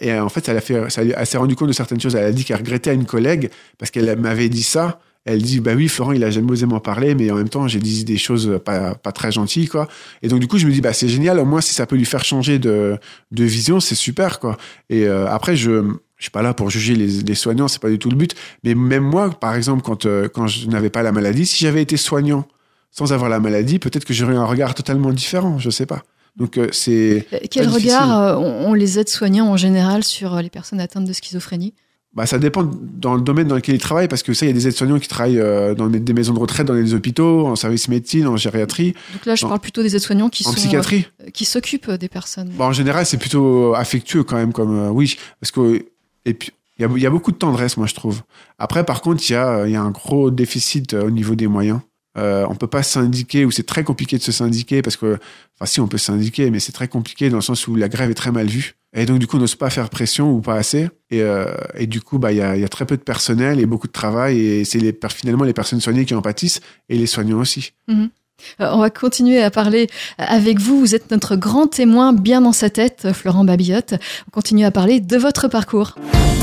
et 0.00 0.12
en 0.12 0.28
fait, 0.28 0.44
ça 0.44 0.52
l'a 0.52 0.60
fait. 0.60 0.90
Ça, 0.90 1.02
elle 1.02 1.26
s'est 1.26 1.38
rendu 1.38 1.56
compte 1.56 1.68
de 1.68 1.72
certaines 1.72 2.00
choses. 2.00 2.14
Elle 2.14 2.24
a 2.26 2.32
dit 2.32 2.44
qu'elle 2.44 2.58
regrettait 2.58 2.90
à 2.90 2.92
une 2.92 3.06
collègue 3.06 3.50
parce 3.78 3.90
qu'elle 3.90 4.18
m'avait 4.18 4.48
dit 4.50 4.62
ça. 4.62 5.00
Elle 5.24 5.42
dit 5.42 5.60
bah 5.60 5.72
oui, 5.74 5.88
Florent, 5.88 6.12
il 6.12 6.24
a 6.24 6.30
jamais 6.30 6.50
osé 6.52 6.64
m'en 6.64 6.80
parler, 6.80 7.14
mais 7.14 7.30
en 7.30 7.34
même 7.36 7.48
temps, 7.50 7.68
j'ai 7.68 7.80
dit 7.80 8.04
des 8.04 8.16
choses 8.16 8.60
pas, 8.64 8.94
pas 8.94 9.12
très 9.12 9.30
gentilles 9.32 9.68
quoi. 9.68 9.86
Et 10.22 10.28
donc 10.28 10.40
du 10.40 10.46
coup, 10.46 10.56
je 10.58 10.66
me 10.66 10.72
dis 10.72 10.80
bah 10.80 10.92
c'est 10.94 11.08
génial. 11.08 11.38
Au 11.38 11.44
moins, 11.44 11.60
si 11.60 11.74
ça 11.74 11.86
peut 11.86 11.96
lui 11.96 12.06
faire 12.06 12.24
changer 12.24 12.58
de, 12.58 12.96
de 13.30 13.44
vision, 13.44 13.80
c'est 13.80 13.94
super 13.94 14.40
quoi. 14.40 14.56
Et 14.90 15.06
euh, 15.06 15.26
après, 15.28 15.54
je 15.56 15.84
je 16.18 16.24
suis 16.24 16.30
pas 16.30 16.42
là 16.42 16.52
pour 16.52 16.68
juger 16.70 16.94
les, 16.94 17.06
les 17.22 17.34
soignants, 17.34 17.68
c'est 17.68 17.80
pas 17.80 17.88
du 17.90 17.98
tout 17.98 18.10
le 18.10 18.16
but. 18.16 18.34
Mais 18.64 18.74
même 18.74 19.04
moi, 19.04 19.30
par 19.30 19.54
exemple, 19.54 19.82
quand, 19.82 20.04
euh, 20.06 20.28
quand 20.28 20.46
je 20.46 20.66
n'avais 20.68 20.90
pas 20.90 21.02
la 21.02 21.12
maladie, 21.12 21.46
si 21.46 21.58
j'avais 21.64 21.80
été 21.82 21.96
soignant 21.96 22.46
sans 22.90 23.12
avoir 23.12 23.28
la 23.30 23.38
maladie, 23.40 23.78
peut-être 23.78 24.04
que 24.04 24.12
j'aurais 24.14 24.34
un 24.36 24.44
regard 24.44 24.74
totalement 24.74 25.12
différent, 25.12 25.58
je 25.58 25.70
sais 25.70 25.86
pas. 25.86 26.02
Donc 26.36 26.56
euh, 26.58 26.68
c'est 26.72 27.26
Euh, 27.32 27.38
Quel 27.50 27.68
regard 27.68 28.18
euh, 28.20 28.36
ont 28.36 28.74
les 28.74 28.98
aides-soignants 28.98 29.48
en 29.48 29.56
général 29.56 30.04
sur 30.04 30.36
les 30.42 30.50
personnes 30.50 30.80
atteintes 30.80 31.04
de 31.04 31.12
schizophrénie? 31.12 31.74
Bah, 32.14 32.26
ça 32.26 32.38
dépend 32.38 32.64
dans 32.64 33.14
le 33.14 33.20
domaine 33.20 33.46
dans 33.48 33.54
lequel 33.56 33.74
ils 33.74 33.80
travaillent 33.80 34.08
parce 34.08 34.22
que 34.22 34.32
ça 34.34 34.46
il 34.46 34.48
y 34.48 34.50
a 34.50 34.54
des 34.54 34.66
aides-soignants 34.66 34.98
qui 34.98 35.08
travaillent 35.08 35.38
euh, 35.40 35.74
dans 35.74 35.88
des 35.88 36.12
maisons 36.14 36.32
de 36.32 36.38
retraite, 36.38 36.66
dans 36.66 36.72
les 36.74 36.94
hôpitaux, 36.94 37.46
en 37.46 37.54
service 37.54 37.88
médecine, 37.88 38.26
en 38.26 38.36
gériatrie, 38.36 38.94
Donc 39.12 39.26
là, 39.26 39.34
je 39.34 39.44
parle 39.46 39.60
plutôt 39.60 39.82
des 39.82 39.94
aides-soignants 39.94 40.30
qui 40.30 40.42
en 40.46 40.50
sont 40.50 40.56
psychiatrie. 40.56 41.06
euh, 41.22 41.30
qui 41.30 41.44
s'occupent 41.44 41.90
des 41.92 42.08
personnes. 42.08 42.48
Bon, 42.56 42.64
en 42.64 42.72
général, 42.72 43.04
c'est 43.04 43.18
plutôt 43.18 43.74
affectueux 43.74 44.24
quand 44.24 44.36
même, 44.36 44.52
comme 44.52 44.76
euh, 44.78 44.88
oui, 44.90 45.16
parce 45.40 45.50
que 45.50 45.84
et 46.28 46.34
puis 46.34 46.52
il 46.78 47.02
y 47.02 47.06
a, 47.06 47.10
beaucoup 47.10 47.32
de 47.32 47.36
tendresse, 47.36 47.76
moi 47.76 47.88
je 47.88 47.94
trouve. 47.94 48.22
Après, 48.58 48.84
par 48.84 49.00
contre, 49.00 49.28
il 49.28 49.32
y 49.32 49.34
a 49.34 49.82
un 49.82 49.90
gros 49.90 50.30
déficit 50.30 50.94
euh, 50.94 51.06
au 51.06 51.10
niveau 51.10 51.34
des 51.34 51.48
moyens. 51.48 51.80
Euh, 52.16 52.46
on 52.48 52.54
peut 52.54 52.68
pas 52.68 52.82
syndiquer 52.82 53.44
ou 53.44 53.50
c'est 53.50 53.66
très 53.66 53.84
compliqué 53.84 54.16
de 54.16 54.22
se 54.22 54.32
syndiquer 54.32 54.82
parce 54.82 54.96
que, 54.96 55.18
enfin 55.54 55.66
si 55.66 55.80
on 55.80 55.86
peut 55.86 55.98
syndiquer, 55.98 56.50
mais 56.50 56.58
c'est 56.58 56.72
très 56.72 56.88
compliqué 56.88 57.30
dans 57.30 57.36
le 57.36 57.42
sens 57.42 57.68
où 57.68 57.76
la 57.76 57.88
grève 57.88 58.10
est 58.10 58.14
très 58.14 58.32
mal 58.32 58.46
vue. 58.46 58.74
Et 58.94 59.06
donc 59.06 59.18
du 59.18 59.26
coup, 59.26 59.36
on 59.36 59.40
n'ose 59.40 59.54
pas 59.54 59.70
faire 59.70 59.88
pression 59.90 60.32
ou 60.32 60.40
pas 60.40 60.54
assez. 60.54 60.88
Et, 61.10 61.20
euh, 61.22 61.52
du 61.82 62.00
coup, 62.00 62.18
bah 62.18 62.32
il 62.32 62.38
y 62.38 62.42
a, 62.42 62.56
y 62.56 62.64
a 62.64 62.68
très 62.68 62.86
peu 62.86 62.96
de 62.96 63.02
personnel 63.02 63.60
et 63.60 63.66
beaucoup 63.66 63.86
de 63.86 63.92
travail 63.92 64.40
et 64.40 64.64
c'est 64.64 64.80
finalement 65.10 65.44
les 65.44 65.52
personnes 65.52 65.80
soignées 65.80 66.04
qui 66.04 66.14
en 66.14 66.22
pâtissent 66.22 66.60
et 66.88 66.96
les 66.96 67.06
soignants 67.06 67.38
aussi. 67.38 67.72
Euh, 67.90 68.06
on 68.58 68.78
va 68.78 68.90
continuer 68.90 69.42
à 69.42 69.50
parler 69.50 69.88
avec 70.18 70.58
vous. 70.58 70.80
Vous 70.80 70.94
êtes 70.94 71.10
notre 71.10 71.36
grand 71.36 71.66
témoin 71.66 72.12
bien 72.12 72.40
dans 72.40 72.52
sa 72.52 72.70
tête, 72.70 73.02
euh, 73.04 73.12
Florent 73.12 73.44
Babillotte. 73.44 73.94
On 74.28 74.30
continue 74.30 74.64
à 74.64 74.70
parler 74.70 75.00
de 75.00 75.16
votre 75.16 75.48
parcours. 75.48 75.94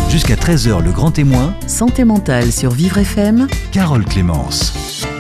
Jusqu'à 0.10 0.36
13h, 0.36 0.84
le 0.84 0.92
grand 0.92 1.12
témoin, 1.12 1.54
Santé 1.68 2.06
mentale 2.06 2.52
sur 2.52 2.72
Vivre 2.72 3.00
FM. 3.00 3.48
Carole 3.72 4.06
Clémence. 4.06 4.74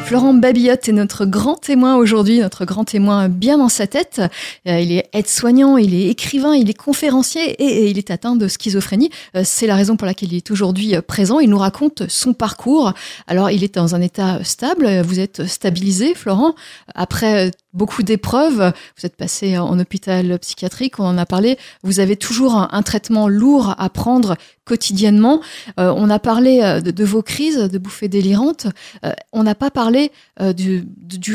Florent 0.06 0.36
Babillotte 0.36 0.88
est 0.88 0.92
notre 0.92 1.26
grand 1.26 1.56
témoin 1.56 1.96
aujourd'hui, 1.96 2.38
notre 2.38 2.64
grand 2.64 2.86
témoin 2.86 3.28
bien 3.28 3.58
dans 3.58 3.70
sa 3.70 3.88
tête. 3.88 4.22
Euh, 4.68 4.80
il 4.80 4.92
est 4.92 5.10
aide-soignant, 5.14 5.78
il 5.78 5.96
est 5.96 6.10
écrivain, 6.10 6.54
il 6.54 6.70
est 6.70 6.76
conférencier 6.76 7.42
et, 7.60 7.90
il 7.90 7.98
est 7.98 8.12
atteint 8.12 8.36
de 8.36 8.48
schizophrénie. 8.48 9.10
Euh, 9.36 9.42
C'est 9.44 9.66
la 9.66 9.76
raison 9.76 9.98
pour 9.98 10.06
laquelle 10.06 10.32
il 10.32 10.38
est 10.38 10.52
aujourd'hui 10.52 10.96
euh, 10.96 11.02
présent. 11.02 11.40
Il 11.40 11.50
nous 11.50 11.58
raconte 11.58 12.04
son 12.08 12.34
parcours. 12.34 12.94
Alors, 13.26 13.50
il 13.50 13.64
est 13.64 13.74
dans 13.74 13.96
un 13.96 14.02
état 14.02 14.44
stable. 14.44 15.02
Vous 15.02 15.20
êtes 15.20 15.48
stabilisé, 15.48 16.14
Florent. 16.14 16.54
Après 16.94 17.50
beaucoup 17.76 18.04
d'épreuves, 18.04 18.74
vous 18.98 19.06
êtes 19.06 19.16
passé 19.16 19.58
en 19.58 19.78
hôpital 19.78 20.40
psychiatrique, 20.40 21.00
on 21.00 21.06
en 21.06 21.18
a 21.18 21.26
parlé. 21.26 21.58
Vous 21.84 22.00
avez 22.00 22.16
toujours 22.16 22.56
un, 22.56 22.82
traitement 22.82 23.28
lourd 23.28 23.76
à 23.78 23.90
prendre 23.90 24.36
quotidiennement. 24.64 25.42
Euh, 25.80 25.94
on 25.96 26.10
a 26.10 26.20
parlé 26.20 26.62
euh, 26.62 26.82
de, 26.82 26.92
de 26.92 27.04
vos 27.04 27.22
crises, 27.22 27.58
de 27.58 27.78
bouffées 27.78 28.08
délirantes. 28.08 28.68
Euh, 29.04 29.12
on 29.34 29.44
n'a 29.44 29.56
pas 29.56 29.70
parlé 29.70 30.12
du, 30.56 30.86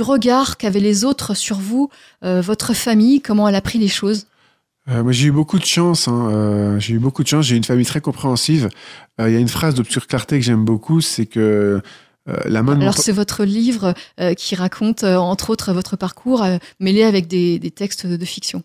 regard 0.01 0.57
qu'avaient 0.57 0.81
les 0.81 1.05
autres 1.05 1.35
sur 1.35 1.59
vous, 1.59 1.91
votre 2.23 2.75
famille, 2.75 3.21
comment 3.21 3.47
elle 3.49 3.55
a 3.55 3.61
pris 3.61 3.79
les 3.79 3.89
choses. 3.89 4.27
Moi, 4.87 5.13
j'ai 5.13 5.29
eu 5.29 5.33
beaucoup 5.33 5.59
de 5.59 5.65
chance. 5.65 6.09
hein, 6.09 6.77
j'ai 6.79 6.95
eu 6.95 6.99
beaucoup 6.99 7.23
de 7.23 7.29
chance. 7.29 7.45
J'ai 7.45 7.57
une 7.57 7.65
famille 7.65 7.85
très 7.85 8.01
compréhensive. 8.01 8.71
Il 9.19 9.31
y 9.31 9.37
a 9.37 9.39
une 9.39 9.49
phrase 9.49 9.75
d'Obscure 9.75 10.07
Clarté 10.07 10.39
que 10.39 10.45
j'aime 10.45 10.65
beaucoup, 10.65 11.01
c'est 11.01 11.27
que 11.27 11.83
euh, 12.29 12.37
la 12.45 12.63
main 12.63 12.73
de 12.73 12.79
mon 12.79 12.83
Alors 12.83 12.99
c'est 12.99 13.13
votre 13.13 13.45
livre 13.45 13.95
euh, 14.21 14.35
qui 14.35 14.55
raconte 14.55 15.05
euh, 15.05 15.17
entre 15.17 15.51
autres 15.51 15.73
votre 15.73 15.97
parcours 15.97 16.45
mêlé 16.79 17.03
avec 17.03 17.27
des, 17.27 17.59
des 17.59 17.71
textes 17.71 18.07
de, 18.07 18.25
fiction. 18.25 18.63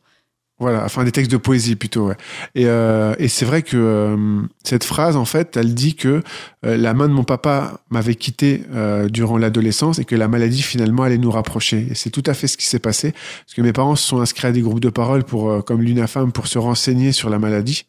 Voilà, 0.59 0.83
enfin 0.85 1.03
des 1.03 1.11
textes 1.11 1.31
de 1.31 1.37
poésie 1.37 1.75
plutôt. 1.75 2.07
Ouais. 2.07 2.17
Et, 2.53 2.63
et 2.63 3.27
c'est 3.27 3.45
vrai 3.45 3.61
que 3.61 4.45
cette 4.63 4.85
phrase, 4.85 5.17
en 5.17 5.25
fait, 5.25 5.57
elle 5.57 5.73
dit 5.73 5.95
que 5.95 6.21
la 6.63 6.93
main 6.93 7.09
de 7.09 7.13
mon 7.13 7.25
papa 7.25 7.81
m'avait 7.89 8.15
quitté 8.15 8.63
durant 9.09 9.37
l'adolescence 9.37 9.99
et 9.99 10.05
que 10.05 10.15
la 10.15 10.29
maladie 10.29 10.61
finalement 10.61 11.03
allait 11.03 11.17
nous 11.17 11.31
rapprocher. 11.31 11.87
Et 11.91 11.95
c'est 11.95 12.09
tout 12.09 12.23
à 12.25 12.33
fait 12.33 12.47
ce 12.47 12.55
qui 12.55 12.67
s'est 12.67 12.79
passé, 12.79 13.11
parce 13.11 13.53
que 13.53 13.61
mes 13.61 13.73
parents 13.73 13.97
se 13.97 14.07
sont 14.07 14.21
inscrits 14.21 14.47
à 14.47 14.51
des 14.53 14.61
groupes 14.61 14.79
de 14.79 14.89
parole 14.89 15.25
pour, 15.25 15.65
comme 15.65 15.81
l'UNAFAM, 15.81 16.31
pour 16.31 16.47
se 16.47 16.57
renseigner 16.57 17.11
sur 17.11 17.29
la 17.29 17.37
maladie. 17.37 17.85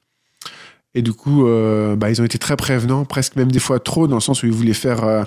Et 0.95 1.03
du 1.03 1.13
coup, 1.13 1.45
bah, 1.97 2.11
ils 2.11 2.21
ont 2.21 2.25
été 2.25 2.39
très 2.39 2.57
prévenants, 2.57 3.05
presque 3.05 3.37
même 3.37 3.53
des 3.53 3.61
fois 3.61 3.79
trop, 3.79 4.09
dans 4.09 4.17
le 4.17 4.21
sens 4.21 4.43
où 4.43 4.47
ils 4.47 4.53
voulaient 4.53 4.73
faire 4.73 5.25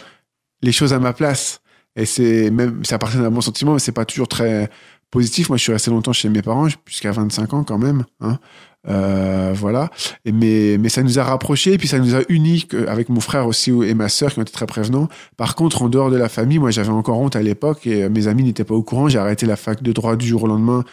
les 0.62 0.72
choses 0.72 0.94
à 0.94 1.00
ma 1.00 1.14
place. 1.14 1.62
Et 1.96 2.06
c'est 2.06 2.52
même, 2.52 2.84
ça 2.86 2.96
appartient 2.96 3.18
à 3.18 3.30
bon 3.30 3.42
sentiment, 3.42 3.74
mais 3.74 3.80
c'est 3.80 3.92
pas 3.92 4.06
toujours 4.06 4.28
très 4.28 4.70
positif. 5.12 5.50
Moi, 5.50 5.58
je 5.58 5.64
suis 5.64 5.74
resté 5.74 5.92
longtemps 5.92 6.14
chez 6.14 6.30
mes 6.30 6.42
parents, 6.42 6.68
jusqu'à 6.86 7.12
25 7.12 7.54
ans 7.54 7.64
quand 7.64 7.78
même. 7.78 8.06
Hein. 8.22 8.40
Euh, 8.88 9.54
voilà. 9.56 9.90
Mais, 10.26 10.78
mais 10.80 10.90
ça 10.90 11.04
nous 11.04 11.20
a 11.20 11.24
rapprochés, 11.24 11.74
et 11.74 11.78
puis 11.78 11.88
ça 11.88 12.00
nous 12.00 12.16
a 12.16 12.22
unis 12.30 12.68
avec 12.88 13.10
mon 13.10 13.20
frère 13.20 13.48
aussi 13.48 13.72
et 13.72 13.94
ma 13.94 14.08
sœur 14.08 14.32
qui 14.32 14.40
ont 14.40 14.44
été 14.44 14.52
très 14.52 14.68
prévenants. 14.68 15.10
Par 15.36 15.56
contre, 15.56 15.82
en 15.82 15.90
dehors 15.90 16.12
de 16.12 16.18
la 16.18 16.30
famille, 16.30 16.60
moi, 16.60 16.72
j'avais 16.72 16.90
encore 16.90 17.20
honte 17.20 17.36
à 17.36 17.42
l'époque 17.42 17.88
et 17.88 18.08
mes 18.08 18.28
amis 18.28 18.44
n'étaient 18.44 18.64
pas 18.64 18.76
au 18.76 18.84
courant. 18.84 19.10
J'ai 19.10 19.20
arrêté 19.20 19.46
la 19.46 19.56
fac 19.56 19.84
de 19.84 19.92
droit 19.92 20.16
du 20.16 20.28
jour 20.28 20.44
au 20.44 20.48
lendemain 20.48 20.84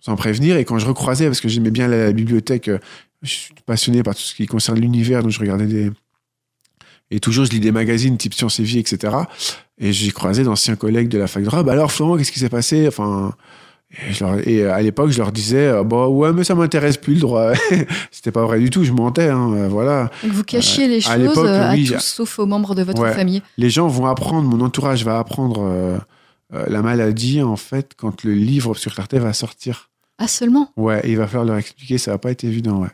sans 0.00 0.16
prévenir. 0.16 0.56
Et 0.56 0.64
quand 0.64 0.78
je 0.78 0.86
recroisais, 0.86 1.26
parce 1.26 1.40
que 1.40 1.48
j'aimais 1.48 1.70
bien 1.70 1.84
à 1.84 1.88
la 1.88 2.12
bibliothèque, 2.12 2.68
euh, 2.68 2.78
je 3.22 3.30
suis 3.30 3.54
passionné 3.66 4.02
par 4.02 4.14
tout 4.14 4.22
ce 4.22 4.34
qui 4.34 4.46
concerne 4.46 4.80
l'univers, 4.80 5.22
donc 5.22 5.30
je 5.30 5.38
regardais 5.38 5.66
des. 5.66 5.90
Et 7.10 7.20
toujours, 7.20 7.44
je 7.44 7.50
lis 7.50 7.60
des 7.60 7.72
magazines 7.72 8.16
type 8.16 8.34
Science 8.34 8.60
et 8.60 8.62
Vie, 8.62 8.78
etc. 8.78 9.14
Et 9.78 9.92
j'ai 9.92 10.10
croisé 10.12 10.44
d'anciens 10.44 10.76
collègues 10.76 11.08
de 11.08 11.18
la 11.18 11.26
fac 11.26 11.42
de 11.42 11.48
droit. 11.48 11.62
Bah 11.62 11.72
alors, 11.72 11.90
Florent, 11.90 12.16
qu'est-ce 12.16 12.32
qui 12.32 12.38
s'est 12.38 12.48
passé? 12.48 12.86
Enfin. 12.86 13.34
Et, 14.08 14.12
je 14.12 14.22
leur- 14.24 14.46
et 14.48 14.64
à 14.66 14.80
l'époque, 14.80 15.10
je 15.10 15.18
leur 15.18 15.32
disais, 15.32 15.66
euh, 15.66 15.82
bah 15.82 16.06
ouais, 16.06 16.32
mais 16.32 16.44
ça 16.44 16.54
m'intéresse 16.54 16.96
plus 16.96 17.14
le 17.14 17.20
droit. 17.20 17.50
C'était 18.12 18.30
pas 18.30 18.44
vrai 18.46 18.60
du 18.60 18.70
tout, 18.70 18.84
je 18.84 18.92
mentais, 18.92 19.28
hein, 19.28 19.52
euh, 19.52 19.68
voilà. 19.68 20.10
Donc 20.22 20.30
vous 20.30 20.44
cachiez 20.44 20.86
les 20.86 21.00
choses 21.00 21.16
l'époque, 21.16 21.38
euh, 21.38 21.70
à 21.70 21.72
oui, 21.72 21.84
tous 21.86 21.94
j'ai- 21.94 21.98
sauf 21.98 22.38
aux 22.38 22.46
membres 22.46 22.76
de 22.76 22.84
votre 22.84 23.02
Ouais. 23.02 23.12
famille. 23.12 23.42
Les 23.58 23.68
gens 23.68 23.88
vont 23.88 24.06
apprendre, 24.06 24.48
mon 24.48 24.64
entourage 24.64 25.04
va 25.04 25.18
apprendre 25.18 25.62
euh, 25.64 25.98
euh, 26.54 26.66
la 26.68 26.82
maladie, 26.82 27.42
en 27.42 27.56
fait, 27.56 27.94
quand 27.96 28.22
le 28.22 28.32
livre 28.34 28.76
sur 28.76 28.94
Clarté 28.94 29.18
va 29.18 29.32
sortir. 29.32 29.90
Ah 30.18 30.28
seulement? 30.28 30.70
Ouais, 30.76 31.00
et 31.02 31.10
il 31.10 31.16
va 31.16 31.26
falloir 31.26 31.46
leur 31.46 31.56
expliquer, 31.56 31.98
ça 31.98 32.12
va 32.12 32.18
pas 32.18 32.30
être 32.30 32.44
évident, 32.44 32.82
ouais. 32.82 32.88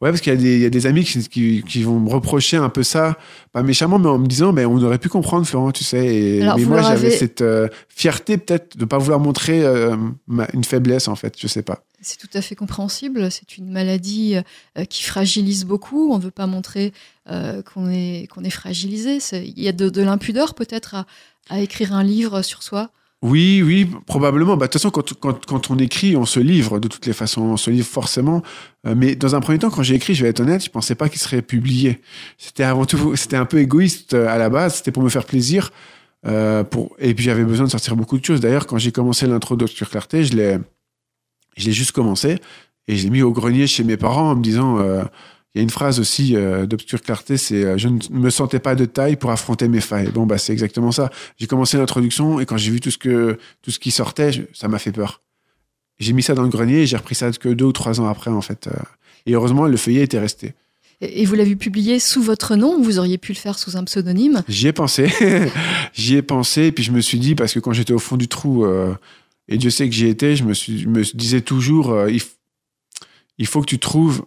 Ouais, 0.00 0.10
parce 0.10 0.20
qu'il 0.20 0.32
y, 0.32 0.36
a 0.36 0.38
des- 0.38 0.56
il 0.56 0.62
y 0.62 0.66
a 0.66 0.70
des 0.70 0.86
amis 0.86 1.04
qui, 1.04 1.28
qui, 1.28 1.62
qui 1.62 1.82
vont 1.82 2.00
me 2.00 2.10
reprocher 2.10 2.56
un 2.56 2.68
peu 2.68 2.82
ça, 2.82 3.16
pas 3.52 3.62
méchamment, 3.62 3.98
mais 3.98 4.08
en 4.08 4.18
me 4.18 4.26
disant, 4.26 4.52
mais 4.52 4.64
on 4.64 4.76
aurait 4.82 4.98
pu 4.98 5.08
comprendre, 5.08 5.46
Florent, 5.46 5.70
tu 5.72 5.84
sais. 5.84 6.04
Et, 6.04 6.42
Alors, 6.42 6.58
mais 6.58 6.64
moi, 6.64 6.82
j'avais 6.82 7.06
avez- 7.08 7.16
cette 7.16 7.40
euh, 7.40 7.68
fierté, 7.88 8.36
peut-être, 8.38 8.76
de 8.76 8.84
pas 8.84 8.98
vouloir 8.98 9.20
montrer 9.20 9.62
euh, 9.64 9.96
ma- 10.26 10.48
une 10.54 10.64
faiblesse, 10.64 11.06
en 11.08 11.14
fait, 11.16 11.34
je 11.38 11.46
sais 11.46 11.62
pas. 11.62 11.84
C'est 12.00 12.18
tout 12.18 12.28
à 12.34 12.42
fait 12.42 12.56
compréhensible. 12.56 13.30
C'est 13.30 13.56
une 13.58 13.70
maladie 13.70 14.34
euh, 14.76 14.84
qui 14.84 15.04
fragilise 15.04 15.64
beaucoup. 15.64 16.12
On 16.12 16.18
ne 16.18 16.22
veut 16.22 16.32
pas 16.32 16.46
montrer 16.48 16.92
qu'on 17.28 17.88
est, 17.90 18.26
qu'on 18.28 18.42
est 18.42 18.50
fragilisé. 18.50 19.18
Il 19.32 19.62
y 19.62 19.68
a 19.68 19.72
de, 19.72 19.88
de 19.88 20.02
l'impudeur 20.02 20.54
peut-être 20.54 20.96
à, 20.96 21.06
à 21.48 21.60
écrire 21.60 21.94
un 21.94 22.02
livre 22.02 22.42
sur 22.42 22.64
soi. 22.64 22.90
Oui, 23.22 23.62
oui, 23.64 23.88
probablement. 24.06 24.56
Bah, 24.56 24.66
de 24.66 24.72
toute 24.72 24.80
façon, 24.80 24.90
quand, 24.90 25.14
quand, 25.14 25.46
quand 25.46 25.70
on 25.70 25.78
écrit, 25.78 26.16
on 26.16 26.26
se 26.26 26.40
livre 26.40 26.80
de 26.80 26.88
toutes 26.88 27.06
les 27.06 27.12
façons. 27.12 27.42
On 27.42 27.56
se 27.56 27.70
livre 27.70 27.86
forcément. 27.86 28.42
Euh, 28.86 28.94
mais 28.96 29.14
dans 29.14 29.36
un 29.36 29.40
premier 29.40 29.60
temps, 29.60 29.70
quand 29.70 29.84
j'ai 29.84 29.94
écrit, 29.94 30.14
je 30.14 30.24
vais 30.24 30.30
être 30.30 30.40
honnête, 30.40 30.64
je 30.64 30.70
pensais 30.70 30.96
pas 30.96 31.08
qu'il 31.08 31.20
serait 31.20 31.42
publié. 31.42 32.00
C'était 32.36 32.64
avant 32.64 32.84
tout, 32.84 33.14
c'était 33.16 33.36
un 33.36 33.44
peu 33.44 33.58
égoïste 33.58 34.14
euh, 34.14 34.26
à 34.26 34.38
la 34.38 34.48
base. 34.50 34.76
C'était 34.76 34.90
pour 34.90 35.04
me 35.04 35.08
faire 35.08 35.24
plaisir. 35.24 35.70
Euh, 36.26 36.64
pour... 36.64 36.96
Et 36.98 37.14
puis 37.14 37.24
j'avais 37.24 37.44
besoin 37.44 37.66
de 37.66 37.70
sortir 37.70 37.94
beaucoup 37.94 38.18
de 38.18 38.24
choses. 38.24 38.40
D'ailleurs, 38.40 38.66
quand 38.66 38.78
j'ai 38.78 38.92
commencé 38.92 39.26
l'intro 39.26 39.56
d'Obscure 39.56 39.88
Clarté, 39.88 40.24
je 40.24 40.34
l'ai, 40.34 40.58
je 41.56 41.66
l'ai 41.66 41.72
juste 41.72 41.92
commencé 41.92 42.38
et 42.88 42.96
je 42.96 43.04
l'ai 43.04 43.10
mis 43.10 43.22
au 43.22 43.32
grenier 43.32 43.66
chez 43.66 43.84
mes 43.84 43.96
parents 43.96 44.30
en 44.30 44.36
me 44.36 44.42
disant, 44.42 44.78
euh, 44.80 45.04
Il 45.54 45.58
y 45.58 45.60
a 45.60 45.62
une 45.62 45.70
phrase 45.70 46.00
aussi 46.00 46.34
euh, 46.34 46.64
d'Obscure 46.66 47.02
Clarté, 47.02 47.36
c'est 47.36 47.62
euh, 47.64 47.76
Je 47.78 47.88
ne 47.88 47.98
me 48.10 48.30
sentais 48.30 48.58
pas 48.58 48.74
de 48.74 48.86
taille 48.86 49.16
pour 49.16 49.30
affronter 49.30 49.68
mes 49.68 49.80
failles. 49.82 50.08
Bon, 50.08 50.24
bah, 50.24 50.38
c'est 50.38 50.52
exactement 50.52 50.92
ça. 50.92 51.10
J'ai 51.38 51.46
commencé 51.46 51.76
l'introduction 51.76 52.40
et 52.40 52.46
quand 52.46 52.56
j'ai 52.56 52.70
vu 52.70 52.80
tout 52.80 52.90
ce, 52.90 52.96
que, 52.98 53.38
tout 53.60 53.70
ce 53.70 53.78
qui 53.78 53.90
sortait, 53.90 54.32
je- 54.32 54.42
ça 54.54 54.68
m'a 54.68 54.78
fait 54.78 54.92
peur. 54.92 55.20
J'ai 55.98 56.14
mis 56.14 56.22
ça 56.22 56.34
dans 56.34 56.42
le 56.42 56.48
grenier 56.48 56.82
et 56.82 56.86
j'ai 56.86 56.96
repris 56.96 57.14
ça 57.14 57.30
que 57.32 57.50
deux 57.50 57.66
ou 57.66 57.72
trois 57.72 58.00
ans 58.00 58.06
après, 58.08 58.30
en 58.30 58.40
fait. 58.40 58.66
euh. 58.66 58.72
Et 59.26 59.34
heureusement, 59.34 59.66
le 59.66 59.76
feuillet 59.76 60.02
était 60.02 60.18
resté. 60.18 60.54
Et 61.02 61.26
vous 61.26 61.34
l'avez 61.34 61.56
publié 61.56 61.98
sous 61.98 62.22
votre 62.22 62.56
nom 62.56 62.76
ou 62.78 62.82
vous 62.82 62.98
auriez 62.98 63.18
pu 63.18 63.32
le 63.32 63.38
faire 63.38 63.58
sous 63.58 63.76
un 63.76 63.84
pseudonyme? 63.84 64.42
J'y 64.48 64.68
ai 64.68 64.72
pensé. 64.72 65.08
j'y 65.92 66.14
ai 66.16 66.22
pensé. 66.22 66.62
Et 66.66 66.72
puis 66.72 66.82
je 66.84 66.92
me 66.92 67.00
suis 67.00 67.18
dit, 67.18 67.34
parce 67.34 67.52
que 67.52 67.60
quand 67.60 67.72
j'étais 67.72 67.92
au 67.92 67.98
fond 67.98 68.16
du 68.16 68.26
trou, 68.28 68.64
euh, 68.64 68.94
et 69.48 69.58
Dieu 69.58 69.68
sait 69.70 69.88
que 69.88 69.94
j'y 69.94 70.06
étais, 70.06 70.34
je 70.36 70.44
me, 70.44 70.54
suis, 70.54 70.78
je 70.80 70.88
me 70.88 71.02
disais 71.16 71.40
toujours, 71.42 71.90
euh, 71.92 72.10
il 73.38 73.46
faut 73.46 73.60
que 73.60 73.66
tu 73.66 73.78
trouves 73.78 74.24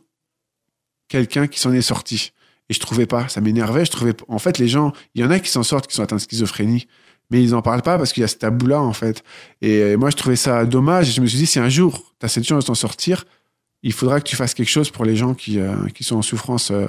quelqu'un 1.07 1.47
qui 1.47 1.59
s'en 1.59 1.73
est 1.73 1.81
sorti. 1.81 2.31
Et 2.69 2.73
je 2.73 2.79
trouvais 2.79 3.05
pas. 3.05 3.27
Ça 3.29 3.41
m'énervait. 3.41 3.85
Je 3.85 3.91
trouvais. 3.91 4.13
En 4.27 4.39
fait, 4.39 4.57
les 4.57 4.67
gens, 4.67 4.91
il 5.13 5.21
y 5.21 5.25
en 5.25 5.31
a 5.31 5.39
qui 5.39 5.49
s'en 5.49 5.63
sortent, 5.63 5.87
qui 5.87 5.95
sont 5.95 6.03
atteints 6.03 6.15
de 6.15 6.21
schizophrénie. 6.21 6.87
Mais 7.31 7.41
ils 7.43 7.51
n'en 7.51 7.61
parlent 7.61 7.81
pas 7.81 7.97
parce 7.97 8.13
qu'il 8.13 8.21
y 8.21 8.23
a 8.23 8.27
ce 8.27 8.35
tabou-là, 8.35 8.79
en 8.81 8.93
fait. 8.93 9.23
Et 9.61 9.79
euh, 9.81 9.97
moi, 9.97 10.09
je 10.09 10.15
trouvais 10.15 10.35
ça 10.35 10.65
dommage. 10.65 11.09
Et 11.09 11.11
je 11.11 11.21
me 11.21 11.27
suis 11.27 11.37
dit, 11.37 11.45
si 11.47 11.59
un 11.59 11.69
jour, 11.69 12.13
tu 12.19 12.25
as 12.25 12.29
cette 12.29 12.43
chance 12.43 12.63
de 12.63 12.67
t'en 12.67 12.75
sortir, 12.75 13.25
il 13.83 13.93
faudra 13.93 14.19
que 14.19 14.27
tu 14.27 14.35
fasses 14.35 14.53
quelque 14.53 14.69
chose 14.69 14.89
pour 14.91 15.05
les 15.05 15.15
gens 15.15 15.33
qui, 15.33 15.59
euh, 15.59 15.75
qui 15.93 16.03
sont 16.03 16.17
en 16.17 16.21
souffrance 16.23 16.71
euh, 16.71 16.85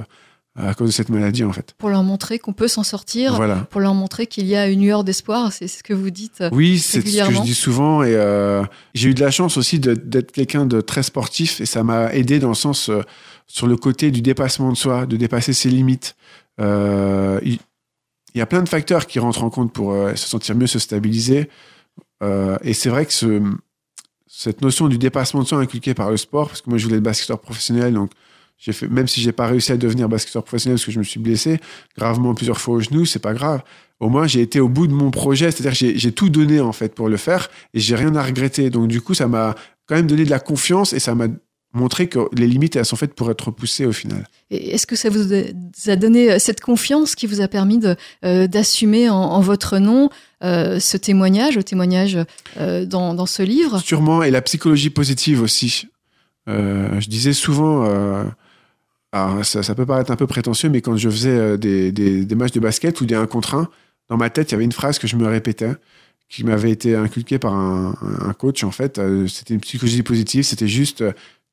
à 0.58 0.72
cause 0.72 0.88
de 0.88 0.92
cette 0.92 1.10
maladie, 1.10 1.44
en 1.44 1.52
fait. 1.52 1.74
pour 1.76 1.90
leur 1.90 2.02
montrer 2.02 2.38
qu'on 2.38 2.54
peut 2.54 2.68
s'en 2.68 2.82
sortir, 2.82 3.34
Voilà. 3.36 3.66
pour 3.70 3.82
leur 3.82 3.92
montrer 3.92 4.26
qu'il 4.26 4.46
y 4.46 4.56
a 4.56 4.68
une 4.68 4.80
lueur 4.80 5.04
d'espoir. 5.04 5.52
C'est 5.52 5.68
ce 5.68 5.82
que 5.82 5.92
vous 5.92 6.08
dites. 6.08 6.42
Oui, 6.52 6.78
c'est 6.78 7.00
ce 7.02 7.04
que 7.28 7.34
je 7.34 7.42
dis 7.42 7.54
souvent. 7.54 8.02
Et 8.02 8.14
euh, 8.14 8.62
j'ai 8.94 9.10
eu 9.10 9.14
de 9.14 9.20
la 9.20 9.30
chance 9.30 9.58
aussi 9.58 9.78
d'être 9.78 10.32
quelqu'un 10.32 10.64
de 10.64 10.80
très 10.80 11.02
sportif 11.02 11.60
et 11.60 11.66
ça 11.66 11.82
m'a 11.82 12.14
aidé 12.14 12.38
dans 12.38 12.48
le 12.48 12.54
sens 12.54 12.88
euh, 12.88 13.02
sur 13.46 13.66
le 13.66 13.76
côté 13.76 14.10
du 14.10 14.22
dépassement 14.22 14.70
de 14.72 14.76
soi, 14.76 15.06
de 15.06 15.16
dépasser 15.16 15.52
ses 15.52 15.70
limites. 15.70 16.16
Euh, 16.60 17.38
il, 17.44 17.58
y 18.34 18.40
a 18.40 18.46
plein 18.46 18.62
de 18.62 18.68
facteurs 18.68 19.06
qui 19.06 19.18
rentrent 19.18 19.44
en 19.44 19.50
compte 19.50 19.72
pour 19.72 19.92
euh, 19.92 20.14
se 20.14 20.28
sentir 20.28 20.54
mieux, 20.54 20.66
se 20.66 20.78
stabiliser. 20.78 21.48
Euh, 22.22 22.56
et 22.62 22.74
c'est 22.74 22.88
vrai 22.88 23.06
que 23.06 23.12
ce, 23.12 23.42
cette 24.26 24.60
notion 24.62 24.88
du 24.88 24.98
dépassement 24.98 25.42
de 25.42 25.46
soi 25.46 25.58
inculquée 25.58 25.94
par 25.94 26.10
le 26.10 26.16
sport, 26.16 26.48
parce 26.48 26.60
que 26.60 26.68
moi 26.68 26.78
je 26.78 26.84
voulais 26.84 26.96
être 26.98 27.02
basketteur 27.02 27.40
professionnel, 27.40 27.94
donc 27.94 28.10
j'ai 28.58 28.72
fait, 28.72 28.88
même 28.88 29.06
si 29.06 29.20
j'ai 29.20 29.32
pas 29.32 29.46
réussi 29.46 29.72
à 29.72 29.76
devenir 29.76 30.08
basketteur 30.08 30.42
professionnel 30.42 30.76
parce 30.76 30.86
que 30.86 30.92
je 30.92 30.98
me 30.98 31.04
suis 31.04 31.20
blessé 31.20 31.60
gravement 31.96 32.34
plusieurs 32.34 32.58
fois 32.58 32.76
au 32.76 32.80
genou, 32.80 33.04
c'est 33.04 33.18
pas 33.18 33.34
grave 33.34 33.62
au 34.00 34.08
moins 34.08 34.26
j'ai 34.26 34.42
été 34.42 34.60
au 34.60 34.68
bout 34.68 34.86
de 34.86 34.92
mon 34.92 35.10
projet, 35.10 35.50
c'est-à-dire 35.50 35.72
j'ai- 35.74 35.98
j'ai 35.98 36.12
tout 36.12 36.28
donné 36.28 36.60
en 36.60 36.72
fait 36.72 36.94
pour 36.94 37.08
le 37.08 37.16
faire 37.16 37.48
et 37.74 37.80
j'ai 37.80 37.96
rien 37.96 38.14
à 38.14 38.22
regretter. 38.22 38.70
Donc 38.70 38.88
du 38.88 39.00
coup, 39.00 39.14
ça 39.14 39.26
m'a 39.28 39.54
quand 39.86 39.94
même 39.94 40.06
donné 40.06 40.24
de 40.24 40.30
la 40.30 40.40
confiance 40.40 40.92
et 40.92 40.98
ça 41.00 41.14
m'a 41.14 41.28
montré 41.72 42.08
que 42.08 42.20
les 42.32 42.46
limites 42.46 42.76
elles 42.76 42.84
sont 42.84 42.96
faites 42.96 43.14
pour 43.14 43.30
être 43.30 43.46
repoussées 43.46 43.86
au 43.86 43.92
final. 43.92 44.26
Est-ce 44.50 44.86
que 44.86 44.96
ça 44.96 45.10
vous 45.10 45.32
a 45.32 45.96
donné 45.96 46.32
euh, 46.32 46.38
cette 46.38 46.60
confiance 46.60 47.14
qui 47.14 47.26
vous 47.26 47.40
a 47.40 47.48
permis 47.48 47.80
euh, 48.24 48.46
d'assumer 48.46 49.08
en, 49.10 49.16
en 49.16 49.40
votre 49.40 49.78
nom 49.78 50.08
euh, 50.42 50.78
ce 50.80 50.96
témoignage, 50.96 51.56
le 51.56 51.64
témoignage 51.64 52.18
euh, 52.58 52.84
dans, 52.86 53.14
dans 53.14 53.26
ce 53.26 53.42
livre? 53.42 53.78
Sûrement 53.80 54.22
et 54.22 54.30
la 54.30 54.42
psychologie 54.42 54.90
positive 54.90 55.42
aussi. 55.42 55.88
Je 56.48 57.08
disais 57.08 57.32
souvent, 57.32 57.82
alors 59.10 59.44
ça, 59.44 59.64
ça 59.64 59.74
peut 59.74 59.84
paraître 59.84 60.12
un 60.12 60.16
peu 60.16 60.28
prétentieux, 60.28 60.68
mais 60.68 60.80
quand 60.80 60.96
je 60.96 61.10
faisais 61.10 61.58
des, 61.58 61.90
des, 61.90 62.24
des 62.24 62.34
matchs 62.36 62.52
de 62.52 62.60
basket 62.60 63.00
ou 63.00 63.04
des 63.04 63.16
1 63.16 63.26
contre 63.26 63.56
1, 63.56 63.68
dans 64.08 64.16
ma 64.16 64.30
tête 64.30 64.50
il 64.50 64.52
y 64.52 64.54
avait 64.54 64.64
une 64.64 64.70
phrase 64.70 65.00
que 65.00 65.08
je 65.08 65.16
me 65.16 65.26
répétais 65.26 65.72
qui 66.28 66.44
m'avait 66.44 66.70
été 66.70 66.94
inculquée 66.94 67.40
par 67.40 67.52
un, 67.52 67.96
un 68.20 68.32
coach 68.32 68.62
en 68.62 68.70
fait. 68.70 69.00
C'était 69.26 69.54
une 69.54 69.60
psychologie 69.60 70.04
positive, 70.04 70.44
c'était 70.44 70.68
juste 70.68 71.02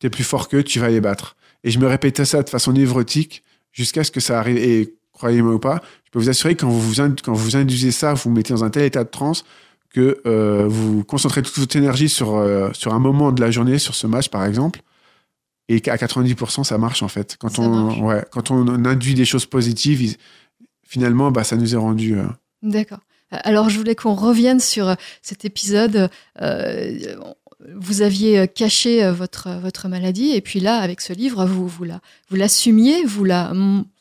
t'es 0.04 0.10
plus 0.10 0.26
fort 0.26 0.50
qu'eux, 0.50 0.64
tu 0.64 0.80
vas 0.80 0.90
les 0.90 1.00
battre. 1.00 1.38
Et 1.64 1.72
je 1.72 1.80
me 1.80 1.88
répétais 1.88 2.26
ça 2.26 2.44
de 2.44 2.50
façon 2.50 2.74
névrotique 2.74 3.42
jusqu'à 3.72 4.04
ce 4.04 4.12
que 4.12 4.20
ça 4.20 4.38
arrive. 4.38 4.58
Et 4.58 4.96
croyez-moi 5.14 5.54
ou 5.54 5.60
pas, 5.60 5.82
je 6.04 6.12
peux 6.12 6.20
vous 6.20 6.30
assurer 6.30 6.56
que 6.56 6.62
quand 6.62 6.70
vous 6.70 6.82
vous, 6.82 7.00
ind- 7.00 7.22
quand 7.24 7.32
vous 7.34 7.56
induisez 7.56 7.92
ça, 7.92 8.14
vous 8.14 8.22
vous 8.26 8.32
mettez 8.32 8.54
dans 8.54 8.66
un 8.66 8.70
tel 8.70 8.84
état 8.84 9.06
de 9.06 9.10
transe 9.10 9.46
que 9.94 10.20
euh, 10.26 10.66
vous 10.68 11.06
concentrez 11.06 11.42
toute 11.42 11.58
votre 11.58 11.76
énergie 11.78 12.10
sur, 12.10 12.36
euh, 12.36 12.70
sur 12.74 12.94
un 12.94 13.00
moment 13.00 13.32
de 13.32 13.40
la 13.40 13.50
journée, 13.50 13.78
sur 13.80 13.96
ce 13.96 14.08
match 14.08 14.28
par 14.28 14.44
exemple, 14.44 14.82
et 15.70 15.80
qu'à 15.80 15.96
90% 15.96 16.66
ça 16.66 16.78
marche 16.78 17.02
en 17.02 17.08
fait. 17.08 17.38
Quand, 17.40 17.48
Ça 17.50 17.62
on. 17.62 18.06
Ouais, 18.06 18.26
quand 18.32 18.52
on 18.52 18.68
induit 18.86 19.14
des 19.14 19.24
choses 19.26 19.46
positives, 19.46 20.18
finalement, 20.86 21.32
bah, 21.32 21.44
ça 21.46 21.56
nous 21.56 21.74
est 21.74 21.78
rendu. 21.78 22.18
euh, 22.18 22.24
D'accord. 22.62 23.00
Alors, 23.32 23.70
je 23.70 23.78
voulais 23.80 23.96
qu'on 23.96 24.14
revienne 24.14 24.60
sur 24.60 24.96
cet 25.24 25.44
épisode. 25.46 26.10
Euh, 26.42 27.16
vous 27.76 28.02
aviez 28.02 28.40
euh, 28.40 28.46
caché 28.46 29.04
euh, 29.04 29.14
votre, 29.14 29.50
votre 29.62 29.88
maladie, 29.88 30.32
et 30.32 30.42
puis 30.42 30.60
là, 30.60 30.78
avec 30.78 31.02
ce 31.02 31.14
livre, 31.14 31.46
vous, 31.46 31.68
vous, 31.68 31.84
la, 31.84 32.00
vous 32.30 32.36
l'assumiez, 32.36 33.04
vous, 33.06 33.24
la, 33.24 33.54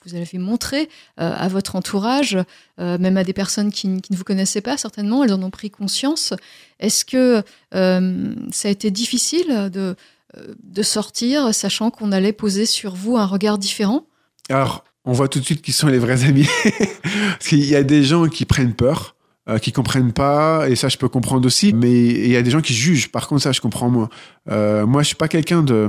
vous 0.06 0.14
avez 0.14 0.38
montré 0.38 0.88
euh, 1.20 1.32
à 1.36 1.48
votre 1.48 1.76
entourage, 1.76 2.38
euh, 2.80 2.98
même 2.98 3.16
à 3.16 3.24
des 3.24 3.32
personnes 3.32 3.70
qui, 3.72 3.88
ne 3.88 4.00
vous 4.10 4.24
connaissaient 4.24 4.60
pas, 4.60 4.76
certainement, 4.76 5.24
elles 5.24 5.32
en 5.32 5.42
ont 5.42 5.50
pris 5.50 5.70
conscience. 5.70 6.34
Est-ce 6.80 7.04
que 7.04 7.42
euh, 7.74 8.34
ça 8.50 8.68
a 8.68 8.70
été 8.70 8.90
difficile 8.90 9.70
de, 9.72 9.94
euh, 10.36 10.54
de 10.62 10.82
sortir, 10.82 11.54
sachant 11.54 11.90
qu'on 11.90 12.12
allait 12.12 12.32
poser 12.32 12.66
sur 12.66 12.94
vous 12.94 13.16
un 13.16 13.26
regard 13.26 13.58
différent? 13.58 14.06
Alors, 14.48 14.84
on 15.04 15.12
voit 15.12 15.28
tout 15.28 15.40
de 15.40 15.44
suite 15.44 15.62
qui 15.62 15.72
sont 15.72 15.88
les 15.88 15.98
vrais 15.98 16.24
amis. 16.24 16.46
Parce 16.64 17.48
qu'il 17.48 17.64
y 17.64 17.76
a 17.76 17.82
des 17.82 18.04
gens 18.04 18.26
qui 18.28 18.44
prennent 18.44 18.74
peur, 18.74 19.16
euh, 19.48 19.58
qui 19.58 19.72
comprennent 19.72 20.12
pas, 20.12 20.68
et 20.68 20.76
ça, 20.76 20.88
je 20.88 20.96
peux 20.96 21.08
comprendre 21.08 21.46
aussi. 21.46 21.72
Mais 21.72 21.92
il 21.92 22.30
y 22.30 22.36
a 22.36 22.42
des 22.42 22.50
gens 22.50 22.60
qui 22.60 22.74
jugent. 22.74 23.10
Par 23.10 23.26
contre, 23.28 23.42
ça, 23.42 23.52
je 23.52 23.60
comprends 23.60 23.90
moins. 23.90 24.08
Euh, 24.50 24.86
moi, 24.86 25.02
je 25.02 25.08
suis 25.08 25.16
pas 25.16 25.28
quelqu'un 25.28 25.62
de. 25.62 25.88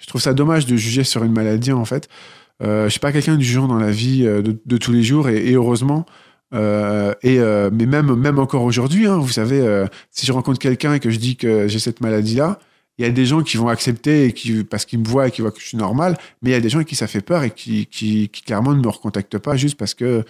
Je 0.00 0.06
trouve 0.06 0.20
ça 0.20 0.34
dommage 0.34 0.66
de 0.66 0.76
juger 0.76 1.04
sur 1.04 1.24
une 1.24 1.32
maladie, 1.32 1.72
en 1.72 1.84
fait. 1.84 2.08
Euh, 2.62 2.84
je 2.84 2.90
suis 2.90 3.00
pas 3.00 3.12
quelqu'un 3.12 3.36
du 3.36 3.44
jugeant 3.44 3.66
dans 3.66 3.78
la 3.78 3.90
vie 3.90 4.24
euh, 4.24 4.42
de, 4.42 4.76
tous 4.76 4.92
les 4.92 5.02
jours, 5.02 5.28
et, 5.28 5.52
heureusement. 5.52 6.06
Euh, 6.54 7.14
et 7.22 7.40
euh, 7.40 7.70
mais 7.72 7.86
même 7.86 8.14
même 8.14 8.38
encore 8.38 8.62
aujourd'hui, 8.62 9.06
hein, 9.06 9.16
vous 9.16 9.32
savez, 9.32 9.86
si 10.10 10.26
je 10.26 10.32
rencontre 10.32 10.58
quelqu'un 10.58 10.94
et 10.94 11.00
que 11.00 11.10
je 11.10 11.18
dis 11.18 11.36
que 11.36 11.66
j'ai 11.66 11.78
cette 11.78 12.00
maladie-là, 12.00 12.58
il 12.98 13.06
y 13.06 13.08
a 13.08 13.10
des 13.10 13.24
gens 13.24 13.42
qui 13.42 13.56
vont 13.56 13.68
accepter 13.68 14.26
et 14.26 14.32
qui, 14.32 14.64
parce 14.64 14.84
qu'ils 14.84 14.98
me 14.98 15.04
voient 15.04 15.28
et 15.28 15.30
qui 15.30 15.40
voient 15.40 15.50
que 15.50 15.60
je 15.60 15.66
suis 15.66 15.78
normal, 15.78 16.16
mais 16.42 16.50
il 16.50 16.52
y 16.52 16.56
a 16.56 16.60
des 16.60 16.68
gens 16.68 16.84
qui 16.84 16.94
ça 16.94 17.06
fait 17.06 17.22
peur 17.22 17.42
et 17.42 17.50
qui, 17.50 17.86
qui, 17.86 18.28
qui 18.28 18.42
clairement 18.42 18.74
ne 18.74 18.82
me 18.82 18.88
recontactent 18.88 19.38
pas 19.38 19.56
juste 19.56 19.78
parce 19.78 19.94
que 19.94 20.24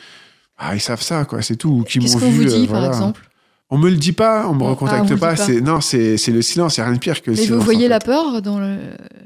ah, 0.63 0.75
ils 0.75 0.81
savent 0.81 1.03
ça, 1.03 1.25
quoi, 1.25 1.43
c'est 1.43 1.57
tout. 1.57 1.69
ou 1.71 1.83
qui 1.83 1.99
Qu'est-ce 1.99 2.15
m'ont 2.15 2.21
qu'on 2.21 2.31
vous 2.31 2.39
vu, 2.41 2.47
dit, 2.47 2.55
euh, 2.55 2.67
par 2.67 2.69
voilà. 2.81 2.87
exemple? 2.89 3.29
On 3.71 3.79
me 3.79 3.89
le 3.91 3.97
dit 3.97 4.13
pas, 4.13 4.47
on 4.49 4.55
me 4.55 4.61
Ah, 4.63 4.67
on 4.67 4.71
recontacte 4.71 5.09
le 5.11 5.17
pas. 5.17 5.33
dit 5.33 5.39
pas. 5.39 5.47
C'est 5.47 5.61
non, 5.61 5.81
c'est 5.81 6.17
c'est 6.19 6.31
le 6.33 6.43
silence. 6.43 6.77
Il 6.77 6.81
y 6.81 6.83
a 6.83 6.87
rien 6.87 6.95
de 6.95 6.99
pire 6.99 7.23
que 7.23 7.31
le 7.31 7.37
Mais 7.37 7.43
silence. 7.43 7.59
vous 7.59 7.65
voyez 7.65 7.87
en 7.87 7.91
la 7.91 8.01
fait. 8.01 8.07
peur 8.07 8.43
dans 8.43 8.59
le- 8.61 8.77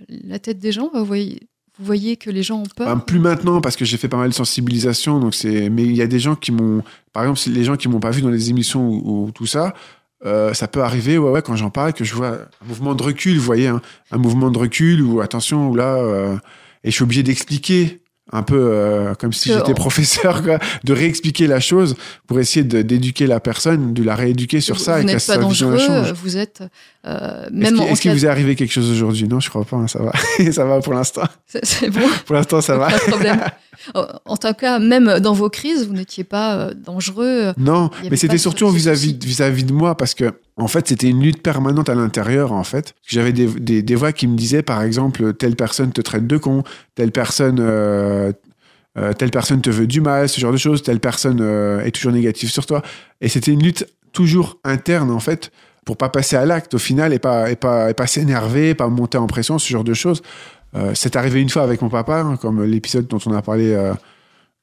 la 0.08 0.38
tête 0.38 0.58
des 0.60 0.70
gens? 0.72 0.88
Vous 0.94 1.04
voyez, 1.04 1.40
vous 1.78 1.84
voyez 1.84 2.16
que 2.16 2.30
les 2.30 2.42
gens 2.44 2.60
ont 2.60 2.66
peur? 2.76 2.86
Ben, 2.86 2.98
plus 3.00 3.18
maintenant 3.18 3.60
parce 3.60 3.74
que 3.76 3.84
j'ai 3.84 3.96
fait 3.96 4.08
pas 4.08 4.16
mal 4.18 4.28
de 4.28 4.34
sensibilisation, 4.34 5.18
donc 5.18 5.34
c'est. 5.34 5.68
Mais 5.68 5.82
il 5.84 5.96
y 5.96 6.02
a 6.02 6.06
des 6.06 6.20
gens 6.20 6.36
qui 6.36 6.52
m'ont, 6.52 6.82
par 7.12 7.24
exemple, 7.24 7.40
les 7.54 7.64
gens 7.64 7.76
qui 7.76 7.88
m'ont 7.88 7.98
pas 8.00 8.10
vu 8.10 8.22
dans 8.22 8.28
les 8.30 8.50
émissions 8.50 8.88
ou, 8.88 9.26
ou 9.26 9.30
tout 9.32 9.46
ça, 9.46 9.74
euh, 10.24 10.54
ça 10.54 10.68
peut 10.68 10.82
arriver, 10.82 11.18
ouais, 11.18 11.30
ouais, 11.30 11.42
quand 11.42 11.56
j'en 11.56 11.70
parle, 11.70 11.92
que 11.92 12.04
je 12.04 12.14
vois 12.14 12.28
un 12.62 12.66
mouvement 12.68 12.94
de 12.94 13.02
recul, 13.02 13.36
vous 13.36 13.44
voyez, 13.44 13.66
hein, 13.66 13.82
un 14.12 14.16
mouvement 14.18 14.50
de 14.52 14.58
recul 14.58 15.02
ou 15.02 15.20
attention, 15.20 15.68
ou 15.70 15.74
là, 15.74 15.96
euh, 15.96 16.36
et 16.84 16.90
je 16.90 16.94
suis 16.94 17.02
obligé 17.02 17.22
d'expliquer 17.24 18.00
un 18.32 18.42
peu 18.42 18.58
euh, 18.58 19.14
comme 19.14 19.32
si 19.32 19.50
j'étais 19.52 19.74
professeur, 19.74 20.42
quoi, 20.42 20.58
de 20.84 20.92
réexpliquer 20.92 21.46
la 21.46 21.60
chose 21.60 21.94
pour 22.26 22.40
essayer 22.40 22.64
de- 22.64 22.82
d'éduquer 22.82 23.26
la 23.28 23.38
personne, 23.40 23.94
de 23.94 24.02
la 24.02 24.16
rééduquer 24.16 24.60
sur 24.60 24.74
vous, 24.76 24.82
ça. 24.82 24.98
vous 24.98 25.04
n'êtes 25.04 25.24
pas 25.26 25.36
dangereux, 25.38 26.12
vous 26.22 26.36
êtes 26.36 26.62
euh, 27.06 27.44
Est-ce 27.44 27.52
même 27.52 27.74
qu'il- 27.74 27.82
est-ce 27.84 28.08
vous 28.08 28.24
est 28.26 28.28
arrivé 28.28 28.56
quelque 28.56 28.72
chose 28.72 28.90
aujourd'hui? 28.90 29.28
Non, 29.28 29.40
je 29.40 29.48
crois 29.48 29.64
pas, 29.64 29.76
hein, 29.76 29.86
ça 29.88 30.00
va. 30.02 30.12
ça 30.52 30.64
va 30.64 30.80
pour 30.80 30.94
l'instant. 30.94 31.22
c'est- 31.46 31.90
bon, 31.90 32.00
Pour 32.26 32.34
l'instant, 32.34 32.60
ça 32.60 32.76
va. 32.76 32.86
pas 32.90 32.98
de 32.98 33.10
problème. 33.10 33.40
En- 33.94 34.36
tout 34.36 34.52
cas, 34.54 34.78
même 34.80 35.20
dans 35.20 35.32
vos 35.34 35.48
crises, 35.50 35.86
vous 35.86 35.92
n'étiez 35.94 36.24
pas 36.24 36.56
euh, 36.56 36.74
dangereux. 36.74 37.52
Non, 37.58 37.90
mais 38.10 38.16
c'était 38.16 38.38
surtout 38.38 38.68
vis-à-vis 38.70 39.12
souci. 39.14 39.18
vis-à-vis 39.26 39.64
de 39.64 39.72
moi 39.72 39.96
parce 39.96 40.14
que 40.14 40.32
en 40.56 40.66
fait 40.66 40.88
c'était 40.88 41.08
une 41.08 41.22
lutte 41.22 41.40
permanente 41.42 41.88
à 41.88 41.94
l'intérieur 41.94 42.52
en 42.52 42.64
fait. 42.64 42.94
J'avais 43.06 43.32
des, 43.32 43.46
des, 43.46 43.82
des 43.82 43.94
voix 43.94 44.12
qui 44.12 44.26
me 44.26 44.36
disaient 44.36 44.62
par 44.62 44.82
exemple 44.82 45.34
telle 45.34 45.54
personne 45.54 45.92
te 45.92 46.00
traite 46.00 46.26
de 46.26 46.36
con, 46.38 46.64
telle 46.96 47.12
personne 47.12 47.58
euh, 47.60 48.32
euh, 48.98 49.12
telle 49.12 49.30
personne 49.30 49.60
te 49.60 49.70
veut 49.70 49.86
du 49.86 50.00
mal, 50.00 50.28
ce 50.28 50.40
genre 50.40 50.52
de 50.52 50.56
choses, 50.56 50.82
telle 50.82 50.98
personne 51.00 51.38
euh, 51.40 51.80
est 51.84 51.90
toujours 51.92 52.12
négative 52.12 52.50
sur 52.50 52.64
toi. 52.66 52.82
Et 53.20 53.28
c'était 53.28 53.52
une 53.52 53.62
lutte 53.62 53.86
toujours 54.12 54.58
interne 54.64 55.10
en 55.10 55.20
fait 55.20 55.52
pour 55.86 55.96
pas 55.96 56.10
passer 56.10 56.36
à 56.36 56.44
l'acte 56.44 56.74
au 56.74 56.78
final 56.78 57.14
et 57.14 57.18
pas 57.18 57.50
et 57.50 57.56
pas 57.56 57.88
et 57.88 57.94
pas 57.94 58.06
s'énerver, 58.06 58.74
pas 58.74 58.88
monter 58.88 59.16
en 59.16 59.26
pression, 59.26 59.58
ce 59.58 59.68
genre 59.68 59.84
de 59.84 59.94
choses. 59.94 60.20
Euh, 60.74 60.92
c'est 60.94 61.16
arrivé 61.16 61.40
une 61.40 61.48
fois 61.48 61.62
avec 61.62 61.80
mon 61.80 61.88
papa, 61.88 62.20
hein, 62.20 62.36
comme 62.36 62.62
l'épisode 62.64 63.06
dont 63.06 63.20
on 63.24 63.32
a 63.32 63.40
parlé 63.40 63.72
euh, 63.72 63.94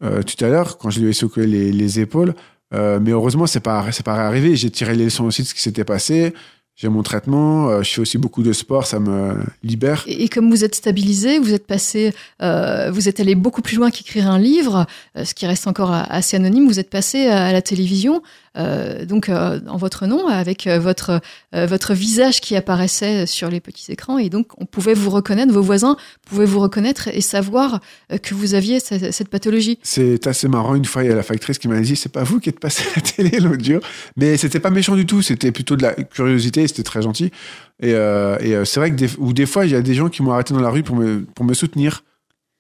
euh, 0.04 0.22
tout 0.22 0.44
à 0.44 0.50
l'heure, 0.50 0.78
quand 0.78 0.90
je 0.90 1.00
lui 1.00 1.10
ai 1.10 1.14
secoué 1.14 1.48
les, 1.48 1.72
les 1.72 2.00
épaules. 2.00 2.36
Mais 2.76 3.12
heureusement, 3.12 3.46
c'est 3.46 3.60
pas, 3.60 3.86
c'est 3.92 4.04
pas 4.04 4.16
arrivé. 4.16 4.56
J'ai 4.56 4.72
tiré 4.72 4.96
les 4.96 5.04
leçons 5.04 5.26
aussi 5.26 5.44
de 5.44 5.48
ce 5.48 5.54
qui 5.54 5.62
s'était 5.62 5.84
passé. 5.84 6.34
j'ai 6.76 6.90
mon 6.90 7.04
traitement, 7.04 7.84
je 7.84 7.88
fais 7.88 8.02
aussi 8.02 8.18
beaucoup 8.18 8.42
de 8.42 8.52
sport, 8.52 8.88
ça 8.88 9.00
me 9.00 9.36
libère. 9.62 10.04
Et, 10.08 10.24
et 10.24 10.28
comme 10.28 10.50
vous 10.50 10.64
êtes 10.64 10.74
stabilisé, 10.74 11.38
vous 11.38 11.54
êtes 11.54 11.68
passé, 11.68 12.16
vous 12.40 13.08
êtes 13.08 13.20
allé 13.20 13.36
beaucoup 13.36 13.62
plus 13.62 13.78
loin 13.78 13.92
qu'écrire 13.92 14.28
un 14.28 14.40
livre, 14.40 14.88
ce 15.16 15.36
qui 15.36 15.46
reste 15.46 15.68
encore 15.68 15.92
assez 15.92 16.36
anonyme. 16.36 16.66
Vous 16.68 16.80
êtes 16.80 16.90
passé 16.90 17.28
à, 17.28 17.54
la 17.54 17.62
télévision, 17.62 18.24
donc 18.56 19.30
euh, 19.30 19.60
en 19.68 19.78
votre 19.78 20.06
nom, 20.06 20.28
avec 20.28 20.68
euh, 20.68 20.80
votre 20.80 21.22
euh, 21.56 21.66
votre 21.66 21.94
visage 21.94 22.42
qui 22.42 22.56
apparaissait 22.56 23.26
sur 23.26 23.50
les 23.50 23.60
petits 23.60 23.92
écrans, 23.92 24.18
et 24.18 24.30
donc 24.30 24.48
on 24.58 24.66
pouvait 24.66 24.94
vous 24.94 25.10
reconnaître, 25.10 25.52
vos 25.52 25.62
voisins 25.62 25.98
pouvaient 26.28 26.46
vous 26.46 26.60
reconnaître 26.60 27.08
et 27.08 27.22
savoir 27.22 27.80
euh, 28.12 28.18
que 28.18 28.34
vous 28.34 28.54
aviez 28.54 28.80
cette, 28.80 29.28
pathologie. 29.30 29.80
C'est 29.84 30.28
assez 30.28 30.48
marrant. 30.48 30.76
Une 30.76 30.86
fois, 30.86 31.04
il 31.04 31.10
y 31.10 31.12
a 31.12 31.16
la 31.16 31.24
factrice 31.24 31.58
qui 31.58 31.68
m'a 31.68 31.80
dit 31.80 31.96
C'est 31.96 32.12
pas 32.12 32.24
vous 32.24 32.40
qui 32.40 32.50
êtes 32.50 32.60
passé 32.60 32.84
à 32.84 32.96
la 32.96 33.02
télé 33.02 33.40
jour. 33.64 33.80
Mais 34.18 34.38
c'était 34.38 34.60
pas 34.60 34.70
méchant 34.70 34.96
du 34.96 35.06
tout. 35.06 35.22
C'était 35.22 35.52
plutôt 35.52 35.76
de 35.76 35.84
la 35.84 35.94
curiosité. 35.94 36.68
C'était 36.68 36.84
très 36.84 37.02
gentil. 37.02 37.32
Et, 37.82 37.94
euh, 37.94 38.38
euh, 38.42 38.66
c'est 38.66 38.80
vrai 38.80 38.92
que 38.92 38.96
des, 38.96 39.10
ou 39.18 39.34
des 39.34 39.46
fois, 39.46 39.66
il 39.66 39.72
y 39.72 39.76
a 39.76 39.82
des 39.82 39.94
gens 39.94 40.10
qui 40.10 40.24
m'ont 40.24 40.32
arrêté 40.32 40.54
dans 40.54 40.62
la 40.62 40.70
rue 40.70 40.84
pour 40.84 40.96
me, 40.96 41.26
pour 41.36 41.46
me 41.46 41.54
soutenir, 41.54 42.04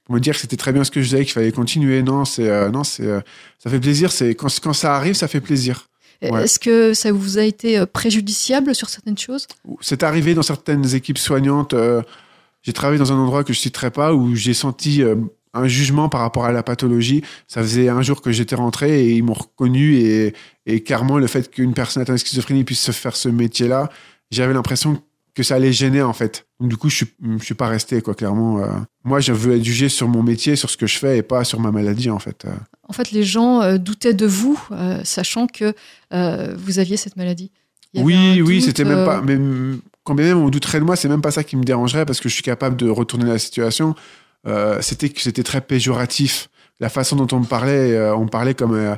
pour 0.05 0.15
me 0.15 0.19
dire 0.19 0.33
que 0.33 0.41
c'était 0.41 0.57
très 0.57 0.73
bien 0.73 0.83
ce 0.83 0.91
que 0.91 1.01
je 1.01 1.07
faisais, 1.07 1.23
qu'il 1.23 1.33
fallait 1.33 1.51
continuer. 1.51 2.01
Non, 2.03 2.25
c'est, 2.25 2.49
euh, 2.49 2.69
non, 2.69 2.83
c'est, 2.83 3.05
euh, 3.05 3.21
ça 3.59 3.69
fait 3.69 3.79
plaisir. 3.79 4.11
C'est 4.11 4.35
quand 4.35 4.73
ça 4.73 4.95
arrive, 4.95 5.13
ça 5.13 5.27
fait 5.27 5.41
plaisir. 5.41 5.89
Ouais. 6.31 6.43
Est-ce 6.43 6.59
que 6.59 6.93
ça 6.93 7.11
vous 7.11 7.37
a 7.37 7.43
été 7.43 7.77
euh, 7.77 7.85
préjudiciable 7.85 8.73
sur 8.75 8.89
certaines 8.89 9.17
choses? 9.17 9.47
C'est 9.81 10.03
arrivé 10.03 10.33
dans 10.33 10.43
certaines 10.43 10.95
équipes 10.95 11.17
soignantes. 11.17 11.73
euh, 11.73 12.01
j'ai 12.61 12.73
travaillé 12.73 12.97
dans 12.99 13.11
un 13.11 13.17
endroit 13.17 13.43
que 13.43 13.51
je 13.53 13.59
citerai 13.59 13.91
pas 13.91 14.13
où 14.13 14.35
j'ai 14.35 14.53
senti 14.53 15.03
euh, 15.03 15.15
un 15.53 15.67
jugement 15.67 16.07
par 16.09 16.21
rapport 16.21 16.45
à 16.45 16.51
la 16.51 16.63
pathologie. 16.63 17.21
Ça 17.47 17.61
faisait 17.61 17.89
un 17.89 18.01
jour 18.01 18.21
que 18.21 18.31
j'étais 18.31 18.55
rentré 18.55 19.03
et 19.05 19.11
ils 19.15 19.23
m'ont 19.23 19.33
reconnu 19.33 19.95
et, 19.95 20.33
et 20.65 20.81
clairement 20.81 21.17
le 21.17 21.27
fait 21.27 21.51
qu'une 21.51 21.73
personne 21.73 22.01
atteinte 22.01 22.15
de 22.15 22.21
schizophrénie 22.21 22.63
puisse 22.63 22.81
se 22.81 22.91
faire 22.91 23.15
ce 23.15 23.27
métier-là, 23.29 23.89
j'avais 24.31 24.53
l'impression 24.53 25.01
que 25.35 25.43
ça 25.43 25.55
allait 25.55 25.73
gêner 25.73 26.01
en 26.01 26.13
fait. 26.13 26.45
Donc 26.59 26.69
du 26.69 26.77
coup, 26.77 26.89
je 26.89 26.95
suis, 26.95 27.07
je 27.39 27.43
suis 27.43 27.55
pas 27.55 27.67
resté 27.67 28.01
quoi. 28.01 28.13
Clairement, 28.13 28.59
euh, 28.59 28.67
moi, 29.03 29.19
je 29.19 29.33
veux 29.33 29.55
être 29.55 29.63
jugé 29.63 29.89
sur 29.89 30.07
mon 30.07 30.23
métier, 30.23 30.55
sur 30.55 30.69
ce 30.69 30.77
que 30.77 30.87
je 30.87 30.97
fais 30.97 31.17
et 31.17 31.21
pas 31.23 31.43
sur 31.43 31.59
ma 31.59 31.71
maladie 31.71 32.09
en 32.09 32.19
fait. 32.19 32.45
En 32.93 32.95
fait, 32.95 33.09
les 33.09 33.23
gens 33.23 33.63
euh, 33.63 33.79
doutaient 33.79 34.13
de 34.13 34.27
vous, 34.27 34.63
euh, 34.71 34.99
sachant 35.03 35.47
que 35.47 35.73
euh, 36.13 36.53
vous 36.55 36.77
aviez 36.77 36.95
cette 36.95 37.15
maladie. 37.17 37.49
Oui, 37.95 38.39
oui, 38.39 38.61
c'était 38.61 38.83
même 38.83 39.03
pas. 39.03 39.19
Mais 39.19 39.35
mm, 39.35 39.81
quand 40.03 40.13
bien 40.13 40.27
même 40.27 40.37
on 40.37 40.49
douterait 40.49 40.79
de 40.79 40.85
moi, 40.85 40.95
c'est 40.95 41.09
même 41.09 41.23
pas 41.23 41.31
ça 41.31 41.43
qui 41.43 41.55
me 41.55 41.63
dérangerait 41.63 42.05
parce 42.05 42.19
que 42.19 42.29
je 42.29 42.35
suis 42.35 42.43
capable 42.43 42.75
de 42.77 42.87
retourner 42.87 43.25
la 43.25 43.39
situation. 43.39 43.95
Euh, 44.45 44.77
c'était 44.81 45.09
que 45.09 45.21
c'était 45.21 45.41
très 45.41 45.61
péjoratif. 45.61 46.49
La 46.79 46.89
façon 46.89 47.15
dont 47.15 47.35
on 47.35 47.39
me 47.39 47.45
parlait, 47.45 47.93
euh, 47.93 48.15
on 48.15 48.27
parlait 48.27 48.53
comme 48.53 48.75
euh, 48.75 48.95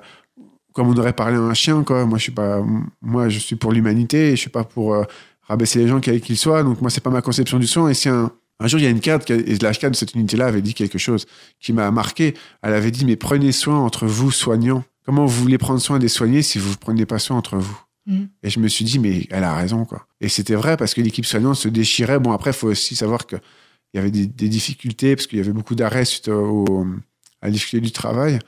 comme 0.73 0.89
on 0.89 0.97
aurait 0.97 1.13
parlé 1.13 1.37
à 1.37 1.39
un 1.39 1.53
chien, 1.53 1.83
quoi. 1.83 2.05
Moi, 2.05 2.17
je 2.17 2.23
suis 2.23 2.33
pas. 2.33 2.61
Moi, 3.01 3.29
je 3.29 3.39
suis 3.39 3.55
pour 3.55 3.71
l'humanité. 3.71 4.31
Et 4.31 4.31
je 4.31 4.41
suis 4.41 4.49
pas 4.49 4.65
pour 4.65 4.93
rabaisser 5.43 5.79
les 5.79 5.87
gens 5.87 6.01
quels 6.01 6.19
qu'ils 6.19 6.37
soient. 6.37 6.63
Donc 6.63 6.81
moi, 6.81 6.89
c'est 6.89 6.99
pas 6.99 7.11
ma 7.11 7.21
conception 7.21 7.59
du 7.59 7.67
soin. 7.67 7.87
Et 7.87 7.93
si 7.93 8.09
un 8.09 8.29
un 8.60 8.68
jour, 8.68 8.80
il 8.80 8.84
y 8.84 8.88
a 8.88 8.89
une 8.89 9.01
cadre, 9.01 9.30
et 9.30 9.58
la 9.58 9.74
cadre 9.74 9.91
de 9.91 9.97
cette 9.97 10.14
unité-là 10.14 10.45
avait 10.47 10.62
dit 10.62 10.74
quelque 10.74 10.97
chose 10.97 11.26
qui 11.60 11.74
m'a 11.74 11.91
marqué. 11.91 12.36
Elle 12.62 12.74
avait 12.74 12.91
dit, 12.91 13.06
mais 13.06 13.16
prenez 13.16 13.51
soin 13.51 13.78
entre 13.80 14.08
vous, 14.08 14.32
soignants. 14.32 14.84
Comment 15.06 15.26
vous 15.26 15.41
voulez 15.41 15.58
prendre 15.58 15.82
soin 15.82 15.99
des 15.99 16.08
soignés 16.08 16.41
si 16.41 16.58
vous 16.58 16.70
ne 16.70 16.76
prenez 16.76 17.06
pas 17.06 17.20
soin 17.20 17.38
entre 17.38 17.58
vous? 17.58 17.78
Mhm. 18.06 18.30
Et 18.43 18.49
je 18.49 18.60
me 18.60 18.68
suis 18.68 18.86
dit, 18.86 18.97
mais 18.99 19.28
elle 19.30 19.43
a 19.43 19.53
raison, 19.53 19.84
quoi. 19.84 20.08
Et 20.22 20.30
c'était 20.30 20.56
vrai 20.56 20.78
parce 20.78 20.93
que 20.93 21.01
l'équipe 21.01 21.26
soignante 21.26 21.56
se 21.56 21.68
déchirait. 21.68 22.20
Bon, 22.20 22.32
après, 22.32 22.51
il 22.51 22.56
faut 22.56 22.68
aussi 22.68 22.95
savoir 22.95 23.28
qu'il 23.28 23.41
y 23.93 23.97
avait 23.97 24.12
des, 24.12 24.26
des 24.26 24.47
difficultés 24.47 25.16
parce 25.16 25.28
qu'il 25.28 25.38
y 25.38 25.41
avait 25.41 25.51
beaucoup 25.51 25.76
d'arrêts 25.76 26.06
suite 26.06 26.30
au, 26.30 26.86
à 27.41 27.47
la 27.47 27.51
difficulté 27.51 27.86
du 27.86 27.91
travail. 27.91 28.39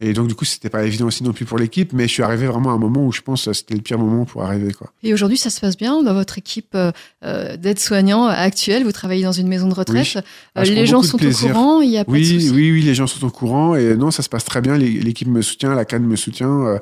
Et 0.00 0.12
donc, 0.12 0.28
du 0.28 0.34
coup, 0.36 0.44
c'était 0.44 0.70
pas 0.70 0.84
évident 0.84 1.06
aussi 1.06 1.24
non 1.24 1.32
plus 1.32 1.44
pour 1.44 1.58
l'équipe. 1.58 1.92
Mais 1.92 2.06
je 2.06 2.12
suis 2.12 2.22
arrivé 2.22 2.46
vraiment 2.46 2.70
à 2.70 2.74
un 2.74 2.78
moment 2.78 3.04
où 3.06 3.10
je 3.12 3.20
pense 3.20 3.46
que 3.46 3.52
c'était 3.52 3.74
le 3.74 3.80
pire 3.80 3.98
moment 3.98 4.24
pour 4.24 4.44
arriver, 4.44 4.72
quoi. 4.72 4.92
Et 5.02 5.12
aujourd'hui, 5.12 5.36
ça 5.36 5.50
se 5.50 5.60
passe 5.60 5.76
bien 5.76 6.02
dans 6.04 6.14
votre 6.14 6.38
équipe 6.38 6.74
euh, 6.76 6.92
euh, 7.24 7.56
d'aide-soignants 7.56 8.26
actuelle. 8.26 8.84
Vous 8.84 8.92
travaillez 8.92 9.24
dans 9.24 9.32
une 9.32 9.48
maison 9.48 9.66
de 9.68 9.74
retraite? 9.74 10.06
Oui. 10.14 10.18
Euh, 10.18 10.22
Ah, 10.54 10.64
je 10.64 10.72
les 10.72 10.86
gens 10.86 11.00
de 11.00 11.06
sont 11.06 11.16
au 11.24 11.30
courant? 11.32 11.80
Il 11.80 11.90
n'y 11.90 11.98
a 11.98 12.04
pas 12.04 12.12
de 12.12 12.16
Oui, 12.16 12.24
souci? 12.24 12.50
oui, 12.50 12.70
oui, 12.70 12.82
les 12.82 12.94
gens 12.94 13.06
sont 13.08 13.26
au 13.26 13.30
courant 13.30 13.74
et 13.74 13.96
non, 13.96 14.10
ça 14.12 14.22
se 14.22 14.28
passe 14.28 14.44
très 14.44 14.60
bien. 14.60 14.76
L'é- 14.78 15.00
L'équipe 15.00 15.26
me 15.28 15.42
soutient, 15.42 15.74
la 15.74 15.84
CAN 15.84 16.00
me 16.00 16.16
soutient. 16.16 16.64
euh, 16.66 16.78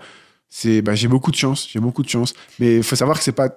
C'est, 0.49 0.81
bah, 0.83 0.95
j'ai 0.95 1.09
beaucoup 1.09 1.31
de 1.31 1.37
chance, 1.37 1.67
j'ai 1.71 1.81
beaucoup 1.81 2.03
de 2.03 2.09
chance. 2.09 2.33
Mais 2.61 2.77
il 2.77 2.83
faut 2.83 2.97
savoir 2.97 3.19
que 3.19 3.25
c'est 3.25 3.33
pas. 3.33 3.49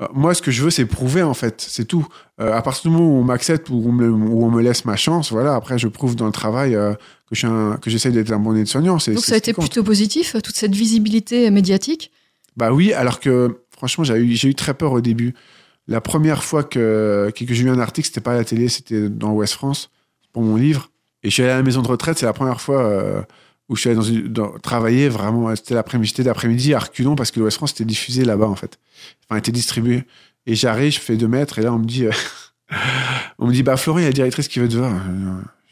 Euh, 0.00 0.06
Moi, 0.12 0.34
ce 0.34 0.42
que 0.42 0.50
je 0.50 0.62
veux, 0.62 0.70
c'est 0.70 0.86
prouver 0.86 1.22
en 1.22 1.34
fait, 1.34 1.64
c'est 1.66 1.84
tout. 1.84 2.06
Euh, 2.40 2.52
à 2.52 2.62
partir 2.62 2.90
du 2.90 2.96
moment 2.96 3.10
où 3.10 3.20
on 3.20 3.24
m'accepte 3.24 3.68
ou 3.70 3.74
où 3.74 4.44
on 4.44 4.50
me 4.50 4.62
laisse 4.62 4.84
ma 4.84 4.96
chance, 4.96 5.30
voilà. 5.30 5.54
Après, 5.54 5.78
je 5.78 5.88
prouve 5.88 6.16
dans 6.16 6.26
le 6.26 6.32
travail 6.32 6.74
euh, 6.74 6.92
que 6.94 7.32
je 7.34 7.38
suis 7.38 7.46
un- 7.46 7.76
que 7.80 7.90
j'essaie 7.90 8.10
d'être 8.10 8.32
un 8.32 8.38
bon 8.38 8.56
aide-soignant. 8.56 8.94
Donc 8.94 9.24
ça 9.24 9.34
a 9.34 9.38
été 9.38 9.52
plutôt 9.52 9.82
positif, 9.84 10.36
toute 10.42 10.56
cette 10.56 10.74
visibilité 10.74 11.50
médiatique? 11.50 12.10
Bah 12.56 12.72
oui, 12.72 12.92
alors 12.92 13.20
que 13.20 13.60
franchement, 13.76 14.04
j'ai 14.04 14.14
eu, 14.16 14.34
eu 14.34 14.54
très 14.54 14.74
peur 14.74 14.92
au 14.92 15.00
début. 15.00 15.34
La 15.88 16.00
première 16.00 16.44
fois 16.44 16.62
que, 16.62 17.32
que, 17.34 17.44
que 17.44 17.54
j'ai 17.54 17.64
eu 17.64 17.70
un 17.70 17.78
article, 17.80 18.06
c'était 18.08 18.20
pas 18.20 18.32
à 18.32 18.36
la 18.36 18.44
télé, 18.44 18.68
c'était 18.68 19.08
dans 19.08 19.32
Ouest 19.32 19.54
France 19.54 19.90
pour 20.32 20.42
mon 20.42 20.56
livre. 20.56 20.90
Et 21.22 21.28
je 21.30 21.34
suis 21.34 21.42
allé 21.42 21.52
à 21.52 21.56
la 21.56 21.62
maison 21.62 21.82
de 21.82 21.88
retraite, 21.88 22.18
c'est 22.18 22.26
la 22.26 22.32
première 22.32 22.60
fois 22.60 22.82
euh, 22.84 23.22
où 23.70 23.76
je 23.76 23.80
suis 23.80 23.88
allé 23.88 23.96
dans 23.96 24.02
une, 24.02 24.28
dans- 24.28 24.52
travailler 24.58 25.08
vraiment. 25.08 25.54
C'était 25.56 25.74
l'après-midi, 25.74 26.08
j'étais 26.08 26.24
d'après-midi 26.24 26.74
à 26.74 26.80
reculons 26.80 27.14
parce 27.16 27.30
que 27.30 27.40
l'Ouest 27.40 27.56
France 27.56 27.70
était 27.72 27.84
diffusé 27.86 28.24
là-bas 28.26 28.46
en 28.48 28.56
fait. 28.56 28.78
Enfin, 29.28 29.38
était 29.38 29.52
distribué. 29.52 30.04
Et 30.46 30.54
j'arrive, 30.54 30.92
je 30.92 31.00
fais 31.00 31.16
deux 31.16 31.28
mètres 31.28 31.58
et 31.58 31.62
là 31.62 31.72
on 31.72 31.78
me 31.78 31.86
dit, 31.86 32.04
euh, 32.06 32.10
on 33.38 33.46
me 33.46 33.52
dit, 33.52 33.62
bah 33.62 33.76
Florent, 33.76 33.98
il 33.98 34.02
y 34.02 34.04
a 34.04 34.08
la 34.08 34.12
directrice 34.14 34.48
qui 34.48 34.58
veut 34.58 34.68
te 34.68 34.76
voir. 34.76 34.92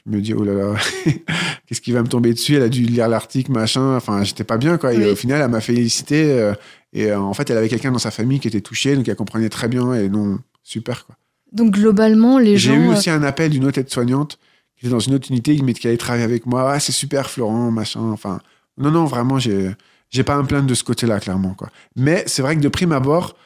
Je 0.07 0.11
me 0.17 0.21
dis, 0.23 0.33
oh 0.33 0.43
là 0.45 0.55
là, 0.55 0.75
qu'est-ce 1.67 1.81
qui 1.81 1.93
va 1.93 2.03
me 2.03 2.09
tomber 2.09 2.33
dessus? 2.33 2.55
Elle 2.57 2.63
a 2.63 2.69
dû 2.69 2.83
lire 2.83 3.09
l'article, 3.09 3.53
machin. 3.53 3.97
Enfin, 3.97 4.25
j'étais 4.25 4.45
pas 4.45 4.57
bien, 4.57 4.79
quoi. 4.79 4.95
Et 4.95 4.99
Oui. 4.99 5.11
au 5.11 5.17
final, 5.17 5.43
elle 5.43 5.51
m'a 5.51 5.61
félicité. 5.61 6.31
euh, 6.41 6.55
et 6.95 7.11
euh, 7.11 7.21
en 7.21 7.35
fait, 7.35 7.51
elle 7.51 7.59
avait 7.59 7.69
quelqu'un 7.69 7.93
dans 7.93 7.99
sa 7.99 8.11
famille 8.11 8.41
qui 8.41 8.49
était 8.49 8.63
touché, 8.63 8.97
donc 8.97 9.07
elle 9.09 9.17
comprenait 9.17 9.51
très 9.51 9.69
bien. 9.69 9.93
Et 9.95 10.09
non, 10.09 10.39
super, 10.63 11.05
quoi. 11.05 11.17
Donc 11.53 11.73
globalement, 11.73 12.39
les 12.39 12.57
J'ai 12.57 12.71
gens. 12.75 12.81
eu 12.81 12.89
euh, 12.89 12.93
aussi 12.93 13.11
un 13.11 13.23
appel 13.23 13.51
d'une 13.51 13.65
autre 13.67 13.79
aide-soignante 13.79 14.39
qui 14.79 14.87
était 14.87 14.93
dans 14.93 15.01
une 15.01 15.15
autre 15.15 15.29
unité, 15.31 15.57
qui 15.57 15.87
allait 15.89 15.97
travailler 15.97 16.25
avec 16.25 16.47
moi. 16.47 16.73
Ah, 16.73 16.81
c'est 16.81 16.93
super, 16.93 17.29
Florent, 17.31 17.71
machin. 17.71 18.01
Enfin, 18.01 18.41
non, 18.77 18.91
non, 18.91 19.05
vraiment, 19.05 19.39
j'ai, 19.39 19.71
j'ai 20.11 20.23
pas 20.23 20.35
à 20.37 20.43
me 20.43 20.47
plaindre 20.47 20.67
de 20.67 20.75
ce 20.75 20.85
côté-là, 20.85 21.21
clairement, 21.21 21.55
quoi. 21.55 21.69
Mais 21.97 22.23
c'est 22.27 22.43
vrai 22.43 22.57
que 22.57 22.61
de 22.61 22.69
prime 22.69 22.93
abord, 22.93 23.37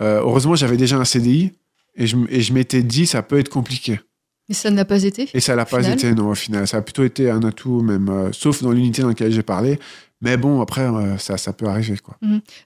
euh, 0.00 0.20
heureusement, 0.20 0.54
j'avais 0.54 0.76
déjà 0.76 0.96
un 0.96 1.04
CDI 1.04 1.52
et 1.96 2.06
je, 2.06 2.16
m- 2.16 2.26
et 2.30 2.40
je 2.40 2.52
m'étais 2.52 2.82
dit, 2.82 3.06
ça 3.06 3.22
peut 3.22 3.38
être 3.38 3.48
compliqué. 3.48 4.00
Mais 4.48 4.54
ça 4.54 4.70
n'a 4.70 4.84
pas 4.84 5.02
été. 5.02 5.28
Et 5.34 5.40
ça 5.40 5.54
Au 5.54 5.64
pas 5.64 5.82
été, 5.94 6.14
non, 6.14 6.30
au 6.30 6.34
final. 6.36 6.68
Ça 6.68 6.76
a 6.76 6.82
plutôt 6.82 7.02
été 7.02 7.28
un 7.30 7.42
atout, 7.42 7.80
même, 7.82 8.08
euh, 8.08 8.28
sauf 8.32 8.62
dans 8.62 8.70
l'unité 8.70 9.02
dans 9.02 9.08
laquelle 9.08 9.32
j'ai 9.32 9.42
parlé. 9.42 9.80
Mais 10.22 10.38
bon, 10.38 10.62
après, 10.62 10.82
euh, 10.82 11.18
ça, 11.18 11.36
ça 11.36 11.52
peut 11.52 11.66
arriver, 11.66 11.98
quoi. 11.98 12.16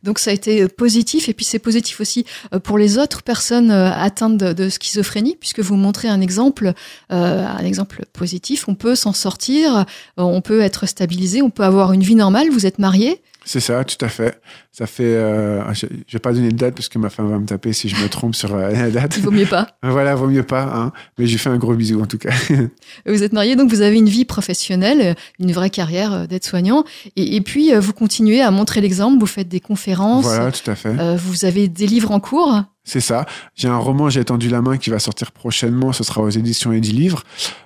Donc 0.04 0.20
ça 0.20 0.30
a 0.30 0.34
été 0.34 0.62
euh, 0.62 0.68
positif 0.68 1.28
et 1.28 1.34
puis 1.34 1.44
c'est 1.44 1.58
positif 1.58 2.00
aussi 2.00 2.24
euh, 2.54 2.60
pour 2.60 2.78
les 2.78 2.96
autres 2.96 3.22
personnes 3.22 3.72
atteintes 3.72 4.36
de, 4.36 4.68
schizophrénie 4.68 5.36
puisque 5.38 5.60
vous 5.60 5.74
montrez 5.74 6.08
un 6.08 6.20
exemple, 6.20 6.72
un 7.08 7.64
exemple 7.64 8.04
positif. 8.12 8.68
On 8.68 8.74
peut 8.74 8.94
s'en 8.94 9.12
sortir, 9.12 9.84
on 10.16 10.40
peut 10.40 10.60
être 10.60 10.86
stabilisé, 10.86 11.42
on 11.42 11.50
peut 11.50 11.64
avoir 11.64 11.92
une 11.92 12.02
vie 12.02 12.14
normale. 12.14 12.50
Vous 12.50 12.66
êtes 12.66 12.78
marié. 12.78 13.20
C'est 13.44 13.60
ça, 13.60 13.84
tout 13.84 14.02
à 14.04 14.08
fait. 14.08 14.40
Ça 14.70 14.86
fait. 14.86 15.02
euh, 15.04 15.62
je, 15.74 15.86
je 16.06 16.12
vais 16.12 16.18
pas 16.18 16.32
donner 16.32 16.50
de 16.50 16.56
date 16.56 16.74
parce 16.74 16.88
que 16.88 16.98
ma 16.98 17.08
femme 17.10 17.28
va 17.30 17.38
me 17.38 17.46
taper 17.46 17.72
si 17.72 17.88
je 17.88 17.96
me 18.02 18.08
trompe 18.08 18.34
sur 18.34 18.54
euh, 18.54 18.70
la 18.70 18.90
date. 18.90 19.18
Vaut 19.18 19.30
mieux 19.30 19.46
pas. 19.46 19.68
Voilà, 19.82 20.14
vaut 20.14 20.28
mieux 20.28 20.42
pas. 20.42 20.62
Hein. 20.62 20.92
Mais 21.18 21.26
j'ai 21.26 21.38
fait 21.38 21.48
un 21.50 21.56
gros 21.56 21.74
bisou 21.74 22.00
en 22.02 22.06
tout 22.06 22.18
cas. 22.18 22.30
Vous 23.06 23.22
êtes 23.22 23.32
marié, 23.32 23.56
donc 23.56 23.70
vous 23.70 23.80
avez 23.80 23.96
une 23.96 24.08
vie 24.08 24.24
professionnelle, 24.24 25.14
une 25.38 25.52
vraie 25.52 25.70
carrière 25.70 26.12
euh, 26.12 26.26
d'aide-soignant. 26.26 26.84
Et, 27.16 27.36
et 27.36 27.40
puis 27.40 27.74
euh, 27.74 27.80
vous 27.80 27.92
continuez 27.92 28.40
à 28.42 28.50
montrer 28.50 28.80
l'exemple. 28.80 29.18
Vous 29.18 29.26
faites 29.26 29.48
des 29.48 29.60
conférences. 29.60 30.24
voilà, 30.24 30.52
tout 30.52 30.70
à 30.70 30.74
fait. 30.74 30.90
euh, 30.98 31.16
vous 31.16 31.44
avez 31.44 31.66
des 31.68 31.86
livres 31.86 32.10
en 32.12 32.20
cours. 32.20 32.62
C'est 32.84 33.00
ça. 33.00 33.26
J'ai 33.56 33.68
un 33.68 33.76
roman, 33.76 34.10
j'ai 34.10 34.24
tendu 34.24 34.48
la 34.48 34.62
main 34.62 34.76
qui 34.76 34.90
va 34.90 34.98
sortir 34.98 35.32
prochainement. 35.32 35.92
Ce 35.92 36.02
sera 36.04 36.22
aux 36.22 36.30
éditions 36.30 36.72
Eddy 36.72 36.92
Livre. 36.92 37.24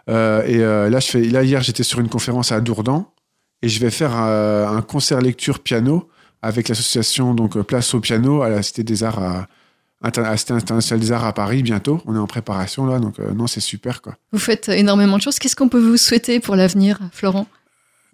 Euh, 0.08 0.42
et 0.44 0.90
là, 0.90 1.00
je 1.00 1.06
fais. 1.06 1.22
Là 1.22 1.42
hier, 1.44 1.62
j'étais 1.62 1.82
sur 1.82 2.00
une 2.00 2.08
conférence 2.08 2.52
à 2.52 2.60
Dourdan 2.60 3.06
et 3.64 3.68
je 3.68 3.80
vais 3.80 3.90
faire 3.90 4.14
un 4.14 4.82
concert 4.82 5.20
lecture 5.20 5.58
piano 5.58 6.08
avec 6.42 6.68
l'association 6.68 7.34
donc 7.34 7.56
euh, 7.56 7.62
Place 7.62 7.94
au 7.94 8.00
piano 8.00 8.42
à 8.42 8.50
la 8.50 8.62
Cité 8.62 8.84
des 8.84 9.02
Arts 9.02 9.18
à, 9.18 9.46
à 10.02 10.10
la 10.20 10.36
Cité 10.36 10.52
internationale 10.52 11.00
des 11.00 11.10
Arts 11.10 11.24
à 11.24 11.32
Paris 11.32 11.62
bientôt. 11.62 12.02
On 12.04 12.14
est 12.14 12.18
en 12.18 12.26
préparation 12.26 12.84
là, 12.84 12.98
donc 12.98 13.18
euh, 13.18 13.32
non, 13.32 13.46
c'est 13.46 13.60
super 13.60 14.02
quoi. 14.02 14.16
Vous 14.32 14.38
faites 14.38 14.68
énormément 14.68 15.16
de 15.16 15.22
choses. 15.22 15.38
Qu'est-ce 15.38 15.56
qu'on 15.56 15.70
peut 15.70 15.80
vous 15.80 15.96
souhaiter 15.96 16.40
pour 16.40 16.54
l'avenir, 16.54 16.98
Florent? 17.12 17.46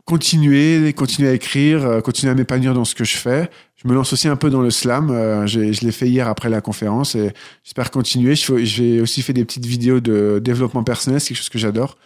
Continuer, 0.05 0.92
continuer 0.92 1.28
à 1.28 1.32
écrire, 1.32 1.84
euh, 1.84 2.01
continuer 2.01 2.30
à 2.30 2.34
m'épanouir 2.36 2.72
dans 2.72 2.84
ce 2.84 2.94
que 2.94 3.05
je 3.05 3.16
fais. 3.16 3.51
Je 3.82 3.88
me 3.88 3.94
lance 3.94 4.12
aussi 4.12 4.28
un 4.28 4.36
peu 4.36 4.51
dans 4.51 4.61
le 4.61 4.70
slam. 4.70 5.11
euh, 5.11 5.46
je 5.48 5.59
l'ai 5.61 5.92
fait 5.92 6.09
hier 6.09 6.28
après 6.28 6.51
la 6.51 6.61
conférence 6.61 7.16
et 7.16 7.32
j'espère 7.64 7.90
continuer. 7.90 8.34
J'ai 8.36 9.01
aussi 9.01 9.22
fait 9.22 9.32
des 9.32 9.44
petites 9.44 9.66
vidéos 9.66 9.98
de 9.98 10.40
développement 10.42 10.84
personnel, 10.84 11.20
c'est 11.20 11.28
quelque 11.28 11.38
chose 11.38 11.48
que 11.48 11.59
j'adore. 11.59 11.96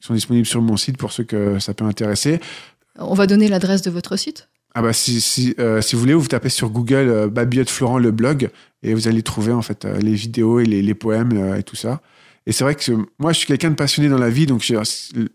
Qui 0.00 0.08
sont 0.08 0.14
disponibles 0.14 0.46
sur 0.46 0.60
mon 0.60 0.76
site 0.76 0.96
pour 0.96 1.12
ceux 1.12 1.24
que 1.24 1.58
ça 1.58 1.72
peut 1.72 1.84
intéresser. 1.84 2.40
On 2.98 3.14
va 3.14 3.26
donner 3.26 3.48
l'adresse 3.48 3.82
de 3.82 3.90
votre 3.90 4.16
site. 4.16 4.48
Ah 4.76 4.82
bah 4.82 4.92
si, 4.92 5.20
si, 5.20 5.54
euh, 5.60 5.80
si 5.80 5.94
vous 5.94 6.00
voulez, 6.00 6.14
vous 6.14 6.26
tapez 6.26 6.48
sur 6.48 6.68
Google 6.70 7.08
euh, 7.08 7.28
Babiotte 7.28 7.70
Florent 7.70 7.98
le 7.98 8.10
blog 8.10 8.50
et 8.82 8.92
vous 8.92 9.06
allez 9.06 9.22
trouver 9.22 9.52
en 9.52 9.62
fait 9.62 9.84
euh, 9.84 9.98
les 10.00 10.14
vidéos 10.14 10.58
et 10.58 10.64
les, 10.64 10.82
les 10.82 10.94
poèmes 10.94 11.30
euh, 11.36 11.56
et 11.56 11.62
tout 11.62 11.76
ça. 11.76 12.00
Et 12.46 12.52
c'est 12.52 12.64
vrai 12.64 12.74
que 12.74 12.92
moi 13.20 13.32
je 13.32 13.38
suis 13.38 13.46
quelqu'un 13.46 13.70
de 13.70 13.76
passionné 13.76 14.08
dans 14.08 14.18
la 14.18 14.30
vie, 14.30 14.46
donc 14.46 14.62
j'ai- 14.62 14.74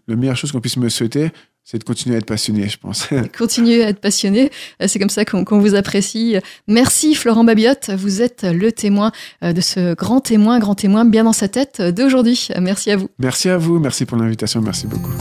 la 0.08 0.16
meilleure 0.16 0.36
chose 0.36 0.52
qu'on 0.52 0.60
puisse 0.60 0.76
me 0.78 0.90
souhaiter, 0.90 1.30
c'est 1.64 1.78
de 1.80 1.84
continuer 1.86 2.16
à 2.16 2.20
être 2.20 2.26
passionné, 2.26 2.68
je 2.68 2.78
pense. 2.78 3.08
Continuez 3.38 3.84
à 3.84 3.90
être 3.90 4.00
passionné. 4.02 4.52
C'est 4.86 5.00
comme 5.00 5.10
ça 5.10 5.24
qu'on 5.24 5.46
qu'on 5.46 5.60
vous 5.60 5.74
apprécie. 5.76 6.36
Merci 6.68 7.16
Florent 7.16 7.44
Babiotte. 7.46 7.92
Vous 7.96 8.22
êtes 8.22 8.44
le 8.44 8.72
témoin 8.72 9.12
de 9.42 9.62
ce 9.62 9.94
grand 9.96 10.20
témoin, 10.20 10.60
grand 10.60 10.76
témoin 10.76 11.06
bien 11.06 11.24
dans 11.24 11.34
sa 11.34 11.48
tête 11.48 11.82
d'aujourd'hui. 11.82 12.48
Merci 12.60 12.92
à 12.92 12.98
vous. 12.98 13.10
Merci 13.20 13.50
à 13.50 13.58
vous, 13.58 13.80
merci 13.80 14.06
pour 14.06 14.18
l'invitation, 14.18 14.62
merci 14.62 14.86
beaucoup. 14.88 15.14